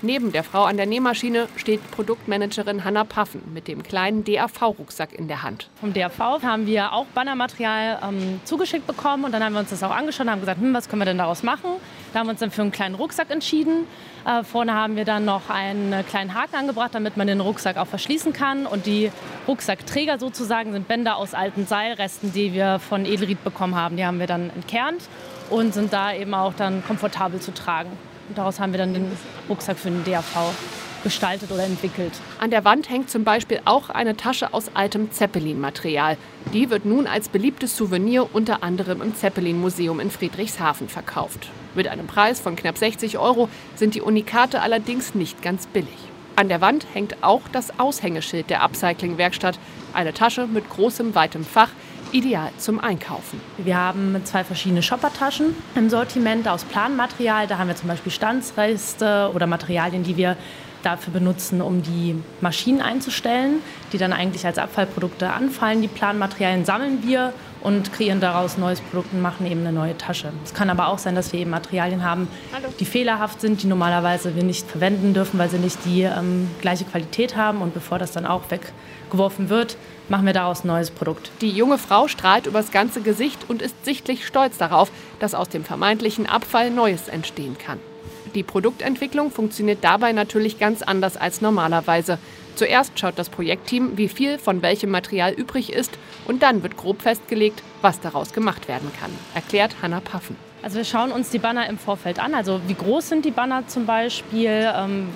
Neben 0.00 0.30
der 0.30 0.44
Frau 0.44 0.62
an 0.62 0.76
der 0.76 0.86
Nähmaschine 0.86 1.48
steht 1.56 1.90
Produktmanagerin 1.90 2.84
Hanna 2.84 3.02
Paffen 3.02 3.42
mit 3.52 3.66
dem 3.66 3.82
kleinen 3.82 4.22
DAV-Rucksack 4.22 5.12
in 5.12 5.26
der 5.26 5.42
Hand. 5.42 5.68
Vom 5.80 5.92
DAV 5.92 6.40
haben 6.42 6.68
wir 6.68 6.92
auch 6.92 7.06
Bannermaterial 7.06 7.98
ähm, 8.08 8.40
zugeschickt 8.44 8.86
bekommen 8.86 9.24
und 9.24 9.32
dann 9.32 9.42
haben 9.42 9.54
wir 9.54 9.58
uns 9.58 9.70
das 9.70 9.82
auch 9.82 9.90
angeschaut 9.90 10.26
und 10.26 10.30
haben 10.30 10.40
gesagt, 10.40 10.60
hm, 10.60 10.72
was 10.72 10.88
können 10.88 11.00
wir 11.00 11.06
denn 11.06 11.18
daraus 11.18 11.42
machen? 11.42 11.70
Da 12.12 12.20
haben 12.20 12.28
wir 12.28 12.30
uns 12.30 12.38
dann 12.38 12.52
für 12.52 12.62
einen 12.62 12.70
kleinen 12.70 12.94
Rucksack 12.94 13.30
entschieden. 13.30 13.88
Äh, 14.24 14.44
vorne 14.44 14.72
haben 14.72 14.94
wir 14.94 15.04
dann 15.04 15.24
noch 15.24 15.50
einen 15.50 16.06
kleinen 16.06 16.32
Haken 16.32 16.54
angebracht, 16.54 16.94
damit 16.94 17.16
man 17.16 17.26
den 17.26 17.40
Rucksack 17.40 17.76
auch 17.76 17.88
verschließen 17.88 18.32
kann. 18.32 18.66
Und 18.66 18.86
die 18.86 19.10
Rucksackträger 19.48 20.20
sozusagen 20.20 20.72
sind 20.72 20.86
Bänder 20.86 21.16
aus 21.16 21.34
alten 21.34 21.66
Seilresten, 21.66 22.32
die 22.32 22.52
wir 22.52 22.78
von 22.78 23.04
Edelried 23.04 23.42
bekommen 23.42 23.74
haben. 23.74 23.96
Die 23.96 24.06
haben 24.06 24.20
wir 24.20 24.28
dann 24.28 24.50
entkernt 24.50 25.02
und 25.50 25.74
sind 25.74 25.92
da 25.92 26.12
eben 26.12 26.34
auch 26.34 26.54
dann 26.54 26.84
komfortabel 26.84 27.40
zu 27.40 27.52
tragen. 27.52 27.90
Und 28.28 28.36
daraus 28.36 28.60
haben 28.60 28.72
wir 28.72 28.78
dann 28.78 28.94
den 28.94 29.10
Rucksack 29.48 29.78
für 29.78 29.90
den 29.90 30.04
DAV 30.04 30.52
gestaltet 31.02 31.50
oder 31.52 31.64
entwickelt. 31.64 32.12
An 32.38 32.50
der 32.50 32.64
Wand 32.64 32.90
hängt 32.90 33.08
zum 33.08 33.24
Beispiel 33.24 33.60
auch 33.64 33.88
eine 33.88 34.16
Tasche 34.16 34.52
aus 34.52 34.70
altem 34.74 35.10
Zeppelin-Material. 35.12 36.16
Die 36.52 36.70
wird 36.70 36.84
nun 36.84 37.06
als 37.06 37.28
beliebtes 37.28 37.76
Souvenir 37.76 38.34
unter 38.34 38.62
anderem 38.62 39.00
im 39.00 39.14
Zeppelin-Museum 39.14 40.00
in 40.00 40.10
Friedrichshafen 40.10 40.88
verkauft. 40.88 41.50
Mit 41.74 41.88
einem 41.88 42.06
Preis 42.06 42.40
von 42.40 42.56
knapp 42.56 42.78
60 42.78 43.18
Euro 43.18 43.48
sind 43.76 43.94
die 43.94 44.02
Unikate 44.02 44.60
allerdings 44.60 45.14
nicht 45.14 45.40
ganz 45.42 45.66
billig. 45.66 45.96
An 46.36 46.48
der 46.48 46.60
Wand 46.60 46.86
hängt 46.92 47.22
auch 47.22 47.42
das 47.50 47.78
Aushängeschild 47.80 48.50
der 48.50 48.62
Upcycling-Werkstatt. 48.62 49.58
Eine 49.92 50.12
Tasche 50.14 50.46
mit 50.46 50.68
großem, 50.68 51.14
weitem 51.14 51.44
Fach, 51.44 51.70
ideal 52.12 52.50
zum 52.58 52.80
Einkaufen. 52.80 53.40
Wir 53.58 53.76
haben 53.76 54.20
zwei 54.24 54.44
verschiedene 54.44 54.82
Shoppertaschen 54.82 55.54
im 55.74 55.90
Sortiment 55.90 56.48
aus 56.48 56.64
Planmaterial. 56.64 57.46
Da 57.46 57.58
haben 57.58 57.68
wir 57.68 57.76
zum 57.76 57.88
Beispiel 57.88 58.12
Stanzreste 58.12 59.30
oder 59.34 59.46
Materialien, 59.46 60.02
die 60.02 60.16
wir 60.16 60.36
dafür 60.82 61.12
benutzen, 61.12 61.60
um 61.60 61.82
die 61.82 62.16
Maschinen 62.40 62.80
einzustellen, 62.80 63.60
die 63.92 63.98
dann 63.98 64.12
eigentlich 64.12 64.46
als 64.46 64.58
Abfallprodukte 64.58 65.30
anfallen. 65.30 65.82
Die 65.82 65.88
Planmaterialien 65.88 66.64
sammeln 66.64 67.02
wir 67.02 67.32
und 67.60 67.92
kreieren 67.92 68.20
daraus 68.20 68.58
neues 68.58 68.80
Produkt 68.80 69.12
und 69.12 69.20
machen 69.20 69.46
eben 69.46 69.60
eine 69.60 69.72
neue 69.72 69.96
Tasche. 69.96 70.32
Es 70.44 70.54
kann 70.54 70.70
aber 70.70 70.88
auch 70.88 70.98
sein, 70.98 71.14
dass 71.14 71.32
wir 71.32 71.40
eben 71.40 71.50
Materialien 71.50 72.04
haben, 72.04 72.28
die 72.78 72.84
fehlerhaft 72.84 73.40
sind, 73.40 73.62
die 73.62 73.66
normalerweise 73.66 74.36
wir 74.36 74.44
nicht 74.44 74.68
verwenden 74.68 75.14
dürfen, 75.14 75.38
weil 75.38 75.50
sie 75.50 75.58
nicht 75.58 75.78
die 75.84 76.02
ähm, 76.02 76.50
gleiche 76.60 76.84
Qualität 76.84 77.36
haben. 77.36 77.60
Und 77.60 77.74
bevor 77.74 77.98
das 77.98 78.12
dann 78.12 78.26
auch 78.26 78.42
weggeworfen 78.50 79.48
wird, 79.48 79.76
machen 80.08 80.26
wir 80.26 80.32
daraus 80.32 80.64
ein 80.64 80.68
neues 80.68 80.90
Produkt. 80.90 81.30
Die 81.40 81.50
junge 81.50 81.78
Frau 81.78 82.08
strahlt 82.08 82.46
übers 82.46 82.70
ganze 82.70 83.00
Gesicht 83.02 83.48
und 83.48 83.62
ist 83.62 83.84
sichtlich 83.84 84.26
stolz 84.26 84.58
darauf, 84.58 84.90
dass 85.18 85.34
aus 85.34 85.48
dem 85.48 85.64
vermeintlichen 85.64 86.26
Abfall 86.26 86.70
Neues 86.70 87.08
entstehen 87.08 87.56
kann. 87.58 87.78
Die 88.34 88.42
Produktentwicklung 88.42 89.30
funktioniert 89.30 89.78
dabei 89.82 90.12
natürlich 90.12 90.58
ganz 90.58 90.82
anders 90.82 91.16
als 91.16 91.40
normalerweise. 91.40 92.18
Zuerst 92.54 92.98
schaut 92.98 93.18
das 93.18 93.28
Projektteam, 93.28 93.96
wie 93.96 94.08
viel 94.08 94.38
von 94.38 94.62
welchem 94.62 94.90
Material 94.90 95.32
übrig 95.32 95.72
ist 95.72 95.92
und 96.26 96.42
dann 96.42 96.62
wird 96.62 96.76
grob 96.76 97.02
festgelegt, 97.02 97.62
was 97.82 98.00
daraus 98.00 98.32
gemacht 98.32 98.66
werden 98.68 98.90
kann, 99.00 99.10
erklärt 99.34 99.76
Hanna 99.80 100.00
Paffen. 100.00 100.36
Also 100.60 100.78
wir 100.78 100.84
schauen 100.84 101.12
uns 101.12 101.30
die 101.30 101.38
Banner 101.38 101.68
im 101.68 101.78
Vorfeld 101.78 102.18
an. 102.18 102.34
Also 102.34 102.60
wie 102.66 102.74
groß 102.74 103.10
sind 103.10 103.24
die 103.24 103.30
Banner 103.30 103.68
zum 103.68 103.86
Beispiel, 103.86 104.68
ähm, 104.74 105.08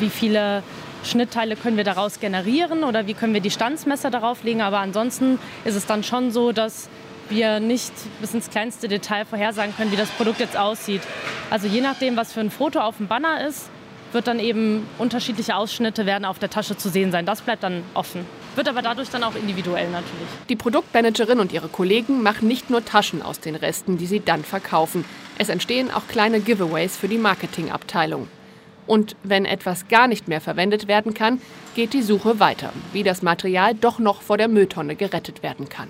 wie 0.00 0.10
viele 0.10 0.64
Schnittteile 1.04 1.56
können 1.56 1.76
wir 1.76 1.84
daraus 1.84 2.20
generieren 2.20 2.84
oder 2.84 3.06
wie 3.06 3.14
können 3.14 3.32
wir 3.32 3.40
die 3.40 3.50
Standsmesser 3.50 4.10
darauf 4.10 4.42
legen. 4.42 4.60
Aber 4.60 4.80
ansonsten 4.80 5.38
ist 5.64 5.76
es 5.76 5.86
dann 5.86 6.02
schon 6.02 6.30
so, 6.32 6.52
dass 6.52 6.88
wir 7.30 7.60
nicht 7.60 7.92
bis 8.20 8.34
ins 8.34 8.50
kleinste 8.50 8.88
Detail 8.88 9.24
vorhersagen 9.24 9.74
können, 9.76 9.92
wie 9.92 9.96
das 9.96 10.10
Produkt 10.10 10.40
jetzt 10.40 10.56
aussieht. 10.56 11.02
Also 11.50 11.66
je 11.66 11.80
nachdem, 11.80 12.16
was 12.16 12.32
für 12.32 12.40
ein 12.40 12.50
Foto 12.50 12.80
auf 12.80 12.98
dem 12.98 13.08
Banner 13.08 13.46
ist, 13.46 13.70
wird 14.12 14.26
dann 14.26 14.40
eben 14.40 14.86
unterschiedliche 14.98 15.56
Ausschnitte 15.56 16.06
werden 16.06 16.24
auf 16.24 16.38
der 16.38 16.50
Tasche 16.50 16.76
zu 16.76 16.88
sehen 16.88 17.12
sein. 17.12 17.26
Das 17.26 17.42
bleibt 17.42 17.62
dann 17.62 17.82
offen. 17.94 18.26
Wird 18.56 18.68
aber 18.68 18.82
dadurch 18.82 19.08
dann 19.10 19.22
auch 19.22 19.36
individuell 19.36 19.88
natürlich. 19.90 20.28
Die 20.48 20.56
Produktmanagerin 20.56 21.38
und 21.38 21.52
ihre 21.52 21.68
Kollegen 21.68 22.22
machen 22.22 22.48
nicht 22.48 22.70
nur 22.70 22.84
Taschen 22.84 23.22
aus 23.22 23.40
den 23.40 23.54
Resten, 23.54 23.98
die 23.98 24.06
sie 24.06 24.20
dann 24.20 24.42
verkaufen. 24.42 25.04
Es 25.38 25.48
entstehen 25.48 25.90
auch 25.90 26.08
kleine 26.08 26.40
Giveaways 26.40 26.96
für 26.96 27.08
die 27.08 27.18
Marketingabteilung. 27.18 28.28
Und 28.86 29.14
wenn 29.22 29.44
etwas 29.44 29.86
gar 29.86 30.08
nicht 30.08 30.26
mehr 30.26 30.40
verwendet 30.40 30.88
werden 30.88 31.14
kann, 31.14 31.40
geht 31.76 31.92
die 31.92 32.02
Suche 32.02 32.40
weiter, 32.40 32.72
wie 32.92 33.04
das 33.04 33.22
Material 33.22 33.74
doch 33.74 34.00
noch 34.00 34.20
vor 34.20 34.36
der 34.36 34.48
Mülltonne 34.48 34.96
gerettet 34.96 35.44
werden 35.44 35.68
kann. 35.68 35.88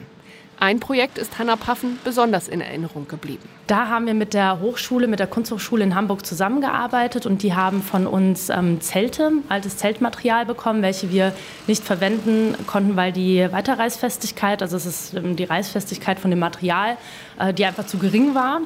Ein 0.63 0.79
Projekt 0.79 1.17
ist 1.17 1.39
Hanna 1.39 1.57
Paffen 1.57 1.99
besonders 2.05 2.47
in 2.47 2.61
Erinnerung 2.61 3.09
geblieben. 3.09 3.49
Da 3.67 3.89
haben 3.89 4.05
wir 4.05 4.13
mit 4.13 4.35
der 4.35 4.61
Hochschule, 4.61 5.07
mit 5.07 5.19
der 5.19 5.27
Kunsthochschule 5.27 5.83
in 5.83 5.95
Hamburg 5.95 6.27
zusammengearbeitet 6.27 7.25
und 7.25 7.43
die 7.43 7.55
haben 7.55 7.83
von 7.83 8.07
uns 8.07 8.51
ähm, 8.51 8.79
Zelte, 8.83 9.33
altes 9.49 9.79
Zeltmaterial 9.79 10.45
bekommen, 10.45 10.83
welche 10.83 11.11
wir 11.11 11.33
nicht 11.67 11.83
verwenden 11.83 12.55
konnten, 12.67 12.95
weil 12.95 13.11
die 13.11 13.51
Weiterreißfestigkeit, 13.51 14.61
also 14.61 14.77
es 14.77 14.85
ist 14.85 15.15
ähm, 15.15 15.35
die 15.35 15.45
Reißfestigkeit 15.45 16.21
von 16.21 16.31
dem 16.31 16.41
Material, 16.41 16.99
äh, 17.39 17.55
die 17.55 17.65
einfach 17.65 17.87
zu 17.87 17.97
gering 17.97 18.35
war 18.35 18.61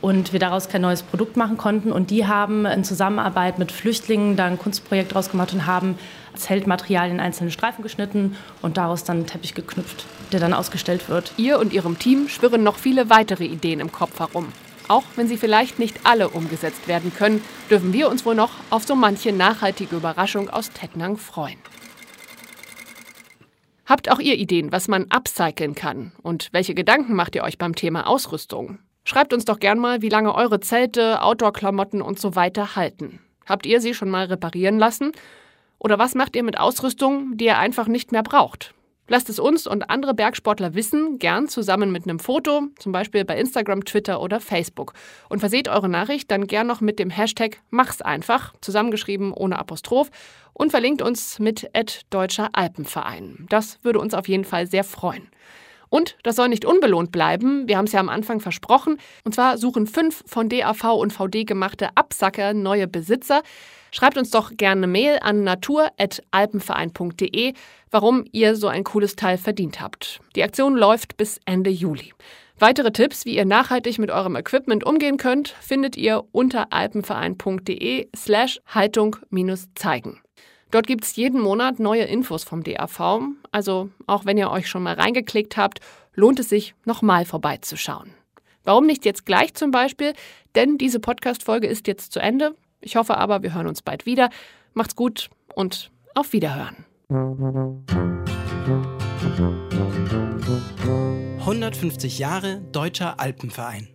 und 0.00 0.32
wir 0.32 0.40
daraus 0.40 0.68
kein 0.68 0.82
neues 0.82 1.02
Produkt 1.02 1.36
machen 1.36 1.56
konnten. 1.56 1.92
Und 1.92 2.10
die 2.10 2.26
haben 2.26 2.66
in 2.66 2.84
Zusammenarbeit 2.84 3.58
mit 3.58 3.72
Flüchtlingen 3.72 4.36
da 4.36 4.46
ein 4.46 4.58
Kunstprojekt 4.58 5.14
draus 5.14 5.30
gemacht 5.30 5.52
und 5.52 5.66
haben 5.66 5.98
Zeltmaterial 6.34 7.10
in 7.10 7.20
einzelne 7.20 7.50
Streifen 7.50 7.82
geschnitten 7.82 8.36
und 8.62 8.76
daraus 8.76 9.04
dann 9.04 9.18
einen 9.18 9.26
Teppich 9.26 9.54
geknüpft, 9.54 10.06
der 10.32 10.40
dann 10.40 10.54
ausgestellt 10.54 11.08
wird. 11.08 11.32
Ihr 11.36 11.58
und 11.58 11.72
Ihrem 11.72 11.98
Team 11.98 12.28
schwirren 12.28 12.62
noch 12.62 12.78
viele 12.78 13.10
weitere 13.10 13.44
Ideen 13.44 13.80
im 13.80 13.92
Kopf 13.92 14.18
herum. 14.18 14.46
Auch 14.88 15.04
wenn 15.14 15.28
sie 15.28 15.36
vielleicht 15.36 15.78
nicht 15.78 16.00
alle 16.04 16.28
umgesetzt 16.28 16.88
werden 16.88 17.12
können, 17.14 17.42
dürfen 17.70 17.92
wir 17.92 18.08
uns 18.08 18.24
wohl 18.24 18.34
noch 18.34 18.50
auf 18.70 18.84
so 18.84 18.96
manche 18.96 19.32
nachhaltige 19.32 19.96
Überraschung 19.96 20.50
aus 20.50 20.70
Tettnang 20.70 21.16
freuen. 21.16 21.58
Habt 23.86 24.10
auch 24.10 24.20
ihr 24.20 24.36
Ideen, 24.36 24.72
was 24.72 24.88
man 24.88 25.06
upcyclen 25.10 25.74
kann? 25.74 26.12
Und 26.22 26.48
welche 26.52 26.74
Gedanken 26.74 27.14
macht 27.14 27.34
ihr 27.34 27.42
euch 27.42 27.58
beim 27.58 27.74
Thema 27.74 28.06
Ausrüstung? 28.06 28.78
Schreibt 29.04 29.32
uns 29.32 29.44
doch 29.44 29.58
gern 29.58 29.78
mal, 29.78 30.02
wie 30.02 30.08
lange 30.08 30.34
eure 30.34 30.60
Zelte, 30.60 31.22
Outdoor-Klamotten 31.22 32.02
und 32.02 32.20
so 32.20 32.34
weiter 32.34 32.76
halten. 32.76 33.20
Habt 33.46 33.66
ihr 33.66 33.80
sie 33.80 33.94
schon 33.94 34.10
mal 34.10 34.26
reparieren 34.26 34.78
lassen? 34.78 35.12
Oder 35.78 35.98
was 35.98 36.14
macht 36.14 36.36
ihr 36.36 36.42
mit 36.42 36.58
Ausrüstung, 36.58 37.36
die 37.36 37.46
ihr 37.46 37.58
einfach 37.58 37.88
nicht 37.88 38.12
mehr 38.12 38.22
braucht? 38.22 38.74
Lasst 39.08 39.28
es 39.28 39.40
uns 39.40 39.66
und 39.66 39.90
andere 39.90 40.14
Bergsportler 40.14 40.74
wissen, 40.74 41.18
gern 41.18 41.48
zusammen 41.48 41.90
mit 41.90 42.04
einem 42.04 42.20
Foto, 42.20 42.68
zum 42.78 42.92
Beispiel 42.92 43.24
bei 43.24 43.36
Instagram, 43.40 43.84
Twitter 43.84 44.20
oder 44.20 44.38
Facebook. 44.38 44.92
Und 45.28 45.40
verseht 45.40 45.66
eure 45.66 45.88
Nachricht 45.88 46.30
dann 46.30 46.46
gern 46.46 46.68
noch 46.68 46.80
mit 46.80 47.00
dem 47.00 47.10
Hashtag 47.10 47.60
Mach's 47.70 48.02
einfach, 48.02 48.54
zusammengeschrieben 48.60 49.32
ohne 49.32 49.58
Apostroph, 49.58 50.10
und 50.52 50.70
verlinkt 50.70 51.02
uns 51.02 51.40
mit 51.40 51.68
Deutscher 52.10 52.50
Alpenverein. 52.52 53.46
Das 53.48 53.82
würde 53.82 53.98
uns 53.98 54.14
auf 54.14 54.28
jeden 54.28 54.44
Fall 54.44 54.68
sehr 54.68 54.84
freuen. 54.84 55.28
Und 55.90 56.16
das 56.22 56.36
soll 56.36 56.48
nicht 56.48 56.64
unbelohnt 56.64 57.12
bleiben. 57.12 57.68
Wir 57.68 57.76
haben 57.76 57.84
es 57.84 57.92
ja 57.92 58.00
am 58.00 58.08
Anfang 58.08 58.40
versprochen. 58.40 58.96
Und 59.24 59.34
zwar 59.34 59.58
suchen 59.58 59.86
fünf 59.86 60.24
von 60.26 60.48
DAV 60.48 60.94
und 60.94 61.12
VD 61.12 61.44
gemachte 61.44 61.90
Absacker 61.96 62.54
neue 62.54 62.88
Besitzer. 62.88 63.42
Schreibt 63.90 64.16
uns 64.16 64.30
doch 64.30 64.56
gerne 64.56 64.84
eine 64.84 64.86
Mail 64.86 65.18
an 65.20 65.44
natur.alpenverein.de, 65.44 67.52
warum 67.90 68.24
ihr 68.30 68.56
so 68.56 68.68
ein 68.68 68.84
cooles 68.84 69.16
Teil 69.16 69.36
verdient 69.36 69.80
habt. 69.80 70.20
Die 70.36 70.44
Aktion 70.44 70.76
läuft 70.76 71.16
bis 71.16 71.40
Ende 71.44 71.70
Juli. 71.70 72.12
Weitere 72.60 72.92
Tipps, 72.92 73.24
wie 73.24 73.36
ihr 73.36 73.46
nachhaltig 73.46 73.98
mit 73.98 74.10
eurem 74.10 74.36
Equipment 74.36 74.84
umgehen 74.84 75.16
könnt, 75.16 75.48
findet 75.60 75.96
ihr 75.96 76.24
unter 76.30 76.72
alpenverein.de 76.72 78.08
slash 78.14 78.60
Haltung-zeigen. 78.66 80.20
Dort 80.70 80.86
gibt 80.86 81.04
es 81.04 81.16
jeden 81.16 81.40
Monat 81.40 81.80
neue 81.80 82.04
Infos 82.04 82.44
vom 82.44 82.62
DAV. 82.62 83.22
Also 83.50 83.90
auch 84.06 84.24
wenn 84.24 84.38
ihr 84.38 84.50
euch 84.50 84.68
schon 84.68 84.82
mal 84.82 84.94
reingeklickt 84.94 85.56
habt, 85.56 85.80
lohnt 86.14 86.38
es 86.38 86.48
sich, 86.48 86.74
nochmal 86.84 87.24
vorbeizuschauen. 87.24 88.12
Warum 88.64 88.86
nicht 88.86 89.04
jetzt 89.04 89.26
gleich 89.26 89.54
zum 89.54 89.70
Beispiel? 89.70 90.12
Denn 90.54 90.78
diese 90.78 91.00
Podcast-Folge 91.00 91.66
ist 91.66 91.86
jetzt 91.86 92.12
zu 92.12 92.20
Ende. 92.20 92.54
Ich 92.80 92.96
hoffe 92.96 93.16
aber, 93.16 93.42
wir 93.42 93.54
hören 93.54 93.66
uns 93.66 93.82
bald 93.82 94.06
wieder. 94.06 94.30
Macht's 94.74 94.96
gut 94.96 95.30
und 95.54 95.90
auf 96.14 96.32
Wiederhören. 96.32 96.84
150 101.40 102.18
Jahre 102.18 102.60
Deutscher 102.72 103.18
Alpenverein. 103.18 103.88